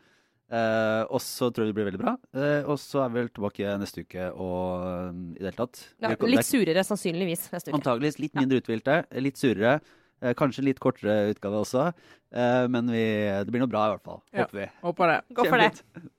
Eh, 0.49 1.03
og 1.13 1.21
så 1.21 1.51
tror 1.53 1.63
jeg 1.67 1.71
det 1.71 1.77
blir 1.77 1.87
veldig 1.91 2.01
bra. 2.01 2.15
Eh, 2.33 2.63
og 2.65 2.79
så 2.81 3.03
er 3.05 3.11
vi 3.13 3.19
vel 3.21 3.29
tilbake 3.29 3.75
neste 3.79 4.01
uke 4.03 4.29
og 4.33 4.81
eh, 4.87 5.11
i 5.37 5.39
det 5.39 5.47
hele 5.51 5.59
tatt. 5.59 5.81
Ja, 6.01 6.09
litt 6.25 6.47
surere 6.49 6.83
sannsynligvis 6.87 7.47
neste 7.53 7.69
uke. 7.69 7.77
Antageligvis 7.77 8.17
litt 8.23 8.33
mindre 8.39 8.57
uthvilte, 8.63 8.97
litt 9.21 9.37
surere. 9.37 9.75
eh, 10.21 10.33
Kanskje 10.33 10.65
litt 10.65 10.79
kortere 10.83 11.29
utgave 11.35 11.61
også. 11.61 11.91
Eh, 12.33 12.65
men 12.67 12.89
vi, 12.89 13.05
det 13.45 13.53
blir 13.53 13.61
noe 13.63 13.71
bra 13.71 13.85
i 13.87 13.93
hvert 13.95 14.03
fall. 14.09 14.21
Ja. 14.33 14.47
Håper 14.49 14.63
vi. 14.63 14.67
Håper 14.89 15.13
det. 15.13 15.19
Gå 15.37 15.45
for 15.53 15.57
det. 15.61 15.71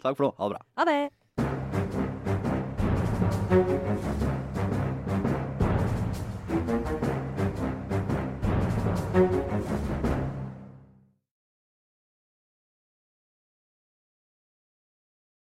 Takk 0.06 0.14
for 0.16 0.28
nå. 0.28 0.32
Ha 0.38 0.44
det 0.46 0.54
bra. 0.54 0.62
Ha 0.78 0.84
det. 0.94 1.00